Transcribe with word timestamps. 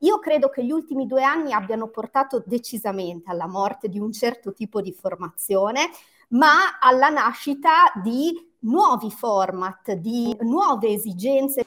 Io 0.00 0.18
credo 0.18 0.50
che 0.50 0.62
gli 0.62 0.70
ultimi 0.70 1.06
due 1.06 1.22
anni 1.22 1.54
abbiano 1.54 1.88
portato 1.88 2.42
decisamente 2.44 3.30
alla 3.30 3.46
morte 3.46 3.88
di 3.88 3.98
un 3.98 4.12
certo 4.12 4.52
tipo 4.52 4.82
di 4.82 4.92
formazione, 4.92 5.88
ma 6.30 6.78
alla 6.78 7.08
nascita 7.08 7.92
di 8.02 8.52
nuovi 8.60 9.10
format, 9.10 9.92
di 9.92 10.36
nuove 10.40 10.88
esigenze. 10.88 11.64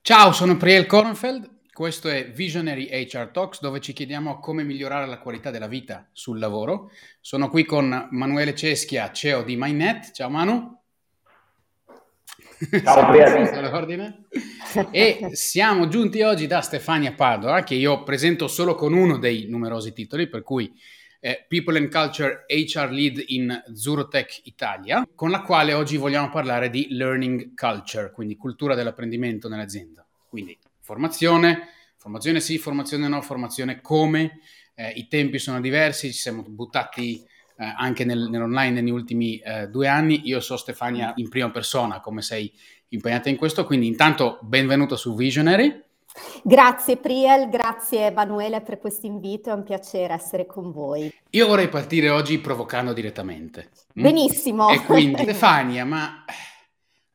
Ciao, 0.00 0.32
sono 0.32 0.56
Priel 0.56 0.86
Kornfeld 0.86 1.57
questo 1.78 2.08
è 2.08 2.28
Visionary 2.32 2.88
HR 2.90 3.28
Talks 3.28 3.60
dove 3.60 3.78
ci 3.78 3.92
chiediamo 3.92 4.40
come 4.40 4.64
migliorare 4.64 5.06
la 5.06 5.20
qualità 5.20 5.52
della 5.52 5.68
vita 5.68 6.08
sul 6.10 6.40
lavoro. 6.40 6.90
Sono 7.20 7.48
qui 7.48 7.64
con 7.64 8.08
Manuele 8.10 8.52
Ceschia, 8.52 9.12
CEO 9.12 9.44
di 9.44 9.54
MyNet. 9.54 10.10
Ciao 10.10 10.28
Manu. 10.28 10.76
Ciao 12.82 13.12
Piero. 13.12 13.48
e 14.90 15.28
siamo 15.34 15.86
giunti 15.86 16.20
oggi 16.22 16.48
da 16.48 16.62
Stefania 16.62 17.12
Padova, 17.12 17.62
che 17.62 17.76
io 17.76 18.02
presento 18.02 18.48
solo 18.48 18.74
con 18.74 18.92
uno 18.92 19.16
dei 19.16 19.46
numerosi 19.48 19.92
titoli, 19.92 20.28
per 20.28 20.42
cui 20.42 20.76
eh, 21.20 21.44
People 21.46 21.78
and 21.78 21.92
Culture 21.92 22.44
HR 22.48 22.90
Lead 22.90 23.22
in 23.28 23.62
Zurotech 23.72 24.40
Italia, 24.46 25.08
con 25.14 25.30
la 25.30 25.42
quale 25.42 25.74
oggi 25.74 25.96
vogliamo 25.96 26.28
parlare 26.28 26.70
di 26.70 26.88
Learning 26.90 27.54
Culture, 27.54 28.10
quindi 28.10 28.36
cultura 28.36 28.74
dell'apprendimento 28.74 29.48
nell'azienda. 29.48 30.04
Quindi 30.28 30.58
formazione, 30.88 31.68
formazione 31.98 32.40
sì, 32.40 32.56
formazione 32.56 33.08
no, 33.08 33.20
formazione 33.20 33.82
come, 33.82 34.40
eh, 34.74 34.88
i 34.96 35.06
tempi 35.06 35.38
sono 35.38 35.60
diversi, 35.60 36.10
ci 36.10 36.18
siamo 36.18 36.42
buttati 36.48 37.22
eh, 37.58 37.74
anche 37.76 38.06
nel, 38.06 38.30
nell'online 38.30 38.80
negli 38.80 38.90
ultimi 38.90 39.36
eh, 39.36 39.68
due 39.68 39.86
anni, 39.86 40.22
io 40.24 40.40
so 40.40 40.56
Stefania 40.56 41.12
in 41.16 41.28
prima 41.28 41.50
persona 41.50 42.00
come 42.00 42.22
sei 42.22 42.50
impegnata 42.88 43.28
in 43.28 43.36
questo, 43.36 43.66
quindi 43.66 43.86
intanto 43.86 44.38
benvenuto 44.40 44.96
su 44.96 45.14
Visionary. 45.14 45.84
Grazie 46.42 46.96
Priel, 46.96 47.50
grazie 47.50 48.06
Emanuele 48.06 48.62
per 48.62 48.78
questo 48.78 49.04
invito, 49.04 49.50
è 49.50 49.52
un 49.52 49.64
piacere 49.64 50.14
essere 50.14 50.46
con 50.46 50.72
voi. 50.72 51.12
Io 51.30 51.46
vorrei 51.46 51.68
partire 51.68 52.08
oggi 52.08 52.38
provocando 52.38 52.94
direttamente. 52.94 53.68
Mm? 53.98 54.02
Benissimo. 54.02 54.70
E 54.70 54.82
quindi 54.86 55.20
Stefania, 55.20 55.84
ma 55.84 56.24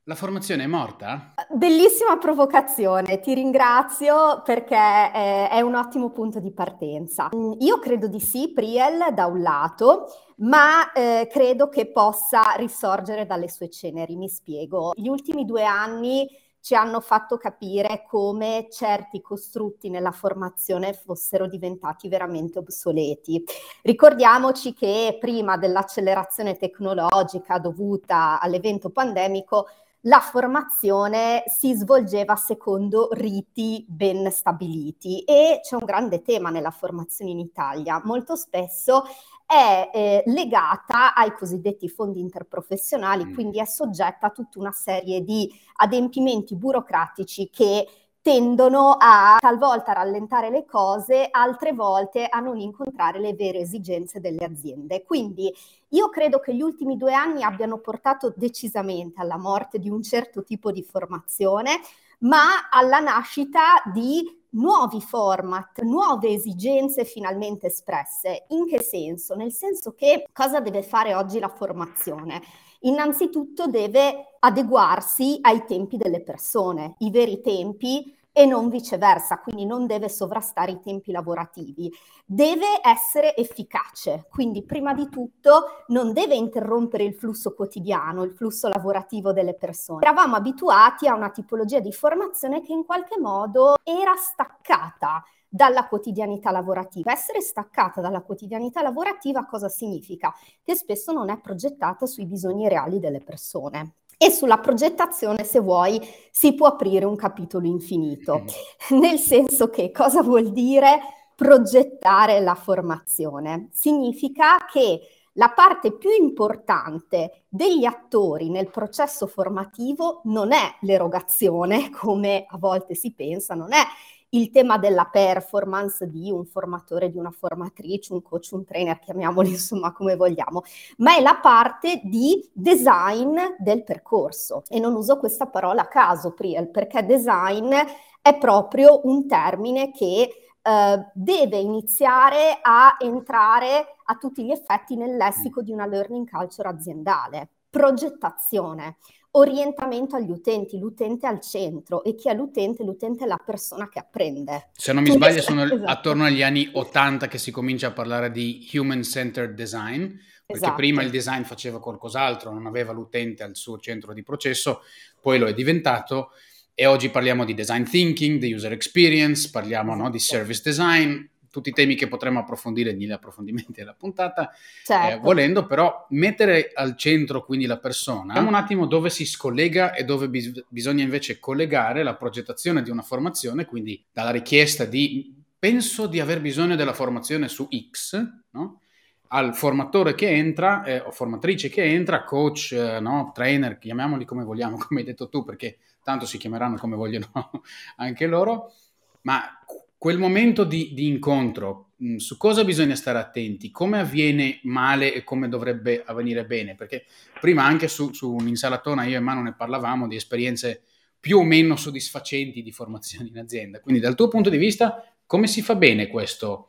la 0.05 0.15
formazione 0.15 0.63
è 0.63 0.67
morta? 0.67 1.33
Bellissima 1.49 2.17
provocazione, 2.17 3.19
ti 3.19 3.33
ringrazio 3.33 4.41
perché 4.43 4.75
è, 4.75 5.49
è, 5.49 5.61
un 5.61 5.75
ottimo 5.75 6.09
punto 6.09 6.39
di 6.39 6.51
partenza. 6.51 7.29
Io 7.59 7.79
credo 7.79 8.07
di 8.07 8.19
sì, 8.19 8.51
Priel, 8.51 9.13
da 9.13 9.27
un 9.27 9.41
lato, 9.41 10.07
ma 10.37 10.91
eh, 10.91 11.27
credo 11.31 11.69
che 11.69 11.89
possa 11.91 12.53
risorgere 12.57 13.25
dalle 13.25 13.49
sue 13.49 13.69
ceneri. 13.69 14.17
Mi 14.17 14.27
spiego. 14.27 14.91
Gli 14.93 15.07
ultimi 15.07 15.45
due 15.45 15.63
anni 15.63 16.27
ci 16.59 16.75
hanno 16.75 17.01
fatto 17.01 17.35
capire 17.37 18.05
come 18.07 18.67
certi 18.71 19.21
costrutti 19.21 19.89
nella 19.89 20.11
formazione 20.11 20.93
fossero 20.93 21.45
diventati 21.45 22.07
veramente 22.07 22.59
obsoleti. 22.59 23.43
Ricordiamoci 23.81 24.73
che 24.73 25.17
prima 25.19 25.57
dell'accelerazione 25.57 26.55
tecnologica 26.55 27.59
dovuta 27.59 28.39
all'evento 28.39 28.91
pandemico, 28.91 29.67
la 30.05 30.19
formazione 30.19 31.43
si 31.45 31.73
svolgeva 31.73 32.35
secondo 32.35 33.09
riti 33.11 33.85
ben 33.87 34.29
stabiliti 34.31 35.21
e 35.21 35.59
c'è 35.61 35.75
un 35.75 35.85
grande 35.85 36.21
tema 36.21 36.49
nella 36.49 36.71
formazione 36.71 37.31
in 37.31 37.39
Italia. 37.39 38.01
Molto 38.03 38.35
spesso 38.35 39.03
è 39.45 39.89
eh, 39.93 40.23
legata 40.25 41.13
ai 41.13 41.33
cosiddetti 41.33 41.87
fondi 41.87 42.19
interprofessionali, 42.19 43.25
mm. 43.25 43.33
quindi 43.33 43.59
è 43.59 43.65
soggetta 43.65 44.27
a 44.27 44.31
tutta 44.31 44.59
una 44.59 44.71
serie 44.71 45.21
di 45.21 45.49
adempimenti 45.75 46.55
burocratici 46.55 47.49
che 47.49 47.87
tendono 48.23 48.95
a 48.97 49.35
talvolta 49.37 49.91
rallentare 49.91 50.49
le 50.49 50.63
cose, 50.65 51.27
altre 51.29 51.73
volte 51.73 52.25
a 52.25 52.39
non 52.39 52.57
incontrare 52.57 53.19
le 53.19 53.33
vere 53.33 53.59
esigenze 53.59 54.21
delle 54.21 54.45
aziende. 54.45 55.03
Quindi 55.03 55.53
io 55.89 56.07
credo 56.07 56.39
che 56.39 56.55
gli 56.55 56.61
ultimi 56.61 56.95
due 56.95 57.13
anni 57.13 57.43
abbiano 57.43 57.79
portato 57.79 58.33
decisamente 58.33 59.19
alla 59.19 59.37
morte 59.37 59.77
di 59.77 59.89
un 59.89 60.01
certo 60.01 60.41
tipo 60.41 60.71
di 60.71 60.83
formazione, 60.83 61.81
ma 62.19 62.69
alla 62.71 62.99
nascita 62.99 63.83
di 63.93 64.23
nuovi 64.51 65.01
format, 65.01 65.81
nuove 65.81 66.29
esigenze 66.29 67.03
finalmente 67.03 67.67
espresse. 67.67 68.45
In 68.49 68.65
che 68.67 68.81
senso? 68.81 69.35
Nel 69.35 69.51
senso 69.51 69.91
che 69.91 70.29
cosa 70.31 70.61
deve 70.61 70.81
fare 70.81 71.13
oggi 71.13 71.39
la 71.39 71.49
formazione? 71.49 72.41
innanzitutto 72.83 73.67
deve 73.67 74.32
adeguarsi 74.45 75.37
ai 75.41 75.65
tempi 75.65 75.97
delle 75.97 76.21
persone, 76.21 76.95
i 76.99 77.11
veri 77.11 77.41
tempi 77.41 78.15
e 78.35 78.45
non 78.45 78.67
viceversa, 78.67 79.39
quindi 79.39 79.65
non 79.65 79.85
deve 79.85 80.09
sovrastare 80.09 80.71
i 80.71 80.81
tempi 80.81 81.11
lavorativi. 81.11 81.91
Deve 82.25 82.81
essere 82.81 83.35
efficace, 83.35 84.25
quindi 84.29 84.63
prima 84.65 84.93
di 84.93 85.07
tutto 85.07 85.83
non 85.87 86.13
deve 86.13 86.35
interrompere 86.35 87.03
il 87.03 87.13
flusso 87.13 87.53
quotidiano, 87.53 88.23
il 88.23 88.31
flusso 88.31 88.67
lavorativo 88.67 89.31
delle 89.31 89.53
persone. 89.53 90.03
Eravamo 90.03 90.35
abituati 90.35 91.07
a 91.07 91.15
una 91.15 91.29
tipologia 91.29 91.79
di 91.79 91.93
formazione 91.93 92.61
che 92.63 92.73
in 92.73 92.85
qualche 92.85 93.19
modo 93.19 93.75
era 93.83 94.15
staccata 94.15 95.23
dalla 95.47 95.87
quotidianità 95.87 96.49
lavorativa. 96.49 97.11
Essere 97.11 97.39
staccata 97.39 98.01
dalla 98.01 98.23
quotidianità 98.23 98.81
lavorativa 98.81 99.45
cosa 99.45 99.69
significa? 99.69 100.33
Che 100.63 100.75
spesso 100.75 101.11
non 101.13 101.29
è 101.29 101.39
progettata 101.39 102.07
sui 102.07 102.25
bisogni 102.25 102.67
reali 102.67 102.99
delle 102.99 103.21
persone. 103.21 103.97
E 104.23 104.31
sulla 104.31 104.59
progettazione, 104.59 105.43
se 105.43 105.59
vuoi, 105.59 105.99
si 106.31 106.53
può 106.53 106.67
aprire 106.67 107.03
un 107.03 107.17
capitolo 107.17 107.67
infinito, 107.67 108.45
mm. 108.93 108.95
nel 108.97 109.19
senso 109.19 109.69
che 109.69 109.91
cosa 109.91 110.23
vuol 110.23 110.53
dire 110.53 110.99
progettare 111.35 112.39
la 112.39 112.55
formazione? 112.55 113.67
Significa 113.73 114.63
che 114.71 115.01
la 115.33 115.49
parte 115.49 115.97
più 115.97 116.09
importante 116.09 117.43
degli 117.49 117.83
attori 117.83 118.49
nel 118.49 118.69
processo 118.69 119.27
formativo 119.27 120.21
non 120.23 120.53
è 120.53 120.73
l'erogazione, 120.81 121.89
come 121.91 122.45
a 122.47 122.57
volte 122.57 122.95
si 122.95 123.13
pensa, 123.13 123.55
non 123.55 123.73
è 123.73 123.83
il 124.33 124.49
tema 124.49 124.77
della 124.77 125.05
performance 125.05 126.07
di 126.09 126.31
un 126.31 126.45
formatore, 126.45 127.09
di 127.09 127.17
una 127.17 127.31
formatrice, 127.31 128.13
un 128.13 128.21
coach, 128.21 128.49
un 128.51 128.65
trainer, 128.65 128.99
chiamiamoli 128.99 129.49
insomma 129.51 129.91
come 129.91 130.15
vogliamo, 130.15 130.63
ma 130.97 131.15
è 131.15 131.21
la 131.21 131.39
parte 131.41 132.01
di 132.03 132.47
design 132.53 133.37
del 133.57 133.83
percorso. 133.83 134.63
E 134.67 134.79
non 134.79 134.95
uso 134.95 135.17
questa 135.17 135.47
parola 135.47 135.83
a 135.83 135.87
caso, 135.87 136.33
Priel, 136.33 136.69
perché 136.69 137.05
design 137.05 137.73
è 138.21 138.37
proprio 138.37 139.01
un 139.03 139.27
termine 139.27 139.91
che 139.91 140.29
eh, 140.61 141.05
deve 141.13 141.57
iniziare 141.57 142.59
a 142.61 142.95
entrare 142.99 143.95
a 144.05 144.15
tutti 144.15 144.43
gli 144.43 144.51
effetti 144.51 144.95
nel 144.95 145.15
lessico 145.15 145.61
di 145.61 145.71
una 145.71 145.85
learning 145.85 146.29
culture 146.29 146.69
aziendale. 146.69 147.49
Progettazione 147.69 148.97
orientamento 149.35 150.15
agli 150.15 150.29
utenti, 150.29 150.77
l'utente 150.77 151.25
al 151.25 151.41
centro 151.41 152.03
e 152.03 152.15
chi 152.15 152.29
è 152.29 152.33
l'utente? 152.33 152.83
L'utente 152.83 153.23
è 153.23 153.27
la 153.27 153.41
persona 153.43 153.89
che 153.89 153.99
apprende. 153.99 154.69
Se 154.73 154.93
non 154.93 155.03
mi 155.03 155.11
sbaglio 155.11 155.41
sono 155.41 155.63
esatto. 155.65 155.85
attorno 155.85 156.25
agli 156.25 156.43
anni 156.43 156.69
80 156.71 157.27
che 157.27 157.37
si 157.37 157.51
comincia 157.51 157.87
a 157.87 157.91
parlare 157.91 158.31
di 158.31 158.69
human-centered 158.73 159.53
design, 159.53 160.05
perché 160.45 160.63
esatto. 160.63 160.75
prima 160.75 161.01
il 161.01 161.09
design 161.09 161.43
faceva 161.43 161.79
qualcos'altro, 161.79 162.51
non 162.51 162.65
aveva 162.65 162.91
l'utente 162.91 163.43
al 163.43 163.55
suo 163.55 163.79
centro 163.79 164.13
di 164.13 164.23
processo, 164.23 164.81
poi 165.19 165.39
lo 165.39 165.47
è 165.47 165.53
diventato 165.53 166.31
e 166.75 166.85
oggi 166.85 167.09
parliamo 167.09 167.45
di 167.45 167.53
design 167.53 167.83
thinking, 167.83 168.39
di 168.39 168.53
user 168.53 168.71
experience, 168.71 169.49
parliamo 169.49 169.91
esatto. 169.91 170.03
no, 170.03 170.09
di 170.11 170.17
esatto. 170.17 170.37
service 170.37 170.61
design, 170.63 171.25
tutti 171.53 171.69
i 171.69 171.71
temi 171.71 171.93
che 171.93 172.07
potremo 172.07 172.39
approfondire 172.39 172.93
negli 172.93 173.11
approfondimenti 173.11 173.73
della 173.73 173.93
puntata, 173.93 174.49
eh, 174.49 174.57
certo. 174.83 175.15
eh, 175.15 175.19
volendo 175.19 175.67
però 175.67 176.07
mettere 176.09 176.71
al 176.73 176.97
centro 176.97 177.45
quindi 177.45 177.67
la 177.67 177.77
persona, 177.77 178.33
vediamo 178.33 178.47
un 178.47 178.55
attimo 178.55 178.87
dove 178.87 179.11
si 179.11 179.23
scollega 179.23 179.93
e 179.93 180.03
dove 180.03 180.29
bis- 180.29 180.65
bisogna 180.67 181.03
invece 181.03 181.39
collegare 181.39 182.01
la 182.01 182.15
progettazione 182.15 182.81
di 182.81 182.89
una 182.89 183.03
formazione, 183.03 183.65
quindi 183.65 184.03
dalla 184.11 184.31
richiesta 184.31 184.85
di 184.85 185.31
penso 185.59 186.07
di 186.07 186.19
aver 186.19 186.41
bisogno 186.41 186.75
della 186.75 186.91
formazione 186.91 187.47
su 187.47 187.67
X, 187.91 188.19
no? 188.49 188.81
al 189.27 189.53
formatore 189.53 190.15
che 190.15 190.29
entra, 190.29 190.83
eh, 190.83 191.01
o 191.01 191.11
formatrice 191.11 191.69
che 191.69 191.83
entra, 191.83 192.23
coach, 192.23 192.71
eh, 192.71 192.99
no? 192.99 193.31
trainer, 193.31 193.77
chiamiamoli 193.77 194.25
come 194.25 194.43
vogliamo, 194.43 194.77
come 194.87 195.01
hai 195.01 195.05
detto 195.05 195.29
tu, 195.29 195.43
perché 195.43 195.77
tanto 196.01 196.25
si 196.25 196.39
chiameranno 196.39 196.77
come 196.77 196.95
vogliono 196.95 197.29
anche 197.97 198.25
loro, 198.25 198.73
ma 199.21 199.59
quel 200.03 200.17
momento 200.17 200.65
di, 200.65 200.91
di 200.93 201.07
incontro, 201.07 201.91
mm, 202.03 202.17
su 202.17 202.35
cosa 202.35 202.65
bisogna 202.65 202.93
stare 202.93 203.19
attenti, 203.19 203.71
come 203.71 204.01
avviene 204.01 204.59
male 204.63 205.13
e 205.13 205.23
come 205.23 205.47
dovrebbe 205.47 206.03
avvenire 206.05 206.45
bene, 206.45 206.75
perché 206.75 207.05
prima 207.39 207.63
anche 207.63 207.87
su, 207.87 208.11
su 208.11 208.33
un'insalatona 208.33 209.05
io 209.05 209.15
e 209.15 209.21
Manu 209.21 209.43
ne 209.43 209.53
parlavamo 209.55 210.05
di 210.09 210.17
esperienze 210.17 210.81
più 211.17 211.37
o 211.37 211.43
meno 211.43 211.77
soddisfacenti 211.77 212.61
di 212.61 212.71
formazione 212.73 213.29
in 213.29 213.37
azienda, 213.37 213.79
quindi 213.79 214.01
dal 214.01 214.15
tuo 214.15 214.27
punto 214.27 214.49
di 214.49 214.57
vista 214.57 215.01
come 215.25 215.47
si 215.47 215.61
fa 215.61 215.75
bene 215.75 216.07
questo 216.07 216.67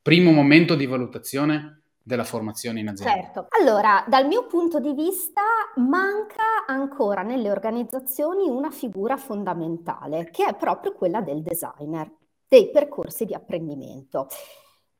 primo 0.00 0.30
momento 0.30 0.76
di 0.76 0.86
valutazione 0.86 1.80
della 2.00 2.22
formazione 2.22 2.78
in 2.78 2.86
azienda? 2.86 3.20
Certo. 3.20 3.46
Allora, 3.60 4.04
dal 4.06 4.28
mio 4.28 4.46
punto 4.46 4.78
di 4.78 4.92
vista 4.92 5.42
manca 5.78 6.64
ancora 6.68 7.22
nelle 7.22 7.50
organizzazioni 7.50 8.48
una 8.48 8.70
figura 8.70 9.16
fondamentale, 9.16 10.30
che 10.30 10.46
è 10.46 10.54
proprio 10.54 10.92
quella 10.92 11.20
del 11.20 11.42
designer, 11.42 12.08
dei 12.48 12.70
percorsi 12.70 13.24
di 13.24 13.34
apprendimento. 13.34 14.28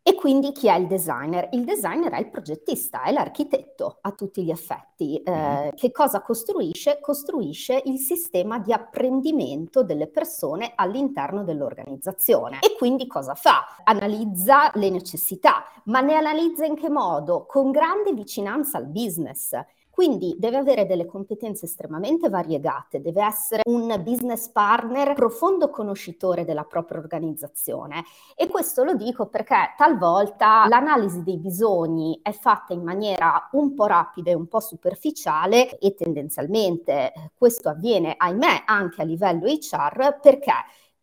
E 0.08 0.14
quindi 0.14 0.52
chi 0.52 0.68
è 0.68 0.76
il 0.76 0.86
designer? 0.86 1.48
Il 1.50 1.64
designer 1.64 2.12
è 2.12 2.20
il 2.20 2.30
progettista, 2.30 3.02
è 3.02 3.10
l'architetto 3.10 3.98
a 4.02 4.12
tutti 4.12 4.44
gli 4.44 4.50
effetti. 4.50 5.20
Eh, 5.20 5.30
mm-hmm. 5.32 5.70
che 5.74 5.90
cosa 5.90 6.22
costruisce? 6.22 7.00
Costruisce 7.00 7.82
il 7.86 7.98
sistema 7.98 8.60
di 8.60 8.72
apprendimento 8.72 9.82
delle 9.82 10.06
persone 10.06 10.74
all'interno 10.76 11.42
dell'organizzazione. 11.42 12.60
E 12.60 12.76
quindi 12.78 13.08
cosa 13.08 13.34
fa? 13.34 13.64
Analizza 13.82 14.70
le 14.74 14.90
necessità, 14.90 15.64
ma 15.86 16.00
ne 16.02 16.14
analizza 16.14 16.64
in 16.64 16.76
che 16.76 16.88
modo? 16.88 17.44
Con 17.44 17.72
grande 17.72 18.12
vicinanza 18.12 18.78
al 18.78 18.86
business. 18.86 19.58
Quindi 19.96 20.36
deve 20.38 20.58
avere 20.58 20.84
delle 20.84 21.06
competenze 21.06 21.64
estremamente 21.64 22.28
variegate, 22.28 23.00
deve 23.00 23.24
essere 23.24 23.62
un 23.64 23.98
business 24.04 24.46
partner 24.50 25.14
profondo 25.14 25.70
conoscitore 25.70 26.44
della 26.44 26.64
propria 26.64 26.98
organizzazione. 26.98 28.04
E 28.34 28.46
questo 28.46 28.84
lo 28.84 28.92
dico 28.92 29.28
perché 29.28 29.72
talvolta 29.74 30.68
l'analisi 30.68 31.22
dei 31.22 31.38
bisogni 31.38 32.20
è 32.22 32.32
fatta 32.32 32.74
in 32.74 32.82
maniera 32.82 33.48
un 33.52 33.72
po' 33.72 33.86
rapida 33.86 34.30
e 34.30 34.34
un 34.34 34.48
po' 34.48 34.60
superficiale 34.60 35.78
e 35.78 35.94
tendenzialmente 35.94 37.32
questo 37.34 37.70
avviene, 37.70 38.16
ahimè, 38.18 38.64
anche 38.66 39.00
a 39.00 39.04
livello 39.06 39.46
HR 39.46 40.18
perché 40.20 40.52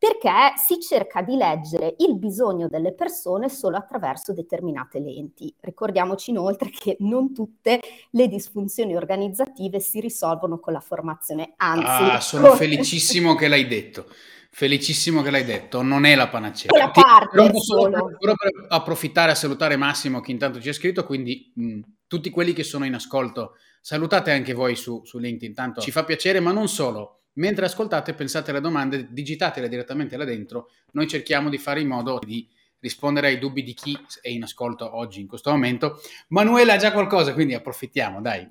perché 0.03 0.57
si 0.57 0.81
cerca 0.81 1.21
di 1.21 1.37
leggere 1.37 1.95
il 1.99 2.17
bisogno 2.17 2.67
delle 2.67 2.93
persone 2.93 3.47
solo 3.47 3.77
attraverso 3.77 4.33
determinate 4.33 4.99
lenti. 4.99 5.55
Ricordiamoci 5.61 6.31
inoltre 6.31 6.69
che 6.71 6.97
non 6.99 7.33
tutte 7.33 7.79
le 8.09 8.27
disfunzioni 8.27 8.97
organizzative 8.97 9.79
si 9.79 10.01
risolvono 10.01 10.59
con 10.59 10.73
la 10.73 10.81
formazione, 10.81 11.53
anzi... 11.55 11.85
Ah, 11.85 12.19
sono 12.19 12.49
con... 12.49 12.57
felicissimo 12.57 13.35
che 13.35 13.47
l'hai 13.47 13.65
detto. 13.65 14.07
Felicissimo 14.51 15.21
che 15.21 15.31
l'hai 15.31 15.45
detto, 15.45 15.81
non 15.81 16.03
è 16.03 16.15
la 16.15 16.27
panacea. 16.27 16.69
È 16.69 16.77
la 16.77 16.91
parte 16.91 17.49
Ti, 17.49 17.59
solo. 17.61 18.17
per 18.19 18.65
approfittare 18.67 19.31
a 19.31 19.35
salutare 19.35 19.77
Massimo 19.77 20.19
che 20.19 20.31
intanto 20.31 20.59
ci 20.59 20.67
ha 20.67 20.73
scritto, 20.73 21.05
quindi 21.05 21.53
mh, 21.55 21.79
tutti 22.07 22.29
quelli 22.29 22.51
che 22.51 22.63
sono 22.63 22.83
in 22.83 22.93
ascolto, 22.93 23.55
salutate 23.79 24.31
anche 24.31 24.51
voi 24.51 24.75
su, 24.75 25.01
su 25.05 25.17
LinkedIn, 25.17 25.53
tanto 25.53 25.79
ci 25.79 25.91
fa 25.91 26.03
piacere, 26.03 26.41
ma 26.41 26.51
non 26.51 26.67
solo 26.67 27.22
Mentre 27.35 27.65
ascoltate, 27.65 28.13
pensate 28.13 28.51
alle 28.51 28.61
domande, 28.61 29.07
digitatele 29.09 29.67
direttamente 29.67 30.17
là 30.17 30.25
dentro. 30.25 30.69
Noi 30.91 31.07
cerchiamo 31.07 31.49
di 31.49 31.57
fare 31.57 31.81
in 31.81 31.87
modo 31.87 32.19
di 32.19 32.47
rispondere 32.79 33.27
ai 33.27 33.39
dubbi 33.39 33.63
di 33.63 33.73
chi 33.73 33.97
è 34.21 34.29
in 34.29 34.43
ascolto 34.43 34.95
oggi, 34.95 35.21
in 35.21 35.27
questo 35.27 35.49
momento. 35.49 35.99
Manuela 36.29 36.73
ha 36.73 36.77
già 36.77 36.91
qualcosa, 36.91 37.33
quindi 37.33 37.53
approfittiamo, 37.53 38.21
dai. 38.21 38.47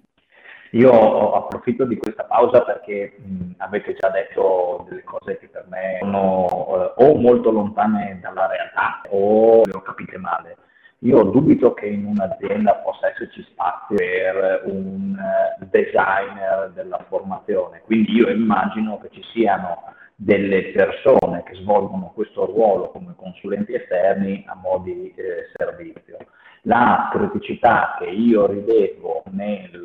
Io 0.73 1.35
approfitto 1.35 1.85
di 1.85 1.97
questa 1.97 2.25
pausa 2.25 2.63
perché 2.63 3.15
mh, 3.19 3.57
avete 3.59 3.95
già 3.95 4.09
detto 4.09 4.87
delle 4.89 5.05
cose 5.05 5.37
che 5.39 5.49
per 5.49 5.67
me 5.69 5.99
sono 6.01 6.95
eh, 6.97 7.05
o 7.05 7.15
molto 7.15 7.51
lontane 7.51 8.19
dalla 8.23 8.47
realtà 8.47 9.03
o 9.11 9.61
le 9.65 9.73
ho 9.75 9.83
capite 9.83 10.17
male. 10.17 10.57
Io 11.05 11.23
dubito 11.25 11.75
che 11.75 11.87
in 11.87 12.05
un'azienda 12.05 12.77
possa 12.77 13.09
esserci 13.09 13.43
spazio 13.51 13.97
per 13.97 14.63
un 14.67 15.19
eh, 15.19 15.67
designer 15.69 16.71
della 16.75 17.05
formazione, 17.09 17.83
quindi 17.85 18.13
io 18.13 18.29
immagino 18.29 19.01
che 19.01 19.09
ci 19.11 19.23
siano 19.33 19.83
delle 20.15 20.71
persone 20.71 21.43
che 21.43 21.55
svolgono 21.57 22.13
questo 22.15 22.47
ruolo 22.47 22.91
come 22.91 23.15
consulenti 23.17 23.75
esterni 23.75 24.45
a 24.47 24.55
mo' 24.55 24.79
di 24.85 25.13
eh, 25.17 25.51
servizio. 25.57 26.19
La 26.67 27.09
criticità 27.11 27.97
che 27.99 28.07
io 28.07 28.47
rilevo 28.47 29.25
nel 29.31 29.83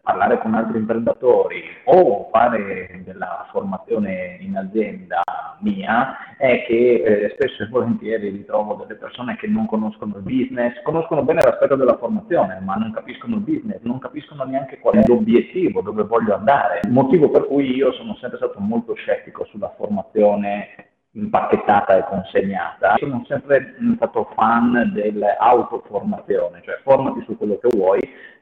parlare 0.00 0.38
con 0.38 0.54
altri 0.54 0.78
imprenditori 0.78 1.62
o 1.84 2.30
fare 2.30 3.02
della 3.04 3.46
formazione 3.50 4.38
in 4.40 4.56
azienda 4.56 5.22
mia 5.60 6.36
è 6.38 6.64
che 6.66 7.02
eh, 7.02 7.30
spesso 7.34 7.62
e 7.62 7.68
volentieri 7.68 8.30
ritrovo 8.30 8.74
delle 8.74 8.98
persone 8.98 9.36
che 9.36 9.48
non 9.48 9.66
conoscono 9.66 10.16
il 10.16 10.22
business, 10.22 10.80
conoscono 10.82 11.24
bene 11.24 11.42
l'aspetto 11.42 11.76
della 11.76 11.98
formazione, 11.98 12.58
ma 12.60 12.74
non 12.76 12.90
capiscono 12.92 13.36
il 13.36 13.42
business, 13.42 13.82
non 13.82 13.98
capiscono 13.98 14.44
neanche 14.44 14.78
qual 14.78 14.94
è 14.94 15.06
l'obiettivo, 15.06 15.82
dove 15.82 16.04
voglio 16.04 16.34
andare. 16.34 16.80
Motivo 16.88 17.28
per 17.28 17.46
cui 17.46 17.74
io 17.74 17.92
sono 17.92 18.16
sempre 18.16 18.38
stato 18.38 18.60
molto 18.60 18.94
scettico 18.94 19.44
sulla 19.44 19.74
formazione 19.76 20.93
impacchettata 21.14 21.96
e 21.96 22.04
consegnata. 22.04 22.94
Sono 22.98 23.24
sempre 23.26 23.74
stato 23.96 24.30
fan 24.34 24.90
dell'autoformazione, 24.92 26.62
cioè 26.64 26.80
formati 26.82 27.22
su 27.24 27.36
quello 27.36 27.58
che 27.58 27.68
vuoi, 27.76 28.00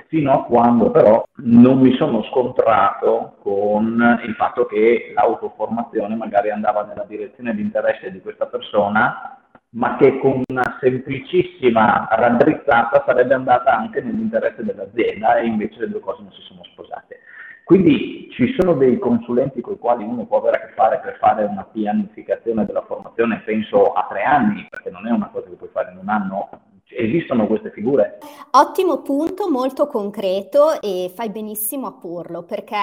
fino 0.08 0.32
a 0.32 0.44
quando 0.44 0.90
però 0.90 1.24
non 1.36 1.78
mi 1.78 1.94
sono 1.96 2.22
scontrato 2.24 3.36
con 3.40 4.20
il 4.24 4.34
fatto 4.34 4.66
che 4.66 5.12
l'autoformazione 5.14 6.14
magari 6.16 6.50
andava 6.50 6.84
nella 6.84 7.04
direzione 7.04 7.54
di 7.54 7.62
interesse 7.62 8.10
di 8.10 8.20
questa 8.20 8.46
persona, 8.46 9.38
ma 9.70 9.96
che 9.96 10.18
con 10.18 10.42
una 10.48 10.76
semplicissima 10.80 12.06
raddrizzata 12.10 13.04
sarebbe 13.06 13.32
andata 13.32 13.74
anche 13.74 14.02
nell'interesse 14.02 14.62
dell'azienda 14.62 15.36
e 15.38 15.46
invece 15.46 15.80
le 15.80 15.88
due 15.88 16.00
cose 16.00 16.22
non 16.22 16.32
si 16.32 16.42
sono 16.42 16.62
sposate. 16.64 17.20
Quindi 17.72 18.28
ci 18.32 18.54
sono 18.58 18.74
dei 18.74 18.98
consulenti 18.98 19.62
con 19.62 19.72
i 19.72 19.78
quali 19.78 20.04
uno 20.04 20.26
può 20.26 20.40
avere 20.40 20.58
a 20.58 20.66
che 20.66 20.74
fare 20.74 21.00
per 21.02 21.16
fare 21.18 21.44
una 21.44 21.64
pianificazione 21.64 22.66
della 22.66 22.82
formazione, 22.82 23.40
penso 23.46 23.94
a 23.94 24.06
tre 24.10 24.24
anni, 24.24 24.66
perché 24.68 24.90
non 24.90 25.06
è 25.06 25.10
una 25.10 25.30
cosa 25.32 25.48
che 25.48 25.54
puoi 25.54 25.70
fare 25.72 25.90
in 25.90 25.96
un 25.96 26.08
anno, 26.10 26.50
Esistono 26.94 27.46
queste 27.46 27.70
figure? 27.70 28.18
Ottimo 28.50 29.00
punto, 29.00 29.48
molto 29.48 29.86
concreto 29.86 30.78
e 30.82 31.10
fai 31.14 31.30
benissimo 31.30 31.86
a 31.86 31.94
porlo 31.94 32.42
perché 32.42 32.76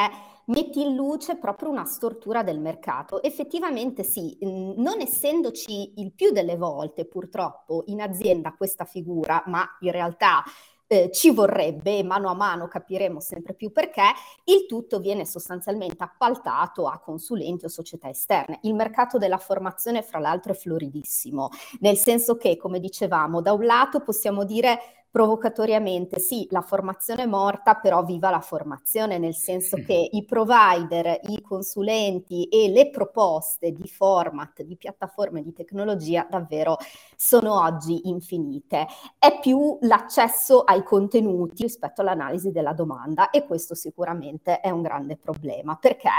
metti 0.45 0.81
in 0.81 0.95
luce 0.95 1.37
proprio 1.37 1.69
una 1.69 1.85
stortura 1.85 2.41
del 2.41 2.59
mercato. 2.59 3.21
Effettivamente 3.21 4.01
sì, 4.01 4.35
non 4.41 4.99
essendoci 4.99 6.01
il 6.01 6.11
più 6.15 6.31
delle 6.31 6.57
volte 6.57 7.05
purtroppo 7.05 7.83
in 7.85 8.01
azienda 8.01 8.55
questa 8.57 8.85
figura, 8.85 9.43
ma 9.45 9.63
in 9.81 9.91
realtà 9.91 10.43
eh, 10.91 11.11
ci 11.11 11.29
vorrebbe, 11.29 12.01
mano 12.03 12.29
a 12.29 12.33
mano 12.33 12.67
capiremo 12.67 13.19
sempre 13.19 13.53
più 13.53 13.71
perché, 13.71 14.01
il 14.45 14.65
tutto 14.65 14.99
viene 14.99 15.23
sostanzialmente 15.23 16.03
appaltato 16.03 16.87
a 16.87 16.99
consulenti 16.99 17.65
o 17.65 17.67
società 17.67 18.09
esterne. 18.09 18.57
Il 18.63 18.73
mercato 18.73 19.19
della 19.19 19.37
formazione, 19.37 20.01
fra 20.01 20.17
l'altro, 20.17 20.51
è 20.51 20.55
floridissimo, 20.55 21.49
nel 21.81 21.95
senso 21.95 22.37
che, 22.37 22.57
come 22.57 22.79
dicevamo, 22.79 23.39
da 23.39 23.53
un 23.53 23.65
lato 23.65 23.99
possiamo 23.99 24.43
dire 24.43 24.98
provocatoriamente, 25.11 26.19
sì, 26.19 26.47
la 26.51 26.61
formazione 26.61 27.23
è 27.23 27.25
morta, 27.25 27.75
però 27.75 28.03
viva 28.03 28.29
la 28.29 28.41
formazione, 28.41 29.17
nel 29.17 29.35
senso 29.35 29.77
che 29.77 30.07
i 30.11 30.23
provider, 30.25 31.19
i 31.29 31.41
consulenti 31.41 32.45
e 32.45 32.69
le 32.69 32.89
proposte 32.89 33.71
di 33.71 33.87
format, 33.87 34.61
di 34.61 34.77
piattaforme 34.77 35.41
di 35.41 35.51
tecnologia 35.53 36.27
davvero 36.29 36.77
sono 37.15 37.59
oggi 37.61 38.07
infinite. 38.09 38.87
È 39.17 39.39
più 39.39 39.77
l'accesso 39.81 40.61
ai 40.61 40.83
contenuti 40.83 41.63
rispetto 41.63 42.01
all'analisi 42.01 42.51
della 42.51 42.73
domanda 42.73 43.29
e 43.29 43.45
questo 43.45 43.75
sicuramente 43.75 44.59
è 44.59 44.69
un 44.69 44.81
grande 44.81 45.17
problema 45.17 45.75
perché 45.75 46.09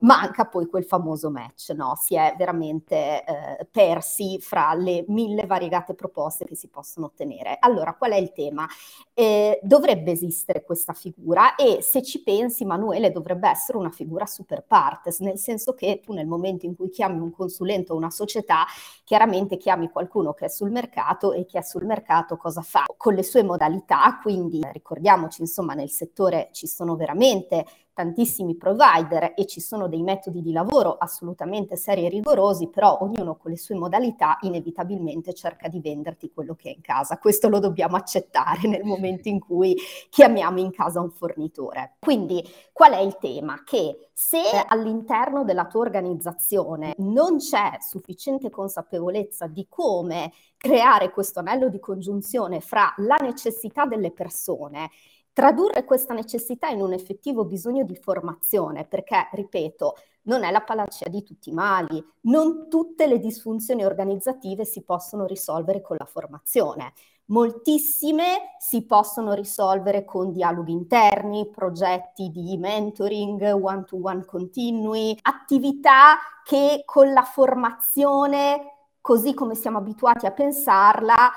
manca 0.00 0.46
poi 0.46 0.66
quel 0.66 0.84
famoso 0.84 1.30
match, 1.30 1.70
no? 1.70 1.94
Si 1.96 2.14
è 2.14 2.34
veramente 2.36 3.24
eh, 3.24 3.66
persi 3.70 4.38
fra 4.40 4.74
le 4.74 5.04
mille 5.08 5.46
variegate 5.46 5.94
proposte 5.94 6.44
che 6.44 6.56
si 6.56 6.68
possono 6.68 7.06
ottenere. 7.06 7.56
Allora, 7.60 7.94
qual 7.94 8.12
è 8.12 8.16
il 8.16 8.32
tema? 8.32 8.39
Tema. 8.40 8.66
Eh, 9.12 9.60
dovrebbe 9.62 10.12
esistere 10.12 10.64
questa 10.64 10.94
figura 10.94 11.54
e 11.56 11.82
se 11.82 12.02
ci 12.02 12.22
pensi, 12.22 12.64
Manuele, 12.64 13.12
dovrebbe 13.12 13.50
essere 13.50 13.76
una 13.76 13.90
figura 13.90 14.24
super 14.24 14.64
partes, 14.66 15.20
nel 15.20 15.36
senso 15.36 15.74
che 15.74 16.00
tu 16.02 16.14
nel 16.14 16.26
momento 16.26 16.64
in 16.64 16.74
cui 16.74 16.88
chiami 16.88 17.18
un 17.18 17.30
consulente 17.30 17.92
o 17.92 17.96
una 17.96 18.10
società, 18.10 18.64
chiaramente 19.04 19.58
chiami 19.58 19.90
qualcuno 19.90 20.32
che 20.32 20.46
è 20.46 20.48
sul 20.48 20.70
mercato 20.70 21.32
e 21.32 21.44
che 21.44 21.58
è 21.58 21.62
sul 21.62 21.84
mercato 21.84 22.36
cosa 22.36 22.62
fa 22.62 22.84
con 22.96 23.14
le 23.14 23.22
sue 23.22 23.42
modalità, 23.42 24.18
quindi 24.22 24.60
ricordiamoci, 24.72 25.42
insomma, 25.42 25.74
nel 25.74 25.90
settore 25.90 26.48
ci 26.52 26.66
sono 26.66 26.96
veramente 26.96 27.66
tantissimi 27.92 28.56
provider 28.56 29.34
e 29.36 29.46
ci 29.46 29.60
sono 29.60 29.88
dei 29.88 30.02
metodi 30.02 30.40
di 30.40 30.52
lavoro 30.52 30.96
assolutamente 30.96 31.76
seri 31.76 32.06
e 32.06 32.08
rigorosi, 32.08 32.68
però 32.68 32.98
ognuno 33.02 33.36
con 33.36 33.50
le 33.50 33.56
sue 33.56 33.74
modalità 33.74 34.38
inevitabilmente 34.42 35.34
cerca 35.34 35.68
di 35.68 35.80
venderti 35.80 36.30
quello 36.32 36.54
che 36.54 36.70
è 36.70 36.74
in 36.74 36.80
casa. 36.80 37.18
Questo 37.18 37.48
lo 37.48 37.58
dobbiamo 37.58 37.96
accettare 37.96 38.66
nel 38.68 38.84
momento 38.84 39.28
in 39.28 39.38
cui 39.38 39.76
chiamiamo 40.08 40.60
in 40.60 40.70
casa 40.70 41.00
un 41.00 41.10
fornitore. 41.10 41.96
Quindi 41.98 42.42
qual 42.72 42.92
è 42.92 43.00
il 43.00 43.16
tema? 43.18 43.62
Che 43.64 44.10
se 44.12 44.42
all'interno 44.66 45.44
della 45.44 45.66
tua 45.66 45.80
organizzazione 45.80 46.94
non 46.98 47.38
c'è 47.38 47.76
sufficiente 47.80 48.50
consapevolezza 48.50 49.46
di 49.46 49.66
come 49.68 50.32
creare 50.56 51.10
questo 51.10 51.40
anello 51.40 51.68
di 51.68 51.78
congiunzione 51.78 52.60
fra 52.60 52.92
la 52.98 53.16
necessità 53.20 53.86
delle 53.86 54.10
persone 54.10 54.90
tradurre 55.32 55.84
questa 55.84 56.14
necessità 56.14 56.68
in 56.68 56.80
un 56.80 56.92
effettivo 56.92 57.44
bisogno 57.44 57.84
di 57.84 57.96
formazione, 57.96 58.84
perché, 58.84 59.28
ripeto, 59.32 59.96
non 60.22 60.44
è 60.44 60.50
la 60.50 60.60
panacea 60.60 61.08
di 61.08 61.22
tutti 61.22 61.48
i 61.50 61.54
mali, 61.54 62.04
non 62.22 62.68
tutte 62.68 63.06
le 63.06 63.18
disfunzioni 63.18 63.84
organizzative 63.84 64.64
si 64.64 64.82
possono 64.82 65.24
risolvere 65.26 65.80
con 65.80 65.96
la 65.98 66.04
formazione. 66.04 66.92
Moltissime 67.30 68.56
si 68.58 68.84
possono 68.84 69.34
risolvere 69.34 70.04
con 70.04 70.32
dialoghi 70.32 70.72
interni, 70.72 71.48
progetti 71.48 72.28
di 72.30 72.56
mentoring, 72.58 73.52
one-to-one 73.52 74.24
continui, 74.24 75.16
attività 75.22 76.18
che 76.44 76.82
con 76.84 77.12
la 77.12 77.22
formazione, 77.22 78.88
così 79.00 79.32
come 79.32 79.54
siamo 79.54 79.78
abituati 79.78 80.26
a 80.26 80.32
pensarla, 80.32 81.30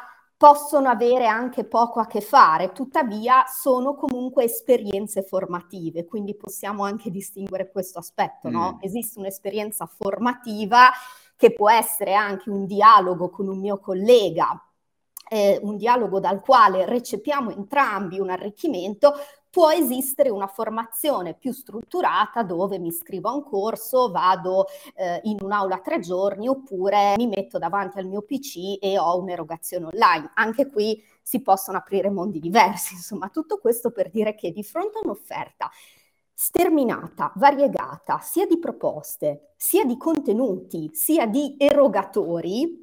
possono 0.43 0.89
avere 0.89 1.25
anche 1.25 1.63
poco 1.63 2.01
a 2.01 2.05
che 2.05 2.19
fare, 2.19 2.73
tuttavia 2.73 3.45
sono 3.47 3.95
comunque 3.95 4.43
esperienze 4.43 5.23
formative, 5.23 6.03
quindi 6.03 6.35
possiamo 6.35 6.83
anche 6.83 7.09
distinguere 7.09 7.71
questo 7.71 8.00
aspetto, 8.00 8.50
mm. 8.50 8.51
no? 8.51 8.77
Esiste 8.81 9.19
un'esperienza 9.19 9.85
formativa 9.85 10.91
che 11.38 11.53
può 11.53 11.69
essere 11.69 12.13
anche 12.13 12.50
un 12.50 12.65
dialogo 12.65 13.29
con 13.29 13.47
un 13.47 13.57
mio 13.57 13.79
collega 13.79 14.62
eh, 15.29 15.59
un 15.63 15.77
dialogo 15.77 16.19
dal 16.19 16.41
quale 16.41 16.85
recepiamo 16.85 17.50
entrambi 17.50 18.19
un 18.19 18.29
arricchimento, 18.29 19.13
può 19.53 19.69
esistere 19.69 20.31
una 20.31 20.48
formazione 20.48 21.36
più 21.36 21.51
strutturata 21.51 22.41
dove 22.41 22.79
mi 22.79 22.88
iscrivo 22.88 23.29
a 23.29 23.36
un 23.36 23.43
corso, 23.43 24.10
vado 24.10 24.65
eh, 24.95 25.19
in 25.25 25.38
un'aula 25.39 25.77
tre 25.77 26.00
giorni 26.00 26.48
oppure 26.48 27.13
mi 27.17 27.27
metto 27.27 27.60
davanti 27.60 28.00
al 28.00 28.07
mio 28.07 28.24
PC 28.24 28.79
e 28.79 28.98
ho 28.98 29.19
un'erogazione 29.19 29.86
online. 29.93 30.31
Anche 30.33 30.72
qui 30.72 31.00
si 31.22 31.43
possono 31.43 31.77
aprire 31.77 32.10
mondi 32.10 32.39
diversi, 32.39 32.95
insomma, 32.98 33.29
tutto 33.29 33.60
questo 33.60 33.91
per 33.91 34.10
dire 34.10 34.33
che 34.33 34.51
di 34.51 34.63
fronte 34.63 34.98
a 34.98 35.01
un'offerta 35.03 35.69
sterminata, 36.33 37.31
variegata, 37.36 38.17
sia 38.22 38.48
di 38.48 38.57
proposte, 38.57 39.51
sia 39.55 39.86
di 39.86 39.98
contenuti, 39.98 40.89
sia 40.93 41.27
di 41.27 41.57
erogatori, 41.60 42.81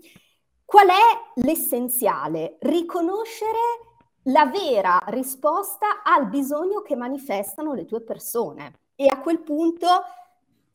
Qual 0.71 0.87
è 0.87 1.41
l'essenziale? 1.41 2.57
Riconoscere 2.61 3.90
la 4.25 4.47
vera 4.47 5.01
risposta 5.07 6.03
al 6.05 6.29
bisogno 6.29 6.83
che 6.83 6.97
manifestano 6.97 7.73
le 7.73 7.85
tue 7.85 8.01
persone. 8.03 8.81
E 8.95 9.07
a 9.09 9.19
quel 9.21 9.41
punto, 9.41 9.87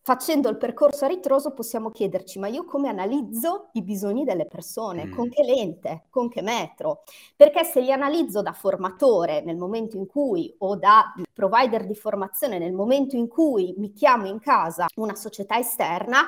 facendo 0.02 0.50
il 0.50 0.58
percorso 0.58 1.06
a 1.06 1.08
ritroso, 1.08 1.54
possiamo 1.54 1.92
chiederci, 1.92 2.40
ma 2.40 2.48
io 2.48 2.66
come 2.66 2.90
analizzo 2.90 3.70
i 3.74 3.84
bisogni 3.84 4.24
delle 4.24 4.48
persone? 4.48 5.06
Mm. 5.06 5.14
Con 5.14 5.30
che 5.30 5.44
lente? 5.44 6.06
Con 6.10 6.30
che 6.30 6.42
metro? 6.42 7.04
Perché 7.36 7.64
se 7.64 7.82
li 7.82 7.92
analizzo 7.92 8.42
da 8.42 8.54
formatore 8.54 9.42
nel 9.42 9.58
momento 9.58 9.96
in 9.96 10.08
cui 10.08 10.54
o 10.60 10.76
da 10.76 11.14
provider 11.32 11.86
di 11.86 11.96
formazione 11.96 12.58
nel 12.58 12.74
momento 12.74 13.16
in 13.16 13.28
cui 13.28 13.76
mi 13.78 13.92
chiamo 13.92 14.26
in 14.26 14.40
casa 14.40 14.88
una 14.96 15.16
società 15.16 15.60
esterna, 15.60 16.24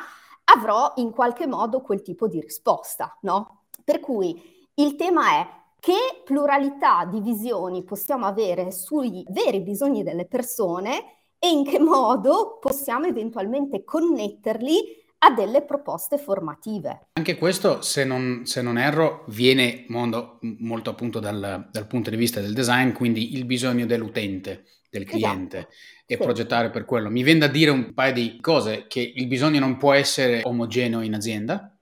avrò 0.54 0.94
in 0.98 1.12
qualche 1.12 1.48
modo 1.48 1.82
quel 1.82 2.02
tipo 2.02 2.28
di 2.28 2.40
risposta, 2.40 3.18
no? 3.22 3.64
Per 3.84 4.00
cui 4.00 4.56
il 4.76 4.96
tema 4.96 5.32
è 5.40 5.57
che 5.80 6.22
pluralità 6.26 7.06
di 7.06 7.22
visioni 7.22 7.84
possiamo 7.84 8.26
avere 8.26 8.72
sui 8.72 9.24
veri 9.30 9.62
bisogni 9.62 10.04
delle 10.04 10.26
persone 10.26 11.18
e 11.40 11.50
in 11.50 11.64
che 11.64 11.80
modo 11.80 12.58
possiamo 12.60 13.06
eventualmente 13.06 13.84
connetterli 13.84 15.06
a 15.20 15.32
delle 15.32 15.64
proposte 15.64 16.18
formative. 16.18 17.08
Anche 17.14 17.38
questo, 17.38 17.82
se 17.82 18.04
non, 18.04 18.42
se 18.46 18.62
non 18.62 18.78
erro, 18.78 19.24
viene 19.30 19.86
mondo, 19.88 20.40
molto 20.60 20.92
appunto 20.92 21.20
dal, 21.20 21.70
dal, 21.72 21.88
punto 21.88 22.10
di 22.10 22.16
vista 22.16 22.40
del 22.40 22.54
design, 22.54 22.92
quindi 22.92 23.36
il 23.36 23.46
bisogno 23.46 23.86
dell'utente, 23.86 24.66
del 24.90 25.04
esatto. 25.04 25.18
cliente 25.18 25.58
esatto. 25.58 25.74
e 26.06 26.16
sì. 26.16 26.22
progettare 26.22 26.70
per 26.70 26.86
quello. 26.86 27.10
Mi 27.10 27.24
viene 27.24 27.40
da 27.40 27.48
dire 27.48 27.72
un 27.72 27.94
paio 27.94 28.14
di 28.14 28.38
cose, 28.40 28.86
che 28.88 29.12
il 29.16 29.28
bisogno 29.28 29.60
non 29.60 29.78
può 29.78 29.94
essere 29.94 30.42
omogeneo 30.44 31.02
in 31.02 31.16
azienda, 31.16 31.77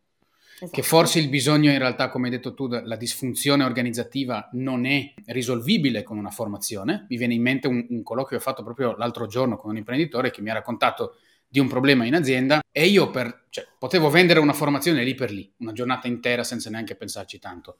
Esatto. 0.55 0.71
Che 0.71 0.83
forse 0.83 1.19
il 1.19 1.27
bisogno 1.27 1.69
in 1.69 1.77
realtà, 1.77 2.07
come 2.09 2.27
hai 2.27 2.31
detto 2.31 2.53
tu, 2.53 2.67
la 2.67 2.95
disfunzione 2.95 3.65
organizzativa 3.65 4.49
non 4.53 4.85
è 4.85 5.13
risolvibile 5.25 6.01
con 6.01 6.17
una 6.17 6.29
formazione. 6.29 7.05
Mi 7.09 7.17
viene 7.17 7.33
in 7.33 7.41
mente 7.41 7.67
un, 7.67 7.85
un 7.89 8.03
colloquio 8.03 8.37
che 8.37 8.43
ho 8.43 8.47
fatto 8.47 8.63
proprio 8.63 8.95
l'altro 8.95 9.27
giorno 9.27 9.57
con 9.57 9.71
un 9.71 9.77
imprenditore 9.77 10.31
che 10.31 10.41
mi 10.41 10.49
ha 10.49 10.53
raccontato 10.53 11.17
di 11.47 11.59
un 11.59 11.67
problema 11.67 12.05
in 12.05 12.15
azienda 12.15 12.61
e 12.71 12.87
io 12.87 13.09
per, 13.09 13.45
cioè, 13.49 13.67
potevo 13.77 14.09
vendere 14.09 14.39
una 14.39 14.53
formazione 14.53 15.03
lì 15.03 15.13
per 15.13 15.31
lì, 15.31 15.51
una 15.57 15.73
giornata 15.73 16.07
intera 16.07 16.43
senza 16.43 16.69
neanche 16.69 16.95
pensarci 16.95 17.37
tanto. 17.39 17.77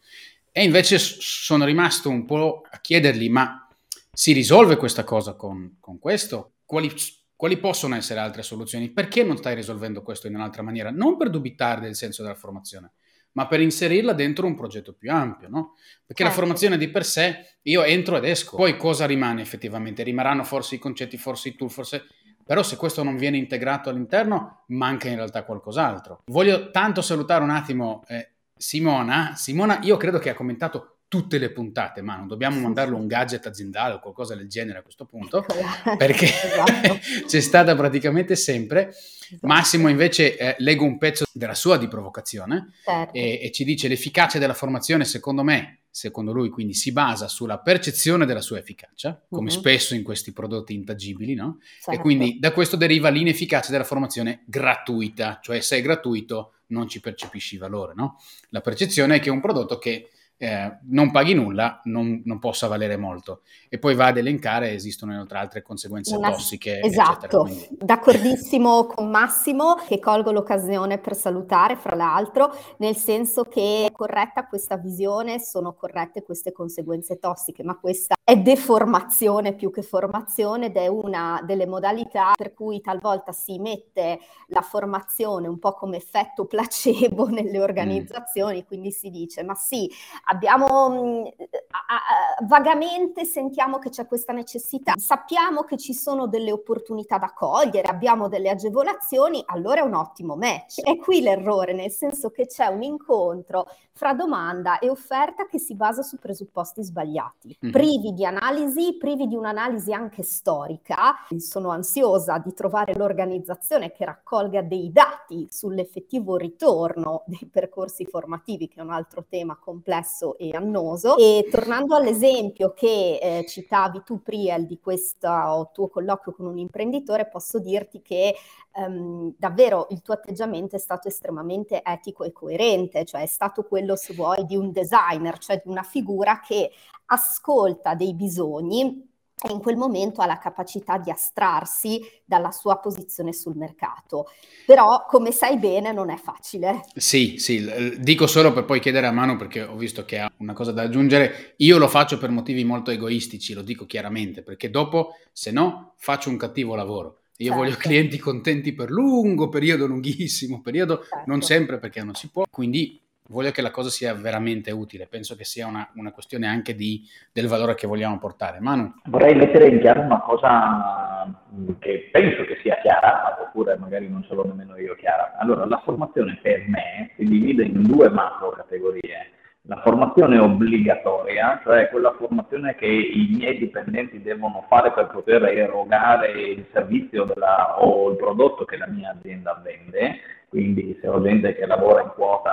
E 0.52 0.64
invece 0.64 0.98
sono 1.00 1.66
rimasto 1.66 2.10
un 2.10 2.26
po' 2.26 2.62
a 2.70 2.80
chiedergli, 2.80 3.30
ma 3.30 3.68
si 4.12 4.32
risolve 4.32 4.78
questa 4.78 5.04
cosa 5.04 5.34
con, 5.34 5.78
con 5.80 6.00
questo? 6.00 6.54
Quali 6.66 6.90
quali 7.36 7.58
possono 7.58 7.96
essere 7.96 8.20
altre 8.20 8.44
soluzioni? 8.44 8.90
Perché 8.92 9.24
non 9.24 9.38
stai 9.38 9.56
risolvendo 9.56 10.02
questo 10.02 10.28
in 10.28 10.36
un'altra 10.36 10.62
maniera? 10.62 10.92
Non 10.92 11.18
per 11.18 11.30
dubitare 11.30 11.82
del 11.82 11.96
senso 11.96 12.24
della 12.24 12.36
formazione, 12.36 12.94
ma 13.34 13.48
per 13.48 13.60
inserirla 13.60 14.14
dentro 14.14 14.48
un 14.48 14.56
progetto 14.56 14.94
più 14.94 15.12
ampio, 15.12 15.50
no? 15.50 15.74
Perché 16.06 16.24
certo. 16.24 16.24
la 16.24 16.32
formazione 16.32 16.78
di 16.78 16.90
per 16.90 17.06
sé, 17.06 17.58
io 17.64 17.84
entro 17.84 18.18
ed 18.18 18.24
esco, 18.24 18.56
poi 18.56 18.78
cosa 18.78 19.06
rimane 19.06 19.42
effettivamente? 19.42 20.04
Rimarranno 20.04 20.44
forse 20.44 20.76
i 20.76 20.80
concetti, 20.80 21.18
forse 21.18 21.50
i 21.50 21.56
tool, 21.56 21.70
forse... 21.70 22.06
Però 22.46 22.62
se 22.62 22.76
questo 22.78 23.02
non 23.02 23.18
viene 23.18 23.38
integrato 23.38 23.90
all'interno, 23.90 24.66
manca 24.68 25.10
in 25.10 25.16
realtà 25.16 25.44
qualcos'altro. 25.44 26.22
Voglio 26.26 26.70
tanto 26.70 27.02
salutare 27.02 27.44
un 27.44 27.50
attimo 27.50 28.04
eh, 28.08 28.36
Simona. 28.56 29.34
Simona, 29.36 29.80
io 29.82 29.98
credo 29.98 30.20
che 30.20 30.30
ha 30.30 30.36
commentato 30.36 30.95
tutte 31.08 31.38
le 31.38 31.52
puntate, 31.52 32.02
ma 32.02 32.16
non 32.16 32.28
dobbiamo 32.28 32.60
mandarlo 32.60 32.98
un 32.98 33.08
gadget 33.08 33.46
aziendale 33.46 33.96
o 33.96 34.00
qualcosa 34.00 34.36
del 34.36 34.48
genere 34.48 34.80
a 34.80 34.82
questo 34.82 35.06
punto, 35.06 35.46
perché 35.98 36.26
esatto. 36.26 37.00
c'è 37.26 37.40
stata 37.40 37.76
praticamente 37.76 38.36
sempre. 38.36 38.90
Esatto. 38.90 39.48
Massimo 39.48 39.88
invece 39.88 40.38
eh, 40.38 40.56
leggo 40.60 40.84
un 40.84 40.98
pezzo 40.98 41.26
della 41.32 41.56
sua 41.56 41.78
di 41.78 41.88
provocazione 41.88 42.74
certo. 42.84 43.14
e, 43.14 43.40
e, 43.42 43.52
ci 43.52 43.64
dice 43.64 43.88
l'efficacia 43.88 44.40
della 44.40 44.54
formazione, 44.54 45.04
secondo 45.04 45.44
me, 45.44 45.82
secondo 45.90 46.32
lui, 46.32 46.50
quindi 46.50 46.74
si 46.74 46.92
basa 46.92 47.28
sulla 47.28 47.60
percezione 47.60 48.26
della 48.26 48.42
sua 48.42 48.60
efficacia, 48.60 49.20
come 49.30 49.50
uh-huh. 49.50 49.58
spesso 49.58 49.96
in 49.96 50.04
questi 50.04 50.32
prodotti 50.32 50.74
intangibili, 50.74 51.34
no? 51.34 51.60
Certo. 51.82 51.92
E 51.92 51.98
quindi 51.98 52.38
da 52.40 52.52
questo 52.52 52.76
deriva 52.76 53.10
l'inefficacia 53.10 53.72
della 53.72 53.84
formazione 53.84 54.44
gratuita, 54.46 55.40
cioè 55.42 55.60
se 55.62 55.78
è 55.78 55.82
gratuito 55.82 56.56
non 56.68 56.88
ci 56.88 57.00
percepisci 57.00 57.58
valore, 57.58 57.94
no? 57.96 58.20
La 58.50 58.62
percezione 58.62 59.16
è 59.16 59.20
che 59.20 59.30
è 59.30 59.32
un 59.32 59.42
prodotto 59.42 59.78
che 59.78 60.10
eh, 60.38 60.80
non 60.90 61.12
paghi 61.12 61.34
nulla, 61.34 61.82
non, 61.86 62.22
non, 62.26 62.40
possa 62.40 62.68
valere 62.68 62.98
molto. 62.98 63.42
E 63.70 63.80
poi 63.80 63.96
va 63.96 64.08
ad 64.08 64.18
elencare, 64.18 64.74
esistono 64.74 65.14
inoltre 65.14 65.38
altre 65.38 65.62
conseguenze 65.62 66.16
Una, 66.16 66.32
tossiche. 66.32 66.82
Esatto, 66.82 67.46
eccetera, 67.46 67.76
d'accordissimo 67.80 68.86
con 68.94 69.10
Massimo, 69.10 69.76
che 69.88 70.00
colgo 70.00 70.32
l'occasione 70.32 70.98
per 70.98 71.16
salutare, 71.16 71.76
fra 71.78 71.96
l'altro, 71.96 72.54
nel 72.78 72.96
senso 72.96 73.44
che 73.44 73.86
è 73.86 73.92
corretta 73.92 74.48
questa 74.48 74.78
visione, 74.78 75.40
sono 75.40 75.74
corrette 75.74 76.24
queste 76.24 76.52
conseguenze 76.52 77.18
tossiche, 77.18 77.64
ma 77.64 77.78
questa 77.78 78.16
è 78.28 78.38
deformazione 78.38 79.54
più 79.54 79.70
che 79.70 79.84
formazione 79.84 80.66
ed 80.66 80.78
è 80.78 80.88
una 80.88 81.44
delle 81.46 81.68
modalità 81.68 82.32
per 82.36 82.56
cui 82.56 82.82
talvolta 82.82 83.32
si 83.32 83.60
mette 83.60 84.20
la 84.48 84.62
formazione 84.62 85.48
un 85.48 85.60
po' 85.60 85.74
come 85.74 85.98
effetto 85.98 86.46
placebo 86.50 87.28
nelle 87.28 87.60
mm. 87.60 87.62
organizzazioni, 87.62 88.64
mm. 88.64 88.66
quindi 88.66 88.92
si 88.92 89.12
dice, 89.12 89.44
ma 89.44 89.54
sì, 89.54 89.88
abbiamo 90.24 90.90
mh, 90.90 91.34
a, 91.70 91.96
a, 92.40 92.46
vagamente 92.48 93.26
sentiamo 93.26 93.78
che 93.78 93.90
c'è 93.90 94.08
questa 94.08 94.34
necessità, 94.34 94.94
sappiamo 94.98 95.62
che 95.62 95.78
ci 95.78 95.94
sono 95.94 96.26
delle 96.26 96.52
opportunità 96.52 97.20
da 97.20 97.32
cogliere, 97.32 97.88
abbiamo 97.88 98.28
delle 98.28 98.50
agevolazioni, 98.50 99.44
allora 99.46 99.82
è 99.82 99.84
un 99.84 99.94
ottimo 99.94 100.36
match. 100.36 100.82
È 100.82 100.98
qui 100.98 101.22
l'errore, 101.22 101.74
nel 101.74 101.92
senso 101.92 102.32
che 102.32 102.48
c'è 102.48 102.66
un 102.66 102.82
incontro 102.82 103.68
fra 103.98 104.14
domanda 104.14 104.80
e 104.80 104.90
offerta 104.90 105.46
che 105.46 105.58
si 105.58 105.74
basa 105.74 106.02
su 106.02 106.18
presupposti 106.18 106.84
sbagliati, 106.84 107.58
mm-hmm. 107.64 107.74
privi 107.74 108.12
di 108.12 108.26
analisi, 108.26 108.98
privi 108.98 109.26
di 109.26 109.36
un'analisi 109.36 109.94
anche 109.94 110.22
storica. 110.22 111.16
Sono 111.38 111.70
ansiosa 111.70 112.38
di 112.38 112.54
trovare 112.54 112.94
l'organizzazione 112.94 113.94
che 113.94 114.04
raccolga 114.04 114.62
dei 114.62 114.92
dati 114.92 115.48
sull'effettivo 115.50 116.36
ritorno 116.36 117.24
dei 117.26 117.48
percorsi 117.50 118.06
formativi, 118.06 118.68
che 118.68 118.82
è 118.82 118.84
un 118.84 118.92
altro 118.92 119.26
tema 119.30 119.56
complesso 119.56 120.38
e 120.38 120.52
annoso. 120.52 121.16
E 121.18 121.48
tornando 121.50 121.96
all'esempio 121.96 122.74
che 122.74 123.20
eh, 123.22 123.46
citavi 123.48 124.02
tu, 124.04 124.22
Priel, 124.22 124.66
di 124.66 124.78
questo 124.78 125.70
tuo 125.72 125.88
colloquio 125.88 126.36
con 126.36 126.48
un 126.48 126.58
imprenditore, 126.58 127.28
posso 127.28 127.60
dirti 127.60 128.02
che 128.02 128.36
ehm, 128.76 129.36
davvero 129.38 129.88
il 129.90 130.02
tuo 130.02 130.14
atteggiamento 130.14 130.76
è 130.76 130.80
stato 130.80 131.08
estremamente 131.08 131.82
etico 131.84 132.24
e 132.24 132.32
coerente, 132.32 133.06
cioè 133.06 133.22
è 133.22 133.28
stato 133.28 133.64
quello, 133.64 133.85
se 133.96 134.16
vuoi, 134.16 134.46
di 134.46 134.56
un 134.56 134.72
designer, 134.72 135.38
cioè 135.38 135.62
di 135.64 135.70
una 135.70 135.84
figura 135.84 136.40
che 136.40 136.72
ascolta 137.06 137.94
dei 137.94 138.16
bisogni 138.16 139.14
e 139.44 139.52
in 139.52 139.60
quel 139.60 139.76
momento 139.76 140.22
ha 140.22 140.26
la 140.26 140.38
capacità 140.38 140.98
di 140.98 141.12
astrarsi 141.12 142.02
dalla 142.24 142.52
sua 142.52 142.78
posizione 142.78 143.34
sul 143.34 143.56
mercato. 143.56 144.30
Però, 144.66 145.06
come 145.08 145.32
sai 145.32 145.58
bene, 145.58 145.92
non 145.92 146.10
è 146.10 146.16
facile. 146.16 146.86
Sì, 146.96 147.36
sì, 147.38 147.70
dico 148.00 148.28
solo 148.28 148.54
per 148.54 148.64
poi 148.64 148.80
chiedere 148.80 149.08
a 149.08 149.12
Manu 149.12 149.36
perché 149.36 149.62
ho 149.62 149.76
visto 149.76 150.06
che 150.06 150.20
ha 150.20 150.32
una 150.38 150.54
cosa 150.54 150.72
da 150.72 150.84
aggiungere. 150.84 151.54
Io 151.58 151.78
lo 151.78 151.90
faccio 151.90 152.18
per 152.18 152.30
motivi 152.30 152.64
molto 152.64 152.92
egoistici, 152.92 153.54
lo 153.54 153.62
dico 153.62 153.86
chiaramente, 153.86 154.42
perché 154.42 154.70
dopo, 154.70 155.16
se 155.34 155.52
no, 155.52 155.94
faccio 155.98 156.30
un 156.30 156.38
cattivo 156.38 156.74
lavoro. 156.74 157.20
Io 157.40 157.50
certo. 157.50 157.62
voglio 157.62 157.76
clienti 157.76 158.18
contenti 158.18 158.72
per 158.72 158.90
lungo 158.90 159.50
periodo, 159.50 159.86
lunghissimo 159.86 160.62
periodo, 160.62 161.04
certo. 161.04 161.24
non 161.26 161.42
sempre 161.42 161.78
perché 161.78 162.02
non 162.02 162.16
si 162.16 162.30
può. 162.30 162.46
Quindi 162.50 163.02
voglio 163.30 163.52
che 163.52 163.62
la 163.62 163.72
cosa 163.72 163.90
sia 163.90 164.14
veramente 164.14 164.72
utile, 164.72 165.08
penso 165.08 165.36
che 165.36 165.44
sia 165.44 165.68
una, 165.68 165.90
una 165.96 166.12
questione 166.12 166.48
anche 166.48 166.76
di, 166.76 167.02
del 167.32 167.48
valore 167.48 167.76
che 167.76 167.88
vogliamo 167.88 168.18
portare. 168.20 168.60
Manu? 168.60 168.94
Vorrei 169.06 169.36
mettere 169.36 169.68
in 169.68 169.80
chiaro 169.80 170.02
una 170.02 170.20
cosa 170.20 171.26
mm, 171.54 171.70
che 171.80 172.10
penso 172.12 172.44
che 172.44 172.60
sia 172.62 172.78
chiara, 172.82 173.38
oppure 173.42 173.78
magari 173.78 174.10
non 174.10 174.24
ce 174.24 174.34
l'ho 174.34 174.46
nemmeno 174.46 174.78
io 174.78 174.96
chiara. 174.96 175.36
Allora, 175.38 175.66
la 175.66 175.82
formazione 175.84 176.40
per 176.42 176.66
me 176.68 177.12
si 177.16 177.24
divide 177.26 177.64
in 177.64 177.82
due 177.84 178.10
macro 178.10 178.52
categorie. 178.52 179.32
La 179.68 179.82
formazione 179.82 180.38
obbligatoria, 180.38 181.60
cioè 181.64 181.90
quella 181.90 182.14
formazione 182.20 182.76
che 182.76 182.86
i 182.86 183.30
miei 183.36 183.58
dipendenti 183.58 184.22
devono 184.22 184.64
fare 184.70 184.92
per 184.92 185.08
poter 185.08 185.44
erogare 185.46 186.30
il 186.34 186.68
servizio 186.72 187.24
della, 187.24 187.82
o 187.82 188.12
il 188.12 188.16
prodotto 188.16 188.64
che 188.64 188.78
la 188.78 188.86
mia 188.86 189.10
azienda 189.18 189.60
vende, 189.64 190.20
quindi 190.50 190.98
se 191.02 191.08
ho 191.08 191.22
gente 191.22 191.56
che 191.56 191.66
lavora 191.66 192.02
in 192.02 192.12
quota, 192.16 192.52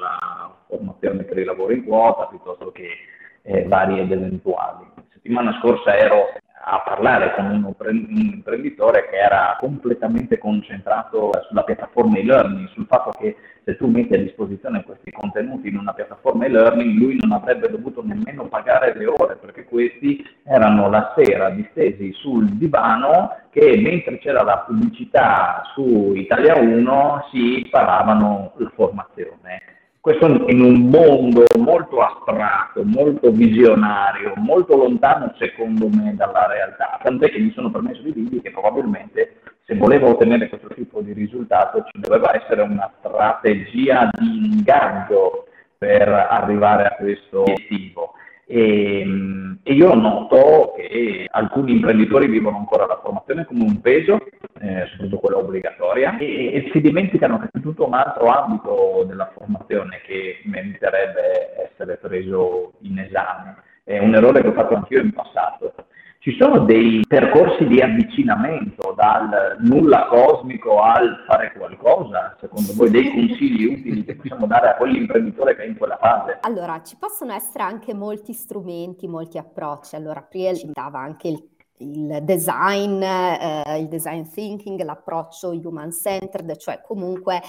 la 0.00 0.54
formazione 0.66 1.24
per 1.24 1.38
i 1.38 1.44
lavori 1.44 1.76
in 1.76 1.84
quota 1.84 2.26
piuttosto 2.26 2.72
che 2.72 2.88
eh, 3.42 3.64
varie 3.64 4.02
ed 4.02 4.12
eventuali. 4.12 4.84
La 4.94 5.02
settimana 5.12 5.58
scorsa 5.60 5.96
ero 5.96 6.32
a 6.66 6.82
parlare 6.84 7.34
con 7.34 7.46
un, 7.46 7.74
imprenditore 8.08 9.08
che 9.10 9.16
era 9.16 9.56
completamente 9.60 10.38
concentrato 10.38 11.30
sulla 11.46 11.62
piattaforma 11.62 12.16
e-learning, 12.16 12.68
sul 12.68 12.86
fatto 12.86 13.10
che 13.10 13.36
se 13.64 13.76
tu 13.76 13.86
metti 13.86 14.14
a 14.14 14.18
disposizione 14.18 14.84
questi 14.84 15.10
contenuti 15.10 15.68
in 15.68 15.76
una 15.76 15.92
piattaforma 15.92 16.46
e-learning, 16.46 16.98
lui 16.98 17.18
non 17.20 17.32
avrebbe 17.32 17.68
dovuto 17.68 18.02
nemmeno 18.02 18.46
pagare 18.46 18.94
le 18.96 19.06
ore, 19.06 19.36
perché 19.36 19.64
questi 19.64 20.24
erano 20.44 20.88
la 20.88 21.12
sera 21.16 21.50
distesi 21.50 22.12
sul 22.12 22.48
divano 22.56 23.36
che 23.50 23.76
mentre 23.76 24.18
c'era 24.18 24.42
la 24.42 24.64
pubblicità 24.66 25.62
su 25.74 26.12
Italia 26.14 26.56
1 26.56 27.28
si 27.30 27.62
sparavano 27.66 28.52
la 28.56 28.72
formazione 28.74 29.73
questo 30.04 30.26
in 30.26 30.60
un 30.60 30.90
mondo 30.90 31.44
molto 31.58 32.02
astratto, 32.02 32.82
molto 32.84 33.30
visionario, 33.30 34.34
molto 34.36 34.76
lontano 34.76 35.32
secondo 35.38 35.88
me 35.88 36.14
dalla 36.14 36.46
realtà, 36.46 37.00
tant'è 37.02 37.30
che 37.30 37.38
mi 37.38 37.50
sono 37.52 37.70
permesso 37.70 38.02
di 38.02 38.12
dirgli 38.12 38.42
che 38.42 38.50
probabilmente 38.50 39.40
se 39.64 39.74
volevo 39.76 40.10
ottenere 40.10 40.50
questo 40.50 40.68
tipo 40.74 41.00
di 41.00 41.14
risultato 41.14 41.86
ci 41.90 42.00
doveva 42.00 42.36
essere 42.36 42.60
una 42.60 42.92
strategia 42.98 44.10
di 44.12 44.52
ingaggio 44.52 45.46
per 45.78 46.06
arrivare 46.06 46.84
a 46.84 46.96
questo 46.96 47.40
obiettivo. 47.40 48.12
E, 48.46 49.00
e, 49.62 49.72
io 49.72 49.94
noto 49.94 50.74
che 50.76 51.26
alcuni 51.30 51.72
imprenditori 51.72 52.26
vivono 52.26 52.58
ancora 52.58 52.86
la 52.86 53.00
formazione 53.02 53.46
come 53.46 53.64
un 53.64 53.80
peso, 53.80 54.18
eh, 54.60 54.86
soprattutto 54.90 55.18
quella 55.18 55.38
obbligatoria, 55.38 56.18
e, 56.18 56.52
e, 56.54 56.70
si 56.72 56.80
dimenticano 56.80 57.38
che 57.38 57.48
c'è 57.52 57.60
tutto 57.60 57.86
un 57.86 57.94
altro 57.94 58.26
ambito 58.26 59.04
della 59.06 59.30
formazione 59.34 60.00
che 60.04 60.40
meriterebbe 60.44 61.70
essere 61.70 61.96
preso 61.96 62.72
in 62.80 62.98
esame. 62.98 63.56
È 63.82 63.98
un 63.98 64.14
errore 64.14 64.42
che 64.42 64.48
ho 64.48 64.52
fatto 64.52 64.74
anch'io 64.74 65.00
in 65.00 65.12
passato. 65.12 65.74
Ci 66.24 66.34
sono 66.38 66.60
dei 66.60 67.04
percorsi 67.06 67.66
di 67.66 67.82
avvicinamento 67.82 68.94
dal 68.96 69.58
nulla 69.58 70.06
cosmico 70.06 70.80
al 70.80 71.22
fare 71.26 71.52
qualcosa, 71.54 72.34
secondo 72.40 72.72
voi, 72.74 72.88
dei 72.88 73.10
consigli 73.10 73.66
utili 73.66 74.06
che 74.06 74.16
possiamo 74.16 74.46
dare 74.46 74.70
a 74.70 74.76
quell'imprenditore 74.76 75.54
che 75.54 75.64
è 75.64 75.66
in 75.66 75.76
quella 75.76 75.98
fase? 76.00 76.38
Allora, 76.40 76.80
ci 76.82 76.96
possono 76.98 77.34
essere 77.34 77.64
anche 77.64 77.92
molti 77.92 78.32
strumenti, 78.32 79.06
molti 79.06 79.36
approcci. 79.36 79.96
Allora, 79.96 80.22
Priel 80.22 80.56
ci 80.56 80.70
dava 80.72 81.00
anche 81.00 81.28
il 81.28 81.53
il 81.84 82.18
design, 82.22 83.02
eh, 83.02 83.78
il 83.78 83.88
design 83.88 84.22
thinking, 84.22 84.82
l'approccio 84.82 85.50
human 85.50 85.92
centered, 85.92 86.56
cioè 86.56 86.80
comunque 86.80 87.42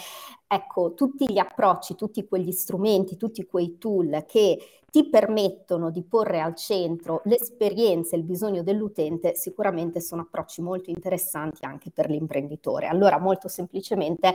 ecco 0.48 0.94
tutti 0.94 1.32
gli 1.32 1.38
approcci, 1.38 1.96
tutti 1.96 2.28
quegli 2.28 2.52
strumenti, 2.52 3.18
tutti 3.18 3.46
quei 3.46 3.78
tool 3.78 4.26
che 4.28 4.60
ti 4.96 5.10
permettono 5.10 5.92
di 5.92 6.04
porre 6.04 6.40
al 6.40 6.56
centro 6.56 7.22
l'esperienza 7.26 8.16
e 8.16 8.20
il 8.20 8.24
bisogno 8.24 8.64
dell'utente, 8.64 9.36
sicuramente 9.36 10.00
sono 10.00 10.22
approcci 10.22 10.62
molto 10.62 10.90
interessanti 10.90 11.66
anche 11.66 11.92
per 11.92 12.10
l'imprenditore. 12.10 12.88
Allora 12.88 13.20
molto 13.20 13.50
semplicemente 13.50 14.34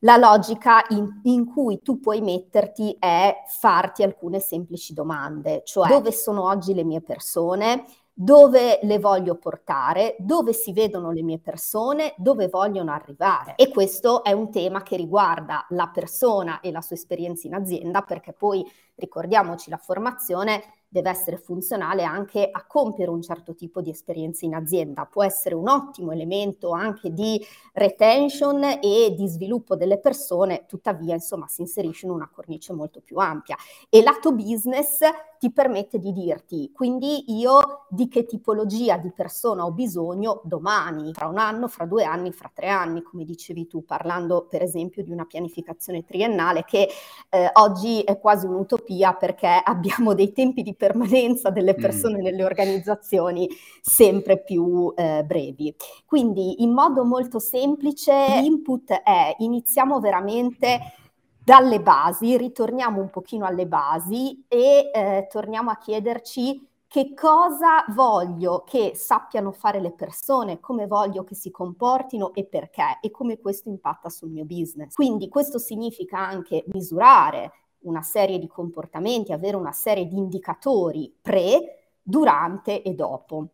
la 0.00 0.18
logica 0.18 0.84
in, 0.90 1.20
in, 1.22 1.46
cui 1.46 1.80
tu 1.80 1.98
puoi 1.98 2.20
metterti 2.20 2.94
è 2.98 3.34
farti 3.46 4.02
alcune 4.02 4.38
semplici 4.38 4.92
domande, 4.92 5.62
cioè 5.64 5.88
dove 5.88 6.12
sono 6.12 6.44
oggi 6.44 6.74
le 6.74 6.84
mie 6.84 7.00
persone, 7.00 7.86
dove 8.14 8.78
le 8.82 8.98
voglio 8.98 9.36
portare, 9.36 10.16
dove 10.18 10.52
si 10.52 10.72
vedono 10.72 11.10
le 11.10 11.22
mie 11.22 11.38
persone, 11.38 12.14
dove 12.18 12.48
vogliono 12.48 12.92
arrivare. 12.92 13.54
E 13.56 13.70
questo 13.70 14.22
è 14.22 14.32
un 14.32 14.50
tema 14.50 14.82
che 14.82 14.96
riguarda 14.96 15.66
la 15.70 15.88
persona 15.92 16.60
e 16.60 16.70
la 16.70 16.80
sua 16.80 16.96
esperienza 16.96 17.46
in 17.46 17.54
azienda, 17.54 18.02
perché 18.02 18.32
poi 18.32 18.64
ricordiamoci 18.94 19.70
la 19.70 19.78
formazione 19.78 20.62
deve 20.92 21.08
essere 21.08 21.38
funzionale 21.38 22.04
anche 22.04 22.46
a 22.52 22.66
compiere 22.66 23.10
un 23.10 23.22
certo 23.22 23.54
tipo 23.54 23.80
di 23.80 23.88
esperienza 23.88 24.44
in 24.44 24.54
azienda. 24.54 25.06
Può 25.06 25.24
essere 25.24 25.54
un 25.54 25.66
ottimo 25.66 26.12
elemento 26.12 26.72
anche 26.72 27.14
di 27.14 27.42
retention 27.72 28.62
e 28.62 29.14
di 29.16 29.26
sviluppo 29.26 29.74
delle 29.74 29.98
persone, 29.98 30.66
tuttavia 30.66 31.14
insomma 31.14 31.48
si 31.48 31.62
inserisce 31.62 32.04
in 32.04 32.12
una 32.12 32.28
cornice 32.30 32.74
molto 32.74 33.00
più 33.00 33.16
ampia. 33.16 33.56
E 33.88 34.02
lato 34.02 34.34
business 34.34 34.98
ti 35.42 35.50
permette 35.50 35.98
di 35.98 36.12
dirti, 36.12 36.70
quindi 36.72 37.36
io 37.36 37.86
di 37.88 38.06
che 38.06 38.26
tipologia 38.26 38.96
di 38.96 39.10
persona 39.10 39.64
ho 39.64 39.72
bisogno 39.72 40.40
domani, 40.44 41.12
fra 41.12 41.26
un 41.26 41.36
anno, 41.36 41.66
fra 41.66 41.84
due 41.84 42.04
anni, 42.04 42.30
fra 42.30 42.48
tre 42.54 42.68
anni, 42.68 43.02
come 43.02 43.24
dicevi 43.24 43.66
tu, 43.66 43.84
parlando 43.84 44.46
per 44.48 44.62
esempio 44.62 45.02
di 45.02 45.10
una 45.10 45.24
pianificazione 45.24 46.04
triennale 46.04 46.62
che 46.64 46.88
eh, 47.28 47.50
oggi 47.54 48.02
è 48.02 48.20
quasi 48.20 48.46
un'utopia 48.46 49.14
perché 49.14 49.48
abbiamo 49.66 50.14
dei 50.14 50.30
tempi 50.30 50.62
di 50.62 50.76
permanenza 50.76 51.50
delle 51.50 51.74
mm. 51.76 51.80
persone 51.80 52.18
mm. 52.18 52.22
nelle 52.22 52.44
organizzazioni 52.44 53.48
sempre 53.80 54.40
più 54.44 54.92
eh, 54.94 55.24
brevi. 55.26 55.74
Quindi 56.06 56.62
in 56.62 56.70
modo 56.70 57.04
molto 57.04 57.40
semplice 57.40 58.12
l'input 58.40 58.92
è 58.92 59.34
iniziamo 59.38 59.98
veramente 59.98 61.01
dalle 61.44 61.80
basi, 61.80 62.36
ritorniamo 62.36 63.00
un 63.00 63.10
pochino 63.10 63.46
alle 63.46 63.66
basi 63.66 64.44
e 64.48 64.90
eh, 64.92 65.26
torniamo 65.30 65.70
a 65.70 65.76
chiederci 65.76 66.68
che 66.86 67.14
cosa 67.14 67.84
voglio 67.88 68.64
che 68.66 68.92
sappiano 68.94 69.50
fare 69.50 69.80
le 69.80 69.92
persone, 69.92 70.60
come 70.60 70.86
voglio 70.86 71.24
che 71.24 71.34
si 71.34 71.50
comportino 71.50 72.34
e 72.34 72.44
perché 72.44 72.98
e 73.00 73.10
come 73.10 73.38
questo 73.38 73.70
impatta 73.70 74.10
sul 74.10 74.28
mio 74.28 74.44
business. 74.44 74.94
Quindi 74.94 75.28
questo 75.28 75.58
significa 75.58 76.18
anche 76.18 76.64
misurare 76.66 77.52
una 77.84 78.02
serie 78.02 78.38
di 78.38 78.46
comportamenti, 78.46 79.32
avere 79.32 79.56
una 79.56 79.72
serie 79.72 80.06
di 80.06 80.18
indicatori 80.18 81.12
pre, 81.20 81.94
durante 82.02 82.82
e 82.82 82.92
dopo. 82.92 83.46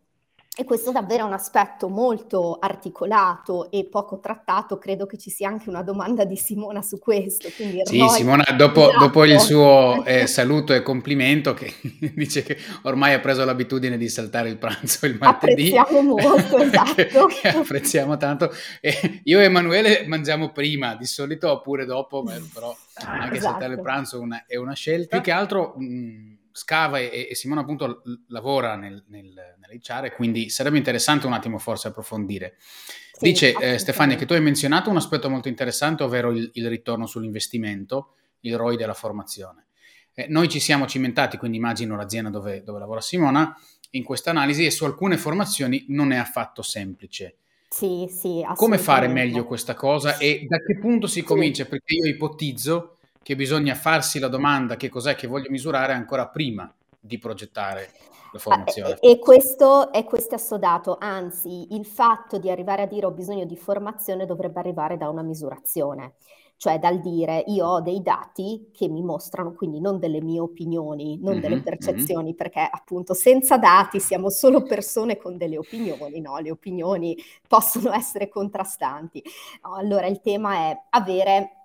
E 0.61 0.65
questo 0.65 0.91
davvero 0.91 1.23
è 1.23 1.27
un 1.27 1.35
aspetto 1.35 1.89
molto 1.89 2.59
articolato 2.61 3.71
e 3.71 3.87
poco 3.89 4.19
trattato, 4.19 4.77
credo 4.77 5.07
che 5.07 5.17
ci 5.17 5.31
sia 5.31 5.49
anche 5.49 5.69
una 5.69 5.85
domanda 5.85 6.25
di 6.25 6.35
Simona 6.35 6.83
su 6.83 6.99
questo. 6.99 7.49
sì, 7.49 7.85
Roy, 7.85 8.09
Simona, 8.09 8.43
dopo, 8.57 8.91
dopo, 8.99 9.25
il 9.25 9.39
suo 9.39 10.05
eh, 10.05 10.27
saluto 10.27 10.75
e 10.75 10.83
complimento 10.83 11.55
che 11.55 11.73
dice 12.13 12.43
che 12.43 12.57
ormai 12.83 13.15
ha 13.15 13.21
preso 13.21 13.45
l'abitudine 13.45 13.97
di 13.97 14.09
saltare 14.09 14.49
il 14.49 14.59
pranzo 14.59 15.07
il 15.07 15.17
martedì. 15.21 15.77
Apprezziamo 15.77 16.03
molto, 16.03 16.59
esatto. 16.59 17.27
che 17.27 17.49
apprezziamo 17.51 18.17
tanto. 18.17 18.53
E 18.81 19.21
io 19.23 19.39
e 19.39 19.45
Emanuele 19.45 20.07
mangiamo 20.09 20.51
prima, 20.51 20.97
di 20.97 21.07
solito 21.07 21.53
oppure 21.53 21.85
dopo, 21.85 22.25
però 22.53 22.77
anche 22.95 23.37
esatto. 23.37 23.53
saltare 23.53 23.75
il 23.75 23.81
pranzo 23.81 24.21
una, 24.21 24.43
è 24.45 24.57
una 24.57 24.75
scelta. 24.75 25.19
Più 25.19 25.21
che 25.25 25.31
altro... 25.31 25.75
Mh, 25.77 26.38
Scava 26.53 26.99
e, 26.99 27.29
e 27.31 27.35
Simone 27.35 27.61
appunto 27.61 28.03
lavora 28.29 28.77
nel, 28.77 29.05
nel, 29.09 29.33
nell'HR, 29.33 30.15
quindi 30.15 30.51
sarebbe 30.51 30.79
interessante 30.79 31.27
un 31.27 31.33
attimo 31.33 31.59
forse 31.59 31.89
approfondire. 31.89 32.57
Sì, 32.59 33.25
Dice 33.25 33.55
eh, 33.55 33.79
Stefania 33.79 34.17
che 34.17 34.27
tu 34.27 34.33
hai 34.33 34.41
menzionato 34.41 34.91
un 34.91 34.97
aspetto 34.97 35.29
molto 35.29 35.49
interessante, 35.49 36.03
ovvero 36.03 36.31
il, 36.31 36.51
il 36.55 36.69
ritorno 36.69 37.07
sull'investimento, 37.07 38.15
il 38.41 38.57
ROI 38.57 38.77
della 38.77 38.95
formazione. 38.95 39.67
Eh, 40.15 40.27
noi 40.29 40.49
ci 40.49 40.61
siamo 40.61 40.87
cimentati, 40.87 41.37
quindi 41.37 41.59
immagino 41.59 41.97
l'azienda 41.97 42.31
dove, 42.31 42.63
dove 42.63 42.79
lavora 42.79 43.01
Simona, 43.01 43.57
in 43.91 44.03
questa 44.03 44.31
analisi 44.31 44.65
e 44.65 44.71
su 44.71 44.85
alcune 44.85 45.17
formazioni 45.17 45.87
non 45.89 46.13
è 46.13 46.17
affatto 46.17 46.63
semplice. 46.63 47.37
Sì, 47.69 48.07
sì, 48.09 48.43
Come 48.55 48.79
fare 48.79 49.09
meglio 49.09 49.45
questa 49.45 49.75
cosa 49.75 50.17
e 50.17 50.47
da 50.49 50.57
che 50.59 50.79
punto 50.79 51.07
si 51.07 51.23
comincia? 51.23 51.65
Sì. 51.65 51.71
Perché 51.71 51.95
io 51.95 52.07
ipotizzo 52.07 52.98
che 53.29 53.37
bisogna 53.37 53.75
farsi 53.75 54.19
la 54.19 54.29
domanda 54.29 54.77
che 54.77 54.89
cos'è 54.89 55.15
che 55.15 55.27
voglio 55.27 55.51
misurare 55.51 55.93
ancora 55.93 56.29
prima 56.29 56.73
di 56.99 57.19
progettare 57.19 57.91
la 58.33 58.39
formazione. 58.39 58.97
E, 59.01 59.11
e 59.11 59.19
questo 59.19 59.93
è 59.93 60.03
questo 60.05 60.37
assodato, 60.37 60.97
anzi 60.99 61.75
il 61.75 61.85
fatto 61.85 62.39
di 62.39 62.49
arrivare 62.51 62.81
a 62.81 62.87
dire 62.87 63.05
ho 63.05 63.11
bisogno 63.11 63.45
di 63.45 63.55
formazione 63.55 64.25
dovrebbe 64.25 64.61
arrivare 64.61 64.97
da 64.97 65.11
una 65.11 65.21
misurazione, 65.21 66.15
cioè 66.57 66.79
dal 66.79 67.01
dire 67.01 67.45
io 67.49 67.67
ho 67.67 67.83
dei 67.83 68.01
dati 68.01 68.71
che 68.73 68.89
mi 68.89 69.03
mostrano, 69.03 69.53
quindi 69.53 69.79
non 69.79 69.99
delle 69.99 70.23
mie 70.23 70.41
opinioni, 70.41 71.19
non 71.21 71.33
mm-hmm, 71.33 71.41
delle 71.43 71.61
percezioni, 71.61 72.29
mm-hmm. 72.29 72.35
perché 72.35 72.67
appunto 72.67 73.13
senza 73.13 73.59
dati 73.59 74.01
siamo 74.01 74.31
solo 74.31 74.63
persone 74.63 75.19
con 75.19 75.37
delle 75.37 75.59
opinioni, 75.59 76.23
no? 76.23 76.39
le 76.39 76.51
opinioni 76.51 77.15
possono 77.47 77.93
essere 77.93 78.31
contrastanti. 78.31 79.23
No, 79.65 79.75
allora 79.75 80.07
il 80.07 80.23
tema 80.23 80.71
è 80.71 80.83
avere 80.89 81.58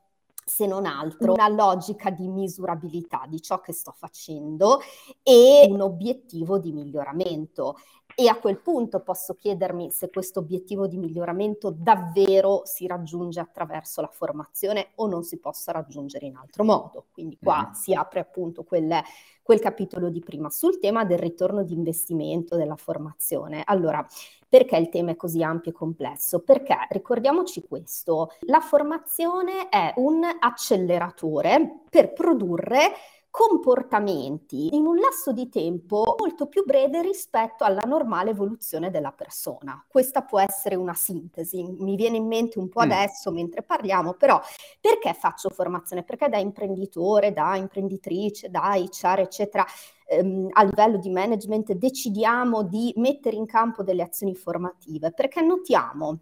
se 0.46 0.66
non 0.66 0.86
altro, 0.86 1.34
una 1.34 1.48
logica 1.48 2.10
di 2.10 2.28
misurabilità 2.28 3.26
di 3.28 3.42
ciò 3.42 3.60
che 3.62 3.74
sto 3.74 3.94
facendo 3.96 4.80
e 5.22 5.68
un 5.70 5.82
obiettivo 5.82 6.60
di 6.60 6.72
miglioramento. 6.72 7.78
E 8.16 8.28
a 8.28 8.38
quel 8.38 8.60
punto 8.60 9.00
posso 9.00 9.34
chiedermi 9.34 9.90
se 9.90 10.12
questo 10.12 10.40
obiettivo 10.40 10.86
di 10.86 10.98
miglioramento 10.98 11.74
davvero 11.76 12.62
si 12.64 12.86
raggiunge 12.86 13.40
attraverso 13.40 14.02
la 14.02 14.10
formazione 14.12 14.92
o 14.96 15.08
non 15.08 15.24
si 15.24 15.40
possa 15.40 15.72
raggiungere 15.72 16.28
in 16.28 16.36
altro 16.36 16.64
modo. 16.64 17.06
Quindi 17.12 17.40
qua 17.42 17.70
mm. 17.70 17.72
si 17.72 17.94
apre 17.94 18.20
appunto 18.20 18.64
quel, 18.64 19.02
quel 19.42 19.60
capitolo 19.60 20.10
di 20.10 20.20
prima 20.20 20.52
sul 20.52 20.78
tema 20.78 21.06
del 21.06 21.18
ritorno 21.18 21.64
di 21.64 21.74
investimento 21.74 22.56
della 22.56 22.76
formazione. 22.76 23.64
Allora, 23.66 24.06
perché 24.54 24.78
il 24.78 24.90
tema 24.90 25.10
è 25.10 25.16
così 25.16 25.42
ampio 25.42 25.72
e 25.72 25.74
complesso? 25.74 26.42
Perché 26.42 26.76
ricordiamoci 26.90 27.64
questo, 27.68 28.30
la 28.42 28.60
formazione 28.60 29.68
è 29.68 29.94
un 29.96 30.22
acceleratore 30.40 31.80
per 31.90 32.14
produrre 32.14 32.92
comportamenti 33.34 34.76
in 34.76 34.86
un 34.86 34.98
lasso 34.98 35.32
di 35.32 35.50
tempo 35.50 36.16
molto 36.20 36.46
più 36.46 36.64
breve 36.64 37.02
rispetto 37.02 37.64
alla 37.64 37.82
normale 37.84 38.30
evoluzione 38.30 38.92
della 38.92 39.12
persona. 39.12 39.84
Questa 39.88 40.22
può 40.22 40.40
essere 40.40 40.76
una 40.76 40.94
sintesi, 40.94 41.64
mi 41.80 41.96
viene 41.96 42.18
in 42.18 42.28
mente 42.28 42.60
un 42.60 42.70
po' 42.70 42.82
mm. 42.82 42.92
adesso 42.92 43.32
mentre 43.32 43.64
parliamo, 43.64 44.14
però 44.14 44.40
perché 44.80 45.16
faccio 45.16 45.50
formazione? 45.50 46.04
Perché 46.04 46.30
da 46.30 46.38
imprenditore, 46.38 47.34
da 47.34 47.56
imprenditrice, 47.56 48.52
da 48.52 48.76
HR, 48.76 49.22
eccetera, 49.22 49.66
ehm, 50.06 50.50
a 50.52 50.64
livello 50.64 50.98
di 50.98 51.10
management 51.10 51.74
decidiamo 51.74 52.62
di 52.62 52.94
mettere 52.98 53.36
in 53.36 53.48
campo 53.48 53.82
delle 53.82 54.04
azioni 54.04 54.36
formative? 54.36 55.12
Perché 55.12 55.42
notiamo 55.42 56.20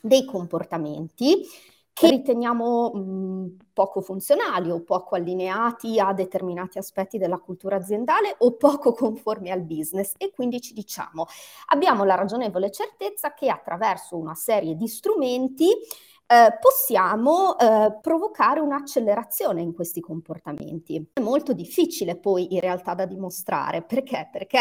dei 0.00 0.24
comportamenti 0.24 1.44
che 1.94 2.10
riteniamo 2.10 2.90
mh, 2.92 3.56
poco 3.72 4.02
funzionali 4.02 4.68
o 4.70 4.82
poco 4.82 5.14
allineati 5.14 6.00
a 6.00 6.12
determinati 6.12 6.76
aspetti 6.76 7.18
della 7.18 7.38
cultura 7.38 7.76
aziendale 7.76 8.34
o 8.38 8.56
poco 8.56 8.92
conformi 8.92 9.50
al 9.50 9.62
business 9.62 10.12
e 10.18 10.32
quindi 10.34 10.60
ci 10.60 10.74
diciamo 10.74 11.26
abbiamo 11.68 12.02
la 12.04 12.16
ragionevole 12.16 12.72
certezza 12.72 13.32
che 13.32 13.48
attraverso 13.48 14.16
una 14.16 14.34
serie 14.34 14.74
di 14.74 14.88
strumenti 14.88 15.68
eh, 16.26 16.58
possiamo 16.60 17.56
eh, 17.58 17.96
provocare 18.00 18.58
un'accelerazione 18.58 19.60
in 19.60 19.72
questi 19.72 20.00
comportamenti. 20.00 21.10
È 21.12 21.20
molto 21.20 21.52
difficile 21.52 22.16
poi 22.16 22.54
in 22.54 22.60
realtà 22.60 22.94
da 22.94 23.06
dimostrare 23.06 23.82
perché? 23.82 24.28
Perché 24.32 24.58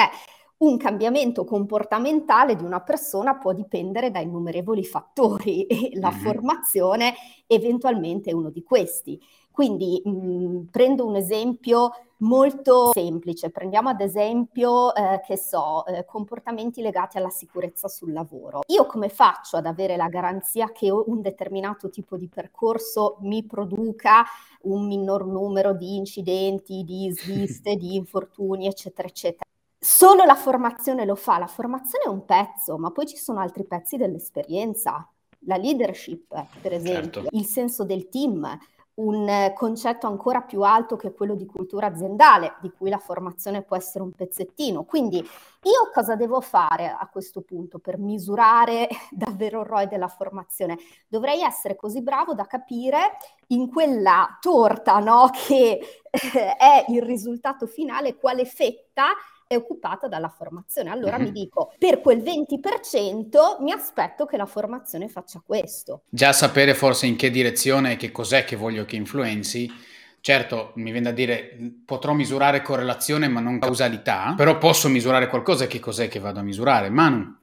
un 0.57 0.77
cambiamento 0.77 1.43
comportamentale 1.43 2.55
di 2.55 2.63
una 2.63 2.81
persona 2.81 3.35
può 3.35 3.53
dipendere 3.53 4.11
da 4.11 4.19
innumerevoli 4.19 4.83
fattori 4.83 5.65
e 5.67 5.91
la 5.95 6.11
mm-hmm. 6.11 6.19
formazione 6.19 7.13
eventualmente 7.47 8.29
è 8.29 8.33
uno 8.33 8.49
di 8.49 8.63
questi. 8.63 9.19
Quindi 9.51 10.01
mh, 10.03 10.09
mm, 10.09 10.61
prendo 10.71 11.05
un 11.05 11.15
esempio 11.15 11.91
molto 12.23 12.91
semplice, 12.91 13.51
prendiamo 13.51 13.89
ad 13.89 14.01
esempio, 14.01 14.95
eh, 14.95 15.21
che 15.25 15.37
so, 15.37 15.85
eh, 15.85 16.05
comportamenti 16.05 16.81
legati 16.81 17.17
alla 17.17 17.29
sicurezza 17.29 17.87
sul 17.87 18.13
lavoro. 18.13 18.61
Io 18.67 18.85
come 18.85 19.09
faccio 19.09 19.57
ad 19.57 19.65
avere 19.65 19.95
la 19.95 20.07
garanzia 20.07 20.71
che 20.71 20.89
un 20.89 21.21
determinato 21.21 21.89
tipo 21.89 22.17
di 22.17 22.27
percorso 22.27 23.17
mi 23.21 23.45
produca 23.45 24.23
un 24.61 24.87
minor 24.87 25.27
numero 25.27 25.73
di 25.73 25.97
incidenti, 25.97 26.83
di 26.83 27.11
sviste, 27.13 27.75
di 27.75 27.95
infortuni, 27.95 28.67
eccetera, 28.67 29.07
eccetera? 29.07 29.43
Solo 29.83 30.23
la 30.23 30.35
formazione 30.35 31.03
lo 31.03 31.15
fa, 31.15 31.37
la 31.37 31.45
formazione 31.45 32.05
è 32.05 32.07
un 32.07 32.23
pezzo, 32.23 32.77
ma 32.77 32.91
poi 32.91 33.05
ci 33.05 33.17
sono 33.17 33.41
altri 33.41 33.65
pezzi 33.65 33.97
dell'esperienza, 33.97 35.05
la 35.39 35.57
leadership, 35.57 36.33
per 36.61 36.71
esempio, 36.71 37.23
certo. 37.23 37.35
il 37.37 37.43
senso 37.43 37.83
del 37.83 38.07
team, 38.07 38.47
un 38.95 39.51
concetto 39.53 40.07
ancora 40.07 40.39
più 40.39 40.61
alto 40.61 40.95
che 40.95 41.11
quello 41.11 41.35
di 41.35 41.45
cultura 41.45 41.87
aziendale, 41.87 42.55
di 42.61 42.71
cui 42.71 42.89
la 42.89 42.97
formazione 42.97 43.61
può 43.61 43.75
essere 43.75 44.05
un 44.05 44.13
pezzettino. 44.13 44.85
Quindi 44.85 45.17
io 45.17 45.89
cosa 45.93 46.15
devo 46.15 46.39
fare 46.39 46.87
a 46.87 47.09
questo 47.11 47.41
punto 47.41 47.79
per 47.79 47.97
misurare 47.97 48.87
davvero 49.11 49.59
il 49.59 49.65
ROI 49.65 49.87
della 49.89 50.07
formazione? 50.07 50.77
Dovrei 51.09 51.41
essere 51.41 51.75
così 51.75 52.01
bravo 52.01 52.33
da 52.33 52.45
capire 52.45 53.17
in 53.47 53.69
quella 53.69 54.37
torta 54.39 54.99
no, 54.99 55.29
che 55.29 55.77
è 56.09 56.85
il 56.87 57.01
risultato 57.01 57.67
finale 57.67 58.15
quale 58.15 58.45
fetta 58.45 59.07
è 59.53 59.57
occupata 59.57 60.07
dalla 60.07 60.29
formazione. 60.29 60.89
Allora 60.89 61.17
mm-hmm. 61.17 61.25
mi 61.25 61.31
dico, 61.31 61.73
per 61.77 62.01
quel 62.01 62.19
20% 62.19 63.61
mi 63.61 63.71
aspetto 63.71 64.25
che 64.25 64.37
la 64.37 64.45
formazione 64.45 65.07
faccia 65.07 65.41
questo. 65.45 66.01
Già 66.09 66.33
sapere 66.33 66.73
forse 66.73 67.05
in 67.05 67.15
che 67.15 67.29
direzione 67.29 67.93
e 67.93 67.95
che 67.95 68.11
cos'è 68.11 68.43
che 68.43 68.55
voglio 68.55 68.85
che 68.85 68.95
influenzi. 68.95 69.71
Certo, 70.19 70.71
mi 70.75 70.91
viene 70.91 71.09
da 71.09 71.11
dire, 71.11 71.57
potrò 71.85 72.13
misurare 72.13 72.61
correlazione 72.61 73.27
ma 73.27 73.41
non 73.41 73.59
causalità, 73.59 74.33
però 74.37 74.57
posso 74.57 74.87
misurare 74.87 75.27
qualcosa 75.27 75.65
e 75.65 75.67
che 75.67 75.79
cos'è 75.79 76.07
che 76.07 76.19
vado 76.19 76.39
a 76.39 76.43
misurare? 76.43 76.89
Manu? 76.89 77.35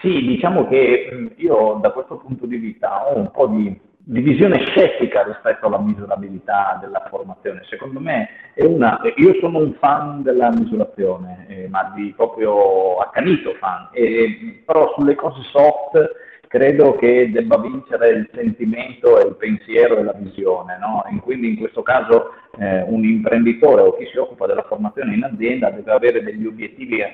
Sì, 0.00 0.20
diciamo 0.26 0.66
che 0.66 1.32
io 1.36 1.78
da 1.80 1.92
questo 1.92 2.16
punto 2.16 2.46
di 2.46 2.56
vista 2.56 3.06
ho 3.06 3.16
un 3.16 3.30
po' 3.30 3.46
di 3.46 3.80
divisione 4.06 4.58
scettica 4.66 5.22
rispetto 5.22 5.66
alla 5.66 5.78
misurabilità 5.78 6.78
della 6.80 7.06
formazione. 7.08 7.62
Secondo 7.68 8.00
me 8.00 8.28
è 8.54 8.64
una, 8.64 9.00
io 9.16 9.34
sono 9.40 9.58
un 9.58 9.74
fan 9.80 10.22
della 10.22 10.50
misurazione, 10.50 11.46
eh, 11.48 11.68
ma 11.68 11.90
di 11.94 12.12
proprio 12.14 12.96
accanito 12.98 13.54
fan, 13.54 13.88
eh, 13.92 14.62
però 14.64 14.92
sulle 14.94 15.14
cose 15.14 15.40
soft 15.44 16.32
credo 16.54 16.94
che 16.94 17.32
debba 17.32 17.58
vincere 17.58 18.10
il 18.10 18.30
sentimento 18.32 19.18
il 19.18 19.34
pensiero 19.34 19.98
e 19.98 20.04
la 20.04 20.12
visione, 20.12 20.78
no? 20.78 21.04
e 21.04 21.20
quindi 21.20 21.48
in 21.48 21.56
questo 21.56 21.82
caso 21.82 22.30
eh, 22.60 22.82
un 22.82 23.04
imprenditore 23.04 23.82
o 23.82 23.96
chi 23.96 24.06
si 24.06 24.18
occupa 24.18 24.46
della 24.46 24.62
formazione 24.62 25.14
in 25.14 25.24
azienda 25.24 25.70
deve 25.70 25.90
avere 25.90 26.22
degli 26.22 26.46
obiettivi 26.46 27.02
a 27.02 27.10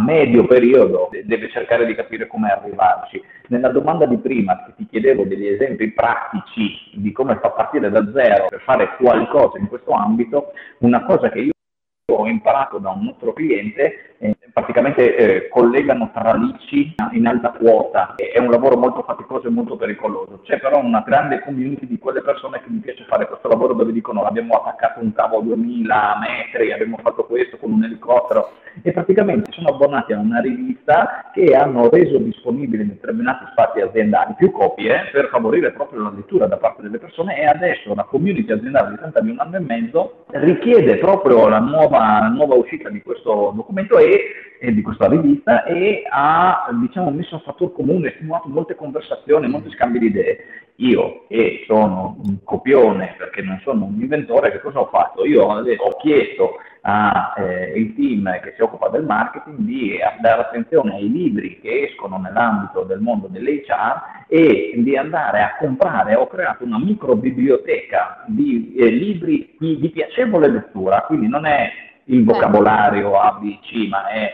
medio 0.00 0.46
periodo, 0.46 1.08
deve 1.24 1.50
cercare 1.50 1.84
di 1.84 1.96
capire 1.96 2.28
come 2.28 2.48
arrivarci. 2.48 3.20
Nella 3.48 3.70
domanda 3.70 4.06
di 4.06 4.18
prima 4.18 4.64
che 4.64 4.74
ti 4.76 4.86
chiedevo 4.86 5.24
degli 5.24 5.48
esempi 5.48 5.90
pratici 5.90 6.92
di 6.92 7.10
come 7.10 7.40
fa 7.42 7.50
partire 7.50 7.90
da 7.90 8.08
zero 8.12 8.46
per 8.48 8.60
fare 8.60 8.94
qualcosa 8.98 9.58
in 9.58 9.66
questo 9.66 9.90
ambito, 9.90 10.52
una 10.78 11.04
cosa 11.04 11.28
che 11.30 11.40
io 11.40 11.50
ho 12.08 12.26
imparato 12.28 12.78
da 12.78 12.90
un 12.90 13.06
nostro 13.06 13.32
cliente, 13.32 14.15
eh, 14.18 14.36
praticamente 14.52 15.16
eh, 15.16 15.48
collegano 15.48 16.10
tralicci 16.12 16.94
in 17.12 17.26
alta 17.26 17.50
quota, 17.50 18.14
è 18.16 18.38
un 18.38 18.50
lavoro 18.50 18.76
molto 18.76 19.02
faticoso 19.02 19.46
e 19.46 19.50
molto 19.50 19.76
pericoloso, 19.76 20.40
c'è 20.42 20.58
però 20.58 20.78
una 20.82 21.02
grande 21.06 21.40
community 21.40 21.86
di 21.86 21.98
quelle 21.98 22.22
persone 22.22 22.60
che 22.60 22.68
mi 22.68 22.78
piace 22.78 23.04
fare 23.08 23.26
questo 23.26 23.48
lavoro 23.48 23.74
dove 23.74 23.92
dicono 23.92 24.22
abbiamo 24.22 24.54
attaccato 24.54 25.00
un 25.00 25.12
cavo 25.12 25.38
a 25.38 25.42
2000 25.42 26.18
metri, 26.20 26.72
abbiamo 26.72 26.98
fatto 27.02 27.24
questo 27.24 27.56
con 27.56 27.72
un 27.72 27.84
elicottero. 27.84 28.52
E 28.82 28.92
praticamente 28.92 29.52
sono 29.52 29.68
abbonati 29.70 30.12
a 30.12 30.18
una 30.18 30.40
rivista 30.40 31.30
che 31.32 31.56
hanno 31.56 31.88
reso 31.88 32.18
disponibili 32.18 32.82
in 32.82 32.88
determinati 32.88 33.46
spazi 33.50 33.80
aziendali 33.80 34.34
più 34.36 34.50
copie 34.50 35.08
per 35.12 35.28
favorire 35.28 35.72
proprio 35.72 36.02
la 36.02 36.12
lettura 36.14 36.46
da 36.46 36.58
parte 36.58 36.82
delle 36.82 36.98
persone. 36.98 37.38
E 37.38 37.46
adesso 37.46 37.94
la 37.94 38.02
community 38.02 38.52
aziendale 38.52 38.90
di 38.90 39.20
di 39.22 39.30
un 39.30 39.40
anno 39.40 39.56
e 39.56 39.60
mezzo 39.60 40.24
richiede 40.26 40.98
proprio 40.98 41.48
la 41.48 41.58
nuova 41.58 41.76
nuova, 41.86 42.28
nuova 42.28 42.54
uscita 42.54 42.88
di 42.88 43.02
questo 43.02 43.52
documento 43.54 43.98
e, 44.58 44.72
di 44.72 44.82
questa 44.82 45.08
rivista 45.08 45.64
e 45.64 46.02
ha 46.10 46.68
diciamo, 46.80 47.10
messo 47.10 47.36
a 47.36 47.40
fattor 47.40 47.72
comune, 47.72 48.12
stimolato 48.16 48.48
molte 48.48 48.74
conversazioni, 48.74 49.48
molti 49.48 49.70
scambi 49.70 49.98
di 49.98 50.06
idee. 50.06 50.38
Io, 50.76 51.24
che 51.28 51.64
sono 51.66 52.18
un 52.22 52.38
copione 52.44 53.14
perché 53.16 53.40
non 53.42 53.58
sono 53.62 53.84
un 53.84 53.98
inventore, 53.98 54.50
che 54.50 54.60
cosa 54.60 54.80
ho 54.80 54.86
fatto? 54.86 55.24
Io 55.24 55.42
ho 55.42 55.96
chiesto 56.00 56.56
al 56.82 57.32
eh, 57.38 57.94
team 57.96 58.30
che 58.42 58.52
si 58.54 58.62
occupa 58.62 58.88
del 58.88 59.04
marketing 59.04 59.58
di 59.58 59.98
dare 60.20 60.42
attenzione 60.42 60.94
ai 60.94 61.10
libri 61.10 61.58
che 61.60 61.88
escono 61.90 62.18
nell'ambito 62.18 62.82
del 62.82 63.00
mondo 63.00 63.26
dell'HR 63.26 64.24
e 64.28 64.72
di 64.76 64.96
andare 64.96 65.40
a 65.40 65.56
comprare, 65.58 66.14
ho 66.14 66.26
creato 66.28 66.64
una 66.64 66.78
micro 66.78 67.16
biblioteca 67.16 68.22
di 68.26 68.74
eh, 68.76 68.88
libri 68.88 69.56
di, 69.58 69.78
di 69.78 69.90
piacevole 69.90 70.48
lettura, 70.48 71.02
quindi 71.06 71.26
non 71.26 71.44
è 71.44 71.70
il 72.06 72.24
vocabolario 72.24 73.18
ABC, 73.18 73.88
ma 73.88 74.08
è 74.08 74.32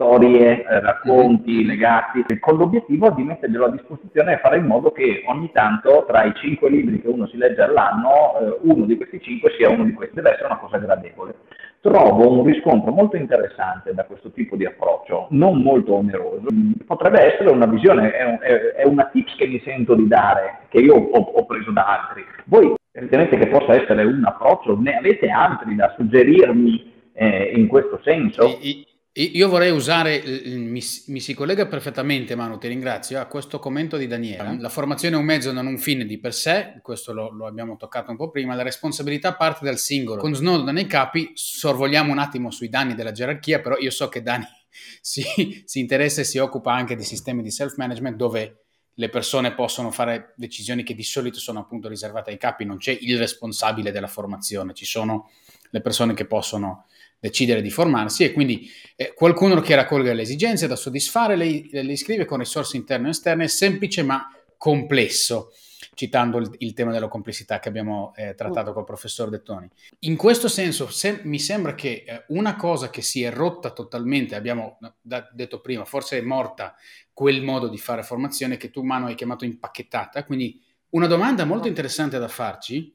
storie, 0.00 0.64
eh, 0.64 0.80
racconti 0.80 1.62
legati, 1.64 2.24
con 2.38 2.56
l'obiettivo 2.56 3.10
di 3.10 3.22
metterglielo 3.22 3.66
a 3.66 3.70
disposizione 3.70 4.32
e 4.32 4.38
fare 4.38 4.56
in 4.56 4.64
modo 4.64 4.92
che 4.92 5.22
ogni 5.26 5.50
tanto 5.52 6.06
tra 6.08 6.24
i 6.24 6.32
cinque 6.36 6.70
libri 6.70 7.02
che 7.02 7.08
uno 7.08 7.26
si 7.26 7.36
legge 7.36 7.60
all'anno, 7.60 8.38
eh, 8.40 8.58
uno 8.62 8.86
di 8.86 8.96
questi 8.96 9.20
cinque 9.20 9.52
sia 9.58 9.68
uno 9.68 9.84
di 9.84 9.92
questi, 9.92 10.14
deve 10.14 10.30
essere 10.32 10.46
una 10.46 10.56
cosa 10.56 10.78
gradevole. 10.78 11.34
Trovo 11.82 12.30
un 12.30 12.44
riscontro 12.44 12.92
molto 12.92 13.16
interessante 13.16 13.92
da 13.92 14.04
questo 14.04 14.30
tipo 14.32 14.56
di 14.56 14.64
approccio, 14.64 15.26
non 15.30 15.60
molto 15.60 15.94
oneroso. 15.94 16.46
Potrebbe 16.86 17.34
essere 17.34 17.50
una 17.50 17.66
visione, 17.66 18.10
è, 18.10 18.24
un, 18.24 18.38
è 18.76 18.84
una 18.84 19.04
tips 19.04 19.34
che 19.36 19.46
mi 19.46 19.60
sento 19.64 19.94
di 19.94 20.06
dare, 20.06 20.60
che 20.68 20.78
io 20.78 20.94
ho, 20.94 21.18
ho 21.18 21.44
preso 21.46 21.72
da 21.72 22.06
altri. 22.08 22.24
Voi 22.44 22.74
ritenete 22.92 23.36
che 23.38 23.48
possa 23.48 23.74
essere 23.74 24.04
un 24.04 24.24
approccio? 24.24 24.78
Ne 24.78 24.96
avete 24.96 25.28
altri 25.28 25.74
da 25.74 25.92
suggerirmi 25.96 26.89
eh, 27.12 27.52
in 27.54 27.66
questo 27.66 28.00
senso? 28.02 28.58
I, 28.60 28.86
Io 29.12 29.48
vorrei 29.48 29.70
usare, 29.70 30.22
mi, 30.44 30.80
mi, 31.06 31.20
si 31.20 31.34
collega 31.34 31.66
perfettamente 31.66 32.36
Manu, 32.36 32.58
ti 32.58 32.68
ringrazio, 32.68 33.20
a 33.20 33.26
questo 33.26 33.58
commento 33.58 33.96
di 33.96 34.06
Daniela. 34.06 34.56
La 34.58 34.68
formazione 34.68 35.16
è 35.16 35.18
un 35.18 35.24
mezzo, 35.24 35.52
non 35.52 35.66
un 35.66 35.78
fine 35.78 36.04
di 36.04 36.18
per 36.18 36.32
sé, 36.32 36.78
questo 36.80 37.12
lo, 37.12 37.30
lo 37.30 37.46
abbiamo 37.46 37.76
toccato 37.76 38.10
un 38.10 38.16
po' 38.16 38.30
prima, 38.30 38.54
la 38.54 38.62
responsabilità 38.62 39.34
parte 39.34 39.64
dal 39.64 39.78
singolo. 39.78 40.20
Con 40.20 40.34
Snowden 40.34 40.74
nei 40.74 40.86
capi 40.86 41.32
sorvoliamo 41.34 42.12
un 42.12 42.18
attimo 42.18 42.50
sui 42.50 42.68
danni 42.68 42.94
della 42.94 43.12
gerarchia, 43.12 43.60
però 43.60 43.76
io 43.78 43.90
so 43.90 44.08
che 44.08 44.22
Dani 44.22 44.46
si, 45.02 45.62
si 45.64 45.80
interessa 45.80 46.20
e 46.20 46.24
si 46.24 46.38
occupa 46.38 46.72
anche 46.72 46.94
di 46.94 47.04
sistemi 47.04 47.42
di 47.42 47.50
self-management 47.50 48.16
dove 48.16 48.64
le 48.94 49.08
persone 49.08 49.54
possono 49.54 49.90
fare 49.90 50.34
decisioni 50.36 50.82
che 50.82 50.94
di 50.94 51.02
solito 51.02 51.38
sono 51.38 51.60
appunto 51.60 51.88
riservate 51.88 52.30
ai 52.30 52.38
capi, 52.38 52.64
non 52.64 52.76
c'è 52.76 52.96
il 53.00 53.18
responsabile 53.18 53.92
della 53.92 54.06
formazione, 54.06 54.74
ci 54.74 54.84
sono 54.84 55.30
le 55.70 55.80
persone 55.80 56.12
che 56.14 56.26
possono 56.26 56.84
decidere 57.20 57.60
di 57.60 57.70
formarsi 57.70 58.24
e 58.24 58.32
quindi 58.32 58.68
eh, 58.96 59.12
qualcuno 59.14 59.60
che 59.60 59.74
raccolga 59.74 60.12
le 60.12 60.22
esigenze 60.22 60.66
da 60.66 60.74
soddisfare 60.74 61.36
le, 61.36 61.68
le 61.70 61.92
iscrive 61.92 62.24
con 62.24 62.38
risorse 62.38 62.76
interne 62.76 63.08
e 63.08 63.10
esterne, 63.10 63.46
semplice 63.46 64.02
ma 64.02 64.26
complesso 64.56 65.52
citando 65.94 66.38
il, 66.38 66.50
il, 66.58 66.72
tema 66.72 66.92
della 66.92 67.08
complessità 67.08 67.58
che 67.58 67.68
abbiamo 67.68 68.14
eh, 68.16 68.34
trattato 68.34 68.72
col 68.72 68.84
professor 68.84 69.28
Dettoni. 69.28 69.68
In 70.00 70.16
questo 70.16 70.48
senso 70.48 70.88
se, 70.88 71.20
mi 71.24 71.38
sembra 71.38 71.74
che 71.74 72.04
eh, 72.06 72.24
una 72.28 72.56
cosa 72.56 72.88
che 72.88 73.02
si 73.02 73.22
è 73.22 73.30
rotta 73.30 73.70
totalmente, 73.70 74.34
abbiamo 74.34 74.78
da, 75.00 75.28
detto 75.30 75.60
prima, 75.60 75.84
forse 75.84 76.16
è 76.16 76.22
morta 76.22 76.74
quel 77.12 77.42
modo 77.42 77.68
di 77.68 77.76
fare 77.76 78.02
formazione 78.02 78.56
che 78.56 78.70
tu, 78.70 78.82
Mano, 78.82 79.06
hai 79.06 79.14
chiamato 79.14 79.44
impacchettata, 79.44 80.24
quindi 80.24 80.58
una 80.90 81.06
domanda 81.06 81.44
molto 81.44 81.68
interessante 81.68 82.18
da 82.18 82.28
farci 82.28 82.94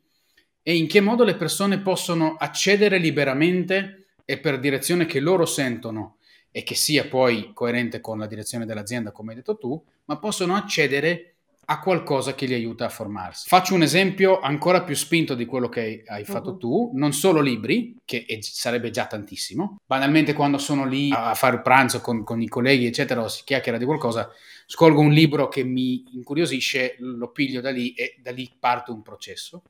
è 0.63 0.71
in 0.71 0.87
che 0.87 0.99
modo 0.99 1.23
le 1.23 1.35
persone 1.35 1.79
possono 1.81 2.35
accedere 2.39 2.97
liberamente 2.97 4.04
e 4.25 4.39
per 4.39 4.59
direzione 4.59 5.05
che 5.05 5.19
loro 5.19 5.45
sentono 5.45 6.17
e 6.51 6.63
che 6.63 6.75
sia 6.75 7.05
poi 7.05 7.51
coerente 7.53 8.01
con 8.01 8.17
la 8.17 8.27
direzione 8.27 8.65
dell'azienda, 8.65 9.11
come 9.11 9.31
hai 9.31 9.37
detto 9.37 9.57
tu, 9.57 9.81
ma 10.05 10.17
possono 10.17 10.55
accedere 10.55 11.35
a 11.65 11.79
qualcosa 11.79 12.35
che 12.35 12.45
li 12.45 12.53
aiuta 12.53 12.85
a 12.85 12.89
formarsi. 12.89 13.47
Faccio 13.47 13.73
un 13.73 13.81
esempio 13.81 14.39
ancora 14.39 14.83
più 14.83 14.95
spinto 14.95 15.33
di 15.33 15.45
quello 15.45 15.67
che 15.67 16.03
hai 16.05 16.23
fatto 16.23 16.51
uh-huh. 16.51 16.57
tu, 16.57 16.91
non 16.93 17.11
solo 17.11 17.41
libri, 17.41 17.97
che 18.05 18.25
sarebbe 18.41 18.91
già 18.91 19.07
tantissimo. 19.07 19.79
Banalmente 19.85 20.33
quando 20.33 20.57
sono 20.57 20.85
lì 20.85 21.11
a 21.11 21.33
fare 21.33 21.61
pranzo 21.61 22.01
con, 22.01 22.23
con, 22.23 22.41
i 22.41 22.47
colleghi, 22.47 22.85
eccetera, 22.85 23.21
o 23.21 23.27
si 23.27 23.43
chiacchiera 23.43 23.77
di 23.77 23.85
qualcosa, 23.85 24.29
scolgo 24.67 25.01
un 25.01 25.11
libro 25.11 25.47
che 25.47 25.63
mi 25.63 26.03
incuriosisce, 26.13 26.97
lo 26.99 27.31
piglio 27.31 27.61
da 27.61 27.71
lì 27.71 27.93
e 27.93 28.15
da 28.21 28.31
lì 28.31 28.49
parte 28.59 28.91
un 28.91 29.01
processo. 29.01 29.63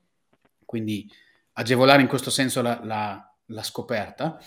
Quindi 0.64 1.10
agevolare 1.54 2.02
in 2.02 2.08
questo 2.08 2.30
senso 2.30 2.60
la, 2.60 2.80
la 2.84 3.25
la 3.46 3.62
scoperta, 3.62 4.40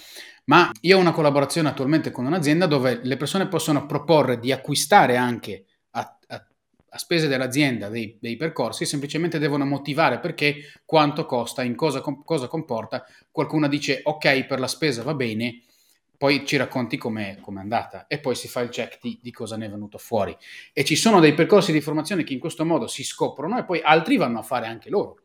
ma 0.45 0.71
io 0.81 0.97
ho 0.97 0.99
una 0.99 1.12
collaborazione 1.12 1.69
attualmente 1.69 2.12
con 2.12 2.25
un'azienda 2.25 2.65
dove 2.65 2.99
le 3.03 3.17
persone 3.17 3.47
possono 3.47 3.85
proporre 3.85 4.39
di 4.39 4.51
acquistare 4.51 5.15
anche 5.15 5.65
a, 5.91 6.17
a, 6.27 6.47
a 6.89 6.97
spese 6.97 7.27
dell'azienda 7.27 7.89
dei, 7.89 8.17
dei, 8.19 8.35
percorsi, 8.35 8.85
semplicemente 8.85 9.39
devono 9.39 9.65
motivare 9.65 10.19
perché, 10.19 10.57
quanto 10.85 11.25
costa, 11.25 11.63
in 11.63 11.75
cosa, 11.75 12.01
cosa 12.01 12.47
comporta. 12.47 13.05
Qualcuno 13.31 13.67
dice 13.67 14.01
ok 14.03 14.45
per 14.45 14.59
la 14.59 14.67
spesa 14.67 15.03
va 15.03 15.13
bene, 15.13 15.63
poi 16.17 16.45
ci 16.45 16.57
racconti 16.57 16.97
com'è, 16.97 17.38
com'è 17.39 17.62
andata 17.62 18.05
e 18.07 18.19
poi 18.19 18.35
si 18.35 18.49
fa 18.49 18.59
il 18.59 18.69
check 18.69 18.99
di, 19.01 19.19
di, 19.21 19.31
cosa 19.31 19.55
ne 19.55 19.67
è 19.67 19.69
venuto 19.69 19.97
fuori. 19.97 20.35
E 20.73 20.83
ci 20.83 20.97
sono 20.97 21.21
dei 21.21 21.33
percorsi 21.33 21.71
di 21.71 21.79
formazione 21.79 22.23
che 22.23 22.33
in 22.33 22.39
questo 22.39 22.65
modo 22.65 22.88
si 22.88 23.05
scoprono 23.05 23.57
e 23.57 23.63
poi 23.63 23.79
altri 23.81 24.17
vanno 24.17 24.39
a 24.39 24.43
fare 24.43 24.67
anche 24.67 24.89
loro. 24.89 25.21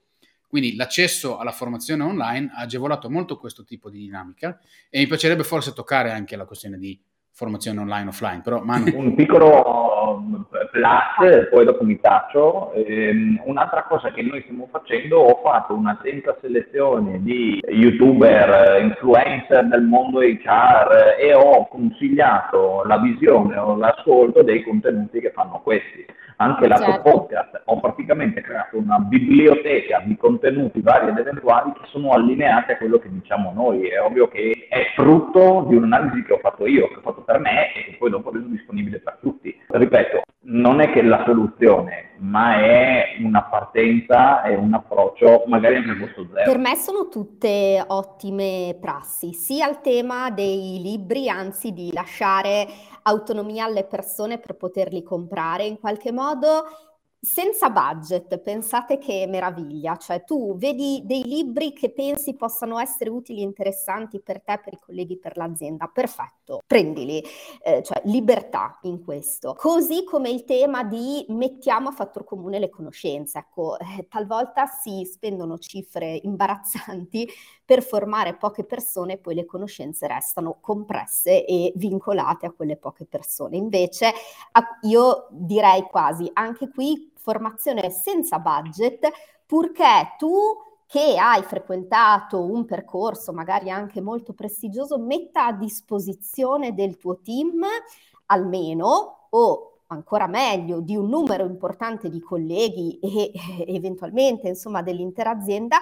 Quindi 0.55 0.77
l'accesso 0.77 1.37
alla 1.37 1.51
formazione 1.51 2.05
online 2.05 2.53
ha 2.55 2.61
agevolato 2.61 3.11
molto 3.11 3.39
questo 3.39 3.65
tipo 3.65 3.91
di 3.91 3.99
dinamica 3.99 4.61
e 4.89 5.01
mi 5.01 5.09
piacerebbe 5.09 5.43
forse 5.43 5.73
toccare 5.73 6.13
anche 6.13 6.37
la 6.37 6.45
questione 6.45 6.79
di 6.79 6.97
formazione 7.33 7.81
online 7.81 8.11
offline. 8.11 8.41
Però, 8.41 8.63
Manu... 8.63 8.97
Un 8.97 9.17
piccolo 9.17 10.23
plus, 10.71 11.49
poi 11.51 11.65
dopo 11.65 11.83
mi 11.83 11.99
taccio. 11.99 12.73
Ehm, 12.73 13.41
un'altra 13.47 13.83
cosa 13.89 14.13
che 14.13 14.23
noi 14.23 14.43
stiamo 14.43 14.69
facendo, 14.71 15.19
ho 15.23 15.41
fatto 15.43 15.75
un'attenta 15.75 16.37
selezione 16.41 17.21
di 17.21 17.61
youtuber, 17.71 18.81
influencer 18.81 19.67
del 19.67 19.83
mondo 19.83 20.21
HR 20.21 21.17
e 21.19 21.35
ho 21.35 21.67
consigliato 21.67 22.85
la 22.85 22.99
visione 22.99 23.57
o 23.57 23.75
l'ascolto 23.75 24.45
dei 24.45 24.63
contenuti 24.63 25.19
che 25.19 25.33
fanno 25.33 25.61
questi 25.65 26.07
anche 26.37 26.67
lato 26.67 26.85
certo. 26.85 27.11
podcast, 27.11 27.63
ho 27.67 27.81
praticamente 27.81 28.41
creato 28.41 28.79
una 28.79 28.99
biblioteca 28.99 30.03
di 30.05 30.17
contenuti 30.17 30.81
vari 30.81 31.09
ed 31.09 31.19
eventuali 31.19 31.73
che 31.73 31.87
sono 31.87 32.11
allineati 32.13 32.73
a 32.73 32.77
quello 32.77 32.99
che 32.99 33.11
diciamo 33.11 33.53
noi. 33.55 33.87
È 33.87 34.01
ovvio 34.01 34.29
che 34.29 34.67
è 34.69 34.93
frutto 34.95 35.67
di 35.69 35.77
un'analisi 35.77 36.25
che 36.25 36.33
ho 36.33 36.39
fatto 36.39 36.67
io, 36.67 36.89
che 36.89 36.97
ho 36.97 37.03
fatto 37.03 37.23
per 37.23 37.39
me 37.39 37.73
e 37.75 37.85
che 37.85 37.97
poi 37.99 38.11
dopo 38.11 38.29
ho 38.29 38.33
reso 38.33 38.47
disponibile 38.47 38.99
per 38.99 39.19
tutti. 39.21 39.57
Ripeto, 39.67 40.23
non 40.45 40.81
è 40.81 40.91
che 40.91 41.03
la 41.03 41.23
soluzione, 41.25 42.13
ma 42.19 42.57
è 42.61 43.17
una 43.21 43.43
partenza 43.45 44.43
e 44.43 44.55
un 44.55 44.75
approccio 44.75 45.45
magari 45.47 45.77
anche 45.77 45.91
a 45.91 45.99
costo 45.99 46.27
zero. 46.33 46.45
Per 46.45 46.59
me 46.59 46.75
sono 46.77 47.09
tutte 47.09 47.83
ottime 47.87 48.77
prassi, 48.81 49.33
sia 49.33 49.69
il 49.69 49.81
tema 49.81 50.31
dei 50.31 50.81
libri, 50.83 51.29
anzi 51.29 51.73
di 51.73 51.93
lasciare 51.93 52.67
autonomia 53.03 53.65
alle 53.65 53.85
persone 53.85 54.39
per 54.39 54.57
poterli 54.57 55.03
comprare 55.03 55.65
in 55.65 55.79
qualche 55.79 56.13
modo 56.13 56.65
senza 57.25 57.71
budget, 57.71 58.39
pensate 58.39 58.99
che 58.99 59.27
meraviglia, 59.27 59.97
cioè 59.97 60.25
tu 60.25 60.57
vedi 60.57 61.03
dei 61.05 61.25
libri 61.25 61.73
che 61.73 61.91
pensi 61.91 62.35
possano 62.35 62.79
essere 62.79 63.09
utili 63.09 63.41
e 63.41 63.45
interessanti 63.45 64.21
per 64.21 64.43
te, 64.43 64.61
per 64.63 64.75
i 64.75 64.79
colleghi, 64.79 65.19
per 65.19 65.37
l'azienda, 65.37 65.87
perfetto, 65.87 66.61
prendili, 66.67 67.23
eh, 67.63 67.83
cioè 67.83 68.03
libertà 68.05 68.79
in 68.83 69.03
questo. 69.03 69.55
Così 69.57 70.05
come 70.05 70.29
il 70.29 70.45
tema 70.45 70.85
di 70.85 71.25
mettiamo 71.29 71.89
a 71.89 71.93
fattor 71.93 72.25
comune 72.25 72.59
le 72.59 72.69
conoscenze, 72.69 73.39
ecco, 73.39 73.79
eh, 73.79 74.07
talvolta 74.09 74.67
si 74.67 75.05
spendono 75.11 75.59
cifre 75.59 76.21
imbarazzanti 76.23 77.29
per 77.65 77.83
formare 77.83 78.37
poche 78.37 78.65
persone, 78.65 79.17
poi 79.17 79.35
le 79.35 79.47
conoscenze 79.47 80.07
restano 80.07 80.59
compresse 80.61 81.47
e 81.47 81.73
vincolate 81.77 82.45
a 82.45 82.53
quelle 82.53 82.77
poche 82.77 83.07
persone. 83.07 83.57
Invece 83.57 84.13
io 84.83 85.29
direi 85.31 85.83
quasi 85.83 86.29
anche 86.35 86.69
qui 86.69 87.13
formazione 87.25 87.91
senza 87.91 88.39
budget, 88.39 89.11
purché 89.47 90.15
tu 90.19 90.37
che 90.87 91.17
hai 91.19 91.43
frequentato 91.43 92.45
un 92.45 92.67
percorso 92.67 93.33
magari 93.33 93.71
anche 93.71 94.03
molto 94.03 94.35
prestigioso, 94.35 94.99
metta 94.99 95.47
a 95.47 95.53
disposizione 95.53 96.75
del 96.75 96.99
tuo 96.99 97.21
team 97.21 97.65
almeno 98.27 99.29
o 99.31 99.79
ancora 99.87 100.27
meglio 100.27 100.81
di 100.81 100.97
un 100.97 101.09
numero 101.09 101.47
importante 101.47 102.11
di 102.11 102.21
colleghi 102.21 102.99
e 103.01 103.33
eventualmente 103.67 104.49
insomma 104.49 104.83
dell'intera 104.83 105.31
azienda 105.31 105.79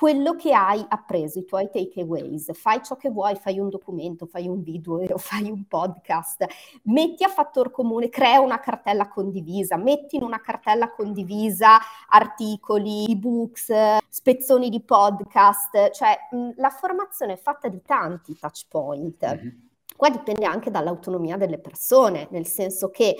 quello 0.00 0.34
che 0.34 0.54
hai 0.54 0.82
appreso, 0.88 1.40
i 1.40 1.44
tuoi 1.44 1.68
takeaways, 1.70 2.58
fai 2.58 2.82
ciò 2.82 2.96
che 2.96 3.10
vuoi, 3.10 3.36
fai 3.36 3.58
un 3.58 3.68
documento, 3.68 4.24
fai 4.24 4.48
un 4.48 4.62
video, 4.62 5.04
fai 5.20 5.50
un 5.50 5.66
podcast, 5.66 6.46
metti 6.84 7.22
a 7.22 7.28
fattor 7.28 7.70
comune, 7.70 8.08
crea 8.08 8.40
una 8.40 8.60
cartella 8.60 9.08
condivisa, 9.08 9.76
metti 9.76 10.16
in 10.16 10.22
una 10.22 10.40
cartella 10.40 10.90
condivisa 10.90 11.76
articoli, 12.08 13.10
ebooks, 13.10 13.98
spezzoni 14.08 14.70
di 14.70 14.80
podcast, 14.80 15.90
cioè 15.90 16.16
mh, 16.30 16.52
la 16.56 16.70
formazione 16.70 17.34
è 17.34 17.38
fatta 17.38 17.68
di 17.68 17.82
tanti 17.82 18.34
touch 18.38 18.68
point. 18.68 19.22
Mm-hmm. 19.22 19.48
Qua 19.94 20.08
dipende 20.08 20.46
anche 20.46 20.70
dall'autonomia 20.70 21.36
delle 21.36 21.58
persone, 21.58 22.26
nel 22.30 22.46
senso 22.46 22.88
che 22.88 23.16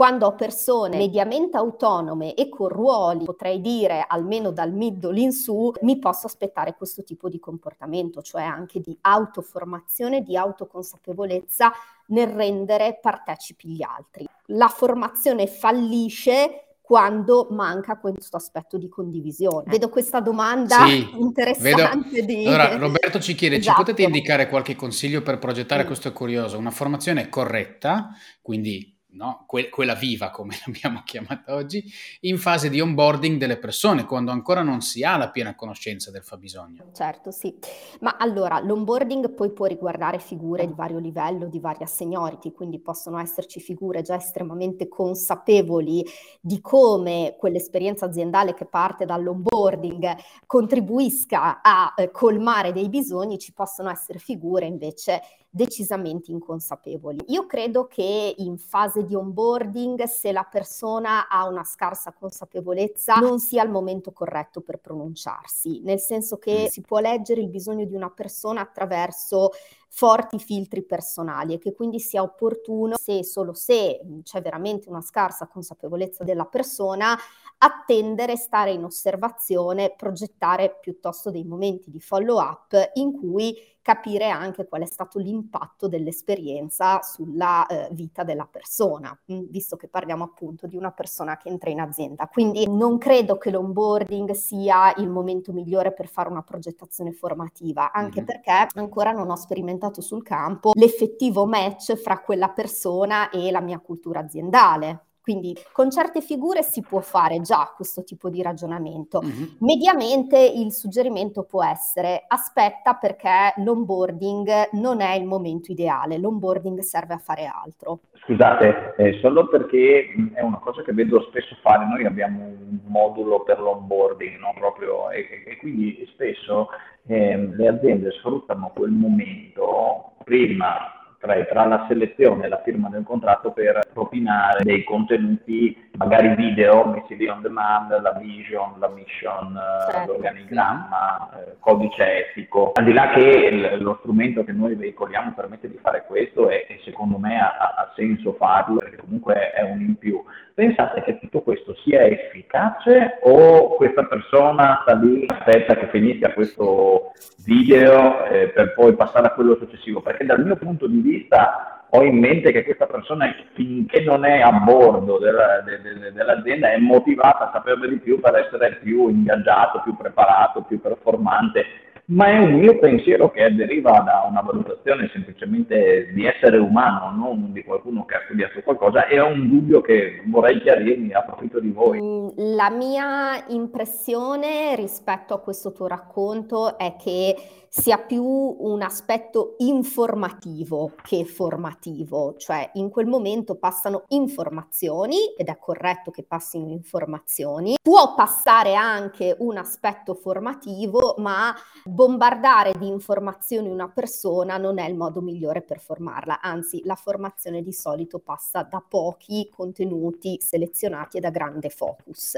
quando 0.00 0.24
ho 0.24 0.34
persone 0.34 0.96
mediamente 0.96 1.58
autonome 1.58 2.32
e 2.32 2.48
con 2.48 2.68
ruoli, 2.68 3.26
potrei 3.26 3.60
dire 3.60 4.02
almeno 4.08 4.50
dal 4.50 4.72
middle 4.72 5.20
in 5.20 5.30
su, 5.30 5.70
mi 5.82 5.98
posso 5.98 6.26
aspettare 6.26 6.74
questo 6.74 7.04
tipo 7.04 7.28
di 7.28 7.38
comportamento, 7.38 8.22
cioè 8.22 8.40
anche 8.40 8.80
di 8.80 8.96
autoformazione, 9.02 10.22
di 10.22 10.38
autoconsapevolezza 10.38 11.70
nel 12.06 12.28
rendere 12.28 12.98
partecipi 12.98 13.68
gli 13.68 13.82
altri. 13.82 14.26
La 14.46 14.68
formazione 14.68 15.46
fallisce 15.46 16.78
quando 16.80 17.48
manca 17.50 17.98
questo 17.98 18.38
aspetto 18.38 18.78
di 18.78 18.88
condivisione. 18.88 19.64
Vedo 19.66 19.90
questa 19.90 20.20
domanda 20.20 20.86
sì, 20.86 21.10
interessante. 21.12 22.24
Di... 22.24 22.46
Allora, 22.46 22.78
Roberto 22.78 23.20
ci 23.20 23.34
chiede, 23.34 23.56
esatto. 23.56 23.76
ci 23.76 23.84
potete 23.84 24.02
indicare 24.04 24.48
qualche 24.48 24.74
consiglio 24.74 25.20
per 25.20 25.38
progettare, 25.38 25.82
mm. 25.82 25.86
questo 25.86 26.08
è 26.08 26.12
curioso, 26.12 26.56
una 26.56 26.70
formazione 26.70 27.28
corretta, 27.28 28.08
quindi 28.40 28.96
no? 29.12 29.44
que- 29.46 29.68
quella 29.68 29.94
viva 29.94 30.30
come 30.30 30.56
l'abbiamo 30.64 31.02
chiamata 31.04 31.54
oggi, 31.54 31.84
in 32.20 32.38
fase 32.38 32.68
di 32.68 32.80
onboarding 32.80 33.38
delle 33.38 33.58
persone, 33.58 34.04
quando 34.04 34.30
ancora 34.30 34.62
non 34.62 34.80
si 34.80 35.02
ha 35.02 35.16
la 35.16 35.30
piena 35.30 35.54
conoscenza 35.54 36.10
del 36.10 36.22
fabbisogno. 36.22 36.84
Certo, 36.92 37.30
sì. 37.30 37.56
Ma 38.00 38.16
allora, 38.18 38.60
l'onboarding 38.60 39.30
poi 39.32 39.50
può 39.52 39.66
riguardare 39.66 40.18
figure 40.18 40.66
di 40.66 40.74
vario 40.74 40.98
livello, 40.98 41.46
di 41.46 41.60
varia 41.60 41.86
seniority, 41.86 42.52
quindi 42.52 42.80
possono 42.80 43.18
esserci 43.18 43.60
figure 43.60 44.02
già 44.02 44.16
estremamente 44.16 44.88
consapevoli 44.88 46.04
di 46.40 46.60
come 46.60 47.36
quell'esperienza 47.38 48.06
aziendale 48.06 48.54
che 48.54 48.66
parte 48.66 49.04
dall'onboarding 49.04 50.16
contribuisca 50.46 51.60
a 51.62 51.94
eh, 51.96 52.10
colmare 52.10 52.72
dei 52.72 52.88
bisogni, 52.88 53.38
ci 53.38 53.52
possono 53.52 53.90
essere 53.90 54.18
figure 54.18 54.66
invece 54.66 55.22
decisamente 55.50 56.30
inconsapevoli. 56.30 57.18
Io 57.26 57.44
credo 57.46 57.86
che 57.86 58.34
in 58.38 58.56
fase 58.56 59.04
di 59.04 59.16
onboarding, 59.16 60.04
se 60.04 60.30
la 60.30 60.46
persona 60.48 61.28
ha 61.28 61.46
una 61.46 61.64
scarsa 61.64 62.12
consapevolezza, 62.12 63.16
non 63.16 63.40
sia 63.40 63.64
il 63.64 63.70
momento 63.70 64.12
corretto 64.12 64.60
per 64.60 64.78
pronunciarsi, 64.78 65.80
nel 65.82 65.98
senso 65.98 66.38
che 66.38 66.64
mm. 66.64 66.66
si 66.66 66.80
può 66.82 67.00
leggere 67.00 67.40
il 67.40 67.48
bisogno 67.48 67.84
di 67.84 67.94
una 67.94 68.10
persona 68.10 68.60
attraverso 68.60 69.50
forti 69.92 70.38
filtri 70.38 70.82
personali 70.84 71.54
e 71.54 71.58
che 71.58 71.74
quindi 71.74 71.98
sia 71.98 72.22
opportuno, 72.22 72.96
se 72.96 73.18
e 73.18 73.24
solo 73.24 73.52
se 73.52 74.00
c'è 74.22 74.40
veramente 74.40 74.88
una 74.88 75.00
scarsa 75.00 75.48
consapevolezza 75.48 76.22
della 76.22 76.44
persona, 76.46 77.18
attendere, 77.58 78.36
stare 78.36 78.70
in 78.70 78.84
osservazione, 78.84 79.94
progettare 79.96 80.78
piuttosto 80.80 81.30
dei 81.30 81.44
momenti 81.44 81.90
di 81.90 82.00
follow 82.00 82.40
up 82.40 82.90
in 82.94 83.12
cui 83.12 83.54
capire 83.82 84.28
anche 84.28 84.66
qual 84.66 84.82
è 84.82 84.86
stato 84.86 85.18
l'impatto 85.18 85.88
dell'esperienza 85.88 87.00
sulla 87.02 87.66
eh, 87.66 87.88
vita 87.92 88.22
della 88.24 88.46
persona, 88.50 89.18
visto 89.26 89.76
che 89.76 89.88
parliamo 89.88 90.22
appunto 90.22 90.66
di 90.66 90.76
una 90.76 90.92
persona 90.92 91.36
che 91.38 91.48
entra 91.48 91.70
in 91.70 91.80
azienda. 91.80 92.28
Quindi 92.28 92.68
non 92.68 92.98
credo 92.98 93.38
che 93.38 93.50
l'onboarding 93.50 94.32
sia 94.32 94.94
il 94.96 95.08
momento 95.08 95.52
migliore 95.52 95.92
per 95.92 96.08
fare 96.08 96.28
una 96.28 96.42
progettazione 96.42 97.12
formativa, 97.12 97.90
anche 97.90 98.20
mm-hmm. 98.20 98.26
perché 98.26 98.68
ancora 98.74 99.12
non 99.12 99.30
ho 99.30 99.36
sperimentato 99.36 99.79
sul 100.00 100.22
campo 100.22 100.72
l'effettivo 100.74 101.46
match 101.46 101.94
fra 101.94 102.20
quella 102.20 102.50
persona 102.50 103.30
e 103.30 103.50
la 103.50 103.60
mia 103.60 103.78
cultura 103.78 104.20
aziendale. 104.20 105.06
Quindi 105.22 105.54
con 105.72 105.90
certe 105.90 106.20
figure 106.20 106.62
si 106.62 106.82
può 106.82 107.00
fare 107.00 107.40
già 107.40 107.72
questo 107.76 108.02
tipo 108.04 108.30
di 108.30 108.42
ragionamento. 108.42 109.20
Mm-hmm. 109.22 109.44
Mediamente 109.60 110.38
il 110.38 110.72
suggerimento 110.72 111.44
può 111.44 111.62
essere 111.64 112.24
aspetta 112.26 112.94
perché 112.94 113.54
l'onboarding 113.56 114.70
non 114.72 115.00
è 115.00 115.14
il 115.14 115.26
momento 115.26 115.72
ideale, 115.72 116.18
l'onboarding 116.18 116.80
serve 116.80 117.14
a 117.14 117.18
fare 117.18 117.44
altro. 117.46 118.00
Scusate, 118.24 118.94
eh, 118.96 119.18
solo 119.20 119.48
perché 119.48 120.12
è 120.34 120.42
una 120.42 120.58
cosa 120.58 120.82
che 120.82 120.92
vedo 120.92 121.20
spesso 121.22 121.56
fare, 121.62 121.86
noi 121.86 122.04
abbiamo 122.04 122.44
un 122.44 122.80
modulo 122.86 123.42
per 123.42 123.60
l'onboarding, 123.60 124.38
no? 124.38 124.52
Proprio, 124.54 125.10
e, 125.10 125.44
e, 125.46 125.56
quindi 125.56 126.06
spesso 126.12 126.68
eh, 127.06 127.36
le 127.36 127.68
aziende 127.68 128.10
sfruttano 128.12 128.70
quel 128.74 128.90
momento 128.90 130.12
prima 130.24 130.99
tra, 131.20 131.44
tra, 131.44 131.66
la 131.66 131.84
selezione 131.86 132.46
e 132.46 132.48
la 132.48 132.62
firma 132.64 132.88
del 132.88 133.04
contratto 133.04 133.52
per 133.52 133.90
propinare 133.92 134.64
dei 134.64 134.82
contenuti, 134.84 135.76
magari 135.98 136.34
video 136.34 136.86
messi 136.86 137.14
lì 137.14 137.28
on 137.28 137.42
demand, 137.42 138.00
la 138.00 138.12
vision, 138.12 138.78
la 138.78 138.88
mission, 138.88 139.54
eh, 139.54 139.92
certo. 139.92 140.12
l'organigramma, 140.12 141.30
eh, 141.34 141.56
codice 141.60 142.30
etico. 142.30 142.72
Al 142.72 142.84
di 142.84 142.94
là 142.94 143.10
che 143.10 143.76
lo 143.78 143.98
strumento 144.00 144.44
che 144.44 144.52
noi 144.52 144.74
veicoliamo 144.74 145.32
permette 145.34 145.68
di 145.68 145.78
fare 145.82 146.04
questo 146.06 146.48
e, 146.48 146.64
e 146.68 146.80
secondo 146.84 147.18
me 147.18 147.38
ha, 147.38 147.50
ha, 147.50 147.92
senso 147.94 148.32
farlo 148.32 148.76
perché 148.76 148.96
comunque 148.96 149.50
è 149.50 149.62
un 149.62 149.80
in 149.80 149.96
più. 149.98 150.24
Pensate 150.54 151.02
che 151.02 151.18
tutto 151.18 151.42
questo 151.42 151.74
sia 151.82 152.02
efficace 152.02 153.18
o 153.22 153.74
questa 153.76 154.04
persona 154.04 154.80
sta 154.82 154.94
lì, 154.94 155.24
aspetta 155.26 155.76
che 155.76 155.88
finisca 155.88 156.32
questo 156.32 157.12
video 157.44 158.24
eh, 158.26 158.48
per 158.48 158.74
poi 158.74 158.94
passare 158.94 159.28
a 159.28 159.32
quello 159.32 159.56
successivo? 159.56 160.00
Perché 160.00 160.24
dal 160.24 160.44
mio 160.44 160.56
punto 160.56 160.86
di 160.86 161.00
vista 161.00 161.86
ho 161.90 162.02
in 162.02 162.18
mente 162.18 162.52
che 162.52 162.64
questa 162.64 162.86
persona 162.86 163.34
finché 163.54 164.00
non 164.02 164.24
è 164.24 164.40
a 164.40 164.52
bordo 164.52 165.18
della, 165.18 165.60
de, 165.60 165.80
de, 165.80 166.12
dell'azienda 166.12 166.70
è 166.70 166.78
motivata 166.78 167.48
a 167.48 167.50
saperne 167.52 167.88
di 167.88 167.96
più 167.96 168.20
per 168.20 168.36
essere 168.36 168.78
più 168.82 169.08
ingaggiato, 169.08 169.80
più 169.82 169.96
preparato, 169.96 170.62
più 170.62 170.80
performante 170.80 171.64
ma 172.10 172.26
è 172.26 172.38
un 172.38 172.54
mio 172.54 172.78
pensiero 172.78 173.30
che 173.30 173.54
deriva 173.54 174.00
da 174.00 174.26
una 174.28 174.40
valutazione 174.40 175.08
semplicemente 175.12 176.10
di 176.12 176.26
essere 176.26 176.58
umano, 176.58 177.16
non 177.16 177.52
di 177.52 177.62
qualcuno 177.62 178.04
che 178.04 178.16
ha 178.16 178.22
studiato 178.24 178.60
qualcosa, 178.62 179.06
e 179.06 179.20
ho 179.20 179.28
un 179.28 179.48
dubbio 179.48 179.80
che 179.80 180.22
vorrei 180.26 180.60
chiarirmi, 180.60 181.12
approfitto 181.12 181.60
di 181.60 181.70
voi. 181.70 182.00
Mm, 182.00 182.28
la 182.56 182.70
mia 182.70 183.44
impressione 183.48 184.74
rispetto 184.74 185.34
a 185.34 185.40
questo 185.40 185.72
tuo 185.72 185.86
racconto 185.86 186.76
è 186.76 186.96
che 187.00 187.36
sia 187.72 187.98
più 187.98 188.24
un 188.24 188.82
aspetto 188.82 189.54
informativo 189.58 190.94
che 191.04 191.24
formativo, 191.24 192.34
cioè 192.36 192.68
in 192.74 192.90
quel 192.90 193.06
momento 193.06 193.54
passano 193.54 194.06
informazioni 194.08 195.32
ed 195.36 195.46
è 195.46 195.56
corretto 195.56 196.10
che 196.10 196.24
passino 196.24 196.68
informazioni, 196.68 197.76
può 197.80 198.16
passare 198.16 198.74
anche 198.74 199.36
un 199.38 199.56
aspetto 199.56 200.14
formativo, 200.14 201.14
ma 201.18 201.54
bombardare 201.84 202.72
di 202.76 202.88
informazioni 202.88 203.68
una 203.68 203.88
persona 203.88 204.56
non 204.56 204.80
è 204.80 204.88
il 204.88 204.96
modo 204.96 205.20
migliore 205.20 205.62
per 205.62 205.78
formarla, 205.78 206.40
anzi 206.40 206.82
la 206.84 206.96
formazione 206.96 207.62
di 207.62 207.72
solito 207.72 208.18
passa 208.18 208.64
da 208.64 208.82
pochi 208.86 209.48
contenuti 209.48 210.40
selezionati 210.40 211.18
e 211.18 211.20
da 211.20 211.30
grande 211.30 211.68
focus, 211.68 212.34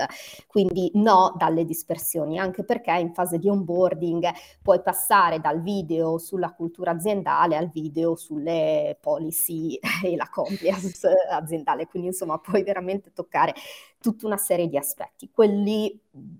quindi 0.46 0.90
no 0.96 1.32
dalle 1.38 1.64
dispersioni, 1.64 2.38
anche 2.38 2.64
perché 2.64 2.92
in 2.92 3.14
fase 3.14 3.38
di 3.38 3.48
onboarding 3.48 4.30
puoi 4.60 4.82
passare 4.82 5.20
passare 5.22 5.40
dal 5.40 5.62
video 5.62 6.18
sulla 6.18 6.52
cultura 6.52 6.90
aziendale 6.90 7.56
al 7.56 7.70
video 7.70 8.16
sulle 8.16 8.98
policy 9.00 9.78
e 10.02 10.16
la 10.16 10.28
compliance 10.30 11.08
aziendale, 11.30 11.86
quindi 11.86 12.08
insomma 12.08 12.38
puoi 12.38 12.62
veramente 12.64 13.12
toccare 13.12 13.54
tutta 14.00 14.26
una 14.26 14.36
serie 14.36 14.68
di 14.68 14.76
aspetti. 14.76 15.30
Quelli 15.30 15.98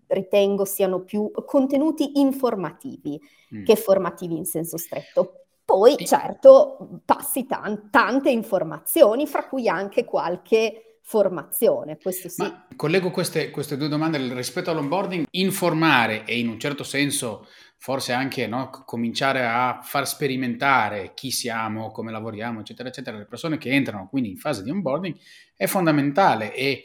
ritengo 0.08 0.64
siano 0.64 1.00
più 1.00 1.30
contenuti 1.46 2.18
informativi 2.20 3.20
mm. 3.54 3.64
che 3.64 3.76
formativi 3.76 4.36
in 4.36 4.44
senso 4.44 4.76
stretto. 4.76 5.36
Poi 5.64 5.96
certo 6.04 7.00
passi 7.04 7.46
tan- 7.46 7.88
tante 7.88 8.30
informazioni, 8.30 9.26
fra 9.28 9.46
cui 9.46 9.68
anche 9.68 10.04
qualche 10.04 10.98
formazione, 11.04 11.98
questo 11.98 12.28
sì. 12.28 12.42
Ma 12.42 12.66
collego 12.74 13.10
queste, 13.10 13.50
queste 13.50 13.76
due 13.76 13.88
domande 13.88 14.18
rispetto 14.34 14.70
all'onboarding, 14.70 15.26
informare 15.30 16.24
e 16.24 16.38
in 16.38 16.48
un 16.48 16.58
certo 16.58 16.82
senso 16.84 17.46
forse 17.82 18.12
anche 18.12 18.46
no, 18.46 18.70
cominciare 18.86 19.44
a 19.44 19.80
far 19.82 20.06
sperimentare 20.06 21.14
chi 21.14 21.32
siamo, 21.32 21.90
come 21.90 22.12
lavoriamo, 22.12 22.60
eccetera, 22.60 22.88
eccetera, 22.88 23.18
le 23.18 23.24
persone 23.24 23.58
che 23.58 23.70
entrano 23.70 24.06
quindi 24.08 24.30
in 24.30 24.36
fase 24.36 24.62
di 24.62 24.70
onboarding 24.70 25.16
è 25.56 25.66
fondamentale 25.66 26.54
e, 26.54 26.84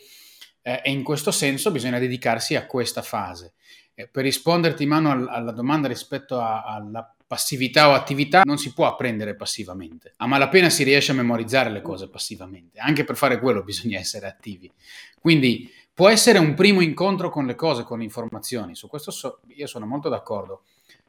eh, 0.63 0.81
e 0.83 0.89
in 0.89 1.03
questo 1.03 1.29
senso 1.29 1.69
bisogna 1.69 1.99
dedicarsi 1.99 2.55
a 2.55 2.65
questa 2.65 3.03
fase. 3.03 3.53
Eh, 3.93 4.07
per 4.07 4.23
risponderti, 4.23 4.87
Manu, 4.87 5.09
al, 5.09 5.27
alla 5.27 5.51
domanda 5.51 5.87
rispetto 5.87 6.39
a, 6.39 6.63
alla 6.63 7.15
passività 7.27 7.89
o 7.89 7.93
attività, 7.93 8.41
non 8.43 8.57
si 8.57 8.73
può 8.73 8.87
apprendere 8.87 9.35
passivamente. 9.35 10.13
A 10.17 10.25
malapena 10.25 10.71
si 10.71 10.83
riesce 10.83 11.11
a 11.11 11.15
memorizzare 11.15 11.69
le 11.69 11.83
cose 11.83 12.09
passivamente. 12.09 12.79
Anche 12.79 13.03
per 13.03 13.15
fare 13.15 13.39
quello 13.39 13.61
bisogna 13.61 13.99
essere 13.99 14.25
attivi. 14.25 14.71
Quindi 15.19 15.71
può 15.93 16.09
essere 16.09 16.39
un 16.39 16.55
primo 16.55 16.81
incontro 16.81 17.29
con 17.29 17.45
le 17.45 17.53
cose, 17.53 17.83
con 17.83 17.99
le 17.99 18.03
informazioni. 18.03 18.73
Su 18.73 18.87
questo 18.87 19.11
so, 19.11 19.41
io 19.49 19.67
sono 19.67 19.85
molto 19.85 20.09
d'accordo 20.09 20.63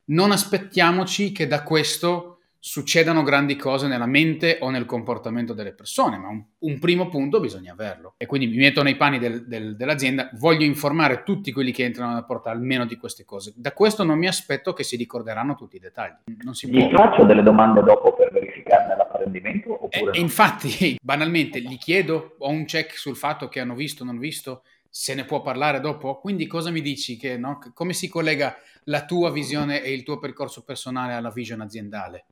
non 0.08 0.30
aspettiamoci 0.30 1.32
che 1.32 1.46
da 1.46 1.62
questo 1.62 2.38
succedano 2.60 3.22
grandi 3.22 3.56
cose 3.56 3.86
nella 3.86 4.06
mente 4.06 4.58
o 4.60 4.70
nel 4.70 4.84
comportamento 4.84 5.54
delle 5.54 5.72
persone, 5.72 6.18
ma 6.18 6.28
un, 6.28 6.42
un 6.58 6.78
primo 6.78 7.08
punto 7.08 7.40
bisogna 7.40 7.72
averlo. 7.72 8.14
E 8.16 8.26
quindi 8.26 8.48
mi 8.48 8.56
metto 8.56 8.82
nei 8.82 8.96
panni 8.96 9.18
del, 9.18 9.46
del, 9.46 9.76
dell'azienda, 9.76 10.30
voglio 10.34 10.64
informare 10.64 11.22
tutti 11.22 11.52
quelli 11.52 11.72
che 11.72 11.84
entrano 11.84 12.10
nella 12.10 12.24
porta 12.24 12.50
almeno 12.50 12.84
di 12.84 12.96
queste 12.96 13.24
cose. 13.24 13.52
Da 13.56 13.72
questo 13.72 14.02
non 14.02 14.18
mi 14.18 14.26
aspetto 14.26 14.72
che 14.72 14.82
si 14.82 14.96
ricorderanno 14.96 15.54
tutti 15.54 15.76
i 15.76 15.80
dettagli. 15.80 16.16
Non 16.42 16.54
si 16.54 16.68
gli 16.68 16.88
può. 16.88 17.06
faccio 17.06 17.24
delle 17.24 17.42
domande 17.42 17.82
dopo 17.82 18.14
per 18.14 18.30
verificarne 18.32 18.96
l'apprendimento? 18.96 19.72
Oppure 19.84 19.90
e, 19.90 20.04
no? 20.04 20.10
infatti, 20.14 20.98
banalmente, 21.00 21.60
gli 21.60 21.78
chiedo, 21.78 22.34
ho 22.38 22.50
un 22.50 22.64
check 22.64 22.96
sul 22.98 23.16
fatto 23.16 23.48
che 23.48 23.60
hanno 23.60 23.74
visto 23.74 24.02
o 24.02 24.06
non 24.06 24.18
visto, 24.18 24.62
se 25.00 25.14
ne 25.14 25.24
può 25.24 25.40
parlare 25.42 25.78
dopo? 25.78 26.18
Quindi 26.18 26.48
cosa 26.48 26.70
mi 26.70 26.80
dici? 26.80 27.16
Che, 27.16 27.36
no? 27.36 27.60
Come 27.72 27.92
si 27.92 28.08
collega 28.08 28.56
la 28.84 29.04
tua 29.04 29.30
visione 29.30 29.80
e 29.80 29.92
il 29.92 30.02
tuo 30.02 30.18
percorso 30.18 30.64
personale 30.64 31.12
alla 31.12 31.30
vision 31.30 31.60
aziendale? 31.60 32.24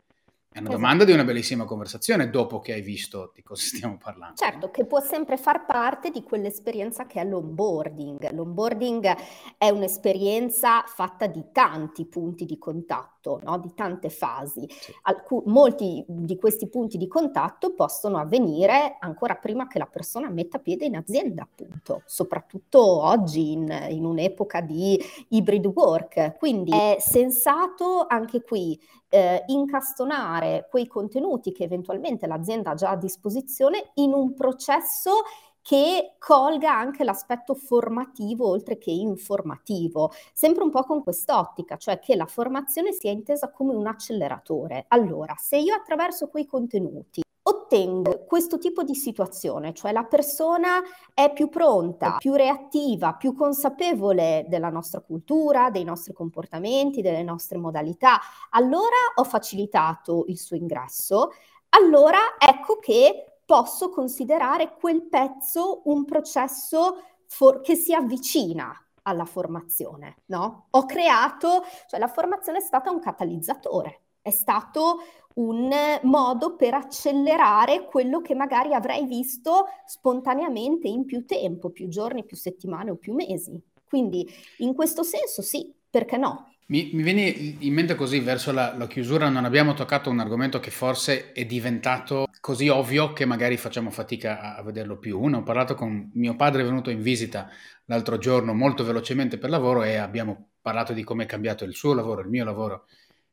È 0.57 0.59
una 0.59 0.71
esatto. 0.71 0.83
domanda 0.83 1.05
di 1.05 1.13
una 1.13 1.23
bellissima 1.23 1.65
conversazione 1.65 2.29
dopo 2.29 2.59
che 2.59 2.73
hai 2.73 2.81
visto 2.81 3.31
di 3.37 3.43
cosa 3.45 3.63
stiamo 3.63 3.99
parlando. 4.03 4.35
Certo, 4.35 4.73
che 4.73 4.85
può 4.85 5.01
sempre 5.01 5.37
far 5.37 5.65
parte 5.65 6.11
di 6.11 6.25
quell'esperienza 6.25 7.07
che 7.07 7.21
è 7.21 7.25
l'onboarding. 7.25 8.33
L'onboarding 8.33 9.17
è 9.59 9.69
un'esperienza 9.69 10.83
fatta 10.89 11.29
di 11.29 11.45
tanti 11.53 12.05
punti 12.07 12.45
di 12.47 12.59
contatto, 12.59 13.16
no? 13.43 13.59
di 13.59 13.73
tante 13.75 14.09
fasi. 14.09 14.67
Sì. 14.69 14.93
Alcu- 15.03 15.45
molti 15.47 16.05
di 16.07 16.37
questi 16.37 16.69
punti 16.69 16.97
di 16.97 17.09
contatto 17.09 17.75
possono 17.75 18.19
avvenire 18.19 18.97
ancora 19.01 19.35
prima 19.35 19.67
che 19.67 19.79
la 19.79 19.87
persona 19.87 20.29
metta 20.31 20.59
piede 20.59 20.87
in 20.87 20.97
azienda, 20.97 21.43
appunto, 21.43 22.03
soprattutto 22.07 22.81
oggi 22.83 23.53
in, 23.53 23.87
in 23.91 24.05
un'epoca 24.05 24.61
di 24.61 24.99
hybrid 25.29 25.67
work. 25.67 26.37
Quindi 26.39 26.73
è 26.73 26.97
sensato 26.99 28.07
anche 28.09 28.43
qui 28.43 28.79
eh, 29.09 29.45
incastonare 29.47 30.67
quei 30.71 30.87
contenuti 30.87 31.53
che 31.53 31.65
eventualmente 31.65 32.27
l'azienda 32.27 32.71
ha 32.71 32.75
già 32.75 32.91
a 32.91 32.97
disposizione 32.97 33.91
in 33.95 34.13
un 34.13 34.35
processo 34.35 35.23
che 35.67 36.15
colga 36.21 36.79
anche 36.79 37.03
l'aspetto 37.03 37.57
formativo 37.57 38.47
oltre 38.47 38.79
che 38.79 38.93
informativo, 38.93 40.13
sempre 40.33 40.63
un 40.63 40.71
po' 40.71 40.85
con 40.85 41.03
quest'ottica, 41.03 41.77
cioè 41.77 41.99
che 41.99 42.15
la 42.15 42.27
formazione 42.27 42.93
sia 42.93 43.11
intesa 43.11 43.51
come 43.51 43.75
un 43.75 43.89
acceleratore. 43.89 44.85
Allora, 44.87 45.35
se 45.37 45.57
io 45.57 45.75
attraverso 45.75 46.29
quei 46.29 46.47
contenuti 46.47 47.21
ottengo 47.43 48.27
questo 48.27 48.59
tipo 48.59 48.85
di 48.85 48.95
situazione, 48.95 49.75
cioè 49.75 49.91
la 49.91 50.05
persona 50.05 50.81
è 51.13 51.33
più 51.33 51.49
pronta, 51.49 52.15
più 52.17 52.35
reattiva, 52.35 53.15
più 53.15 53.35
consapevole 53.35 54.47
della 54.49 54.71
nostra 54.71 55.01
cultura, 55.01 55.71
dei 55.71 55.83
nostri 55.83 56.13
comportamenti, 56.13 57.03
delle 57.03 57.25
nostre 57.25 57.59
modalità, 57.59 58.21
allora 58.51 58.95
ho 59.17 59.25
facilitato 59.25 60.27
il 60.29 60.39
suo 60.39 60.55
ingresso, 60.55 61.33
allora 61.71 62.19
ecco 62.39 62.79
che 62.79 63.36
posso 63.47 63.91
considerare 63.91 64.77
quel 64.79 65.03
pezzo 65.09 65.83
un 65.85 66.05
processo 66.05 67.03
for- 67.27 67.61
che 67.63 67.77
si 67.77 67.95
avvicina 67.95 68.75
alla 69.03 69.25
formazione, 69.25 70.23
no? 70.27 70.67
Ho 70.71 70.85
creato, 70.85 71.63
cioè 71.89 72.01
la 72.01 72.09
formazione 72.09 72.59
è 72.59 72.61
stata 72.61 72.91
un 72.91 73.01
catalizzatore, 73.01 74.03
è 74.21 74.31
stato 74.31 74.99
un 75.37 75.71
modo 76.03 76.57
per 76.57 76.75
accelerare 76.75 77.85
quello 77.85 78.21
che 78.21 78.35
magari 78.35 78.75
avrei 78.75 79.07
visto 79.07 79.67
spontaneamente 79.87 80.89
in 80.89 81.05
più 81.05 81.25
tempo, 81.25 81.71
più 81.71 81.89
giorni, 81.89 82.25
più 82.25 82.37
settimane 82.37 82.91
o 82.91 82.97
più 82.97 83.15
mesi. 83.15 83.61
Quindi 83.85 84.27
in 84.59 84.75
questo 84.75 85.03
senso 85.03 85.43
sì, 85.43 85.73
perché 85.89 86.17
no? 86.17 86.56
Mi, 86.69 86.91
mi 86.93 87.03
viene 87.03 87.23
in 87.23 87.73
mente 87.73 87.95
così 87.95 88.19
verso 88.19 88.51
la, 88.51 88.75
la, 88.77 88.89
chiusura, 88.89 89.29
non 89.29 89.45
abbiamo 89.45 89.73
toccato 89.73 90.11
un 90.11 90.19
argomento 90.19 90.59
che 90.59 90.73
forse 90.73 91.33
è 91.33 91.45
diventato 91.45 92.27
così 92.41 92.69
ovvio 92.69 93.13
che 93.13 93.25
magari 93.25 93.57
facciamo 93.57 93.91
fatica 93.91 94.41
a, 94.41 94.57
a 94.57 94.63
vederlo 94.63 94.99
più. 94.99 95.21
Uno, 95.21 95.39
ho 95.39 95.43
parlato 95.45 95.77
con 95.77 96.11
mio 96.15 96.35
padre, 96.35 96.63
è 96.63 96.65
venuto 96.65 96.91
in 96.91 97.03
visita 97.03 97.49
l'altro 97.85 98.19
giorno 98.19 98.53
molto 98.53 98.83
velocemente 98.83 99.39
per 99.39 99.51
lavoro 99.51 99.85
e 99.85 99.95
abbiamo 99.95 100.49
parlato 100.61 100.93
di 100.93 101.05
come 101.05 101.23
è 101.23 101.27
cambiato 101.27 101.63
il 101.65 101.73
suo 101.73 101.95
lavoro, 101.95 102.23
il 102.23 102.29
mio 102.29 102.45
lavoro 102.45 102.87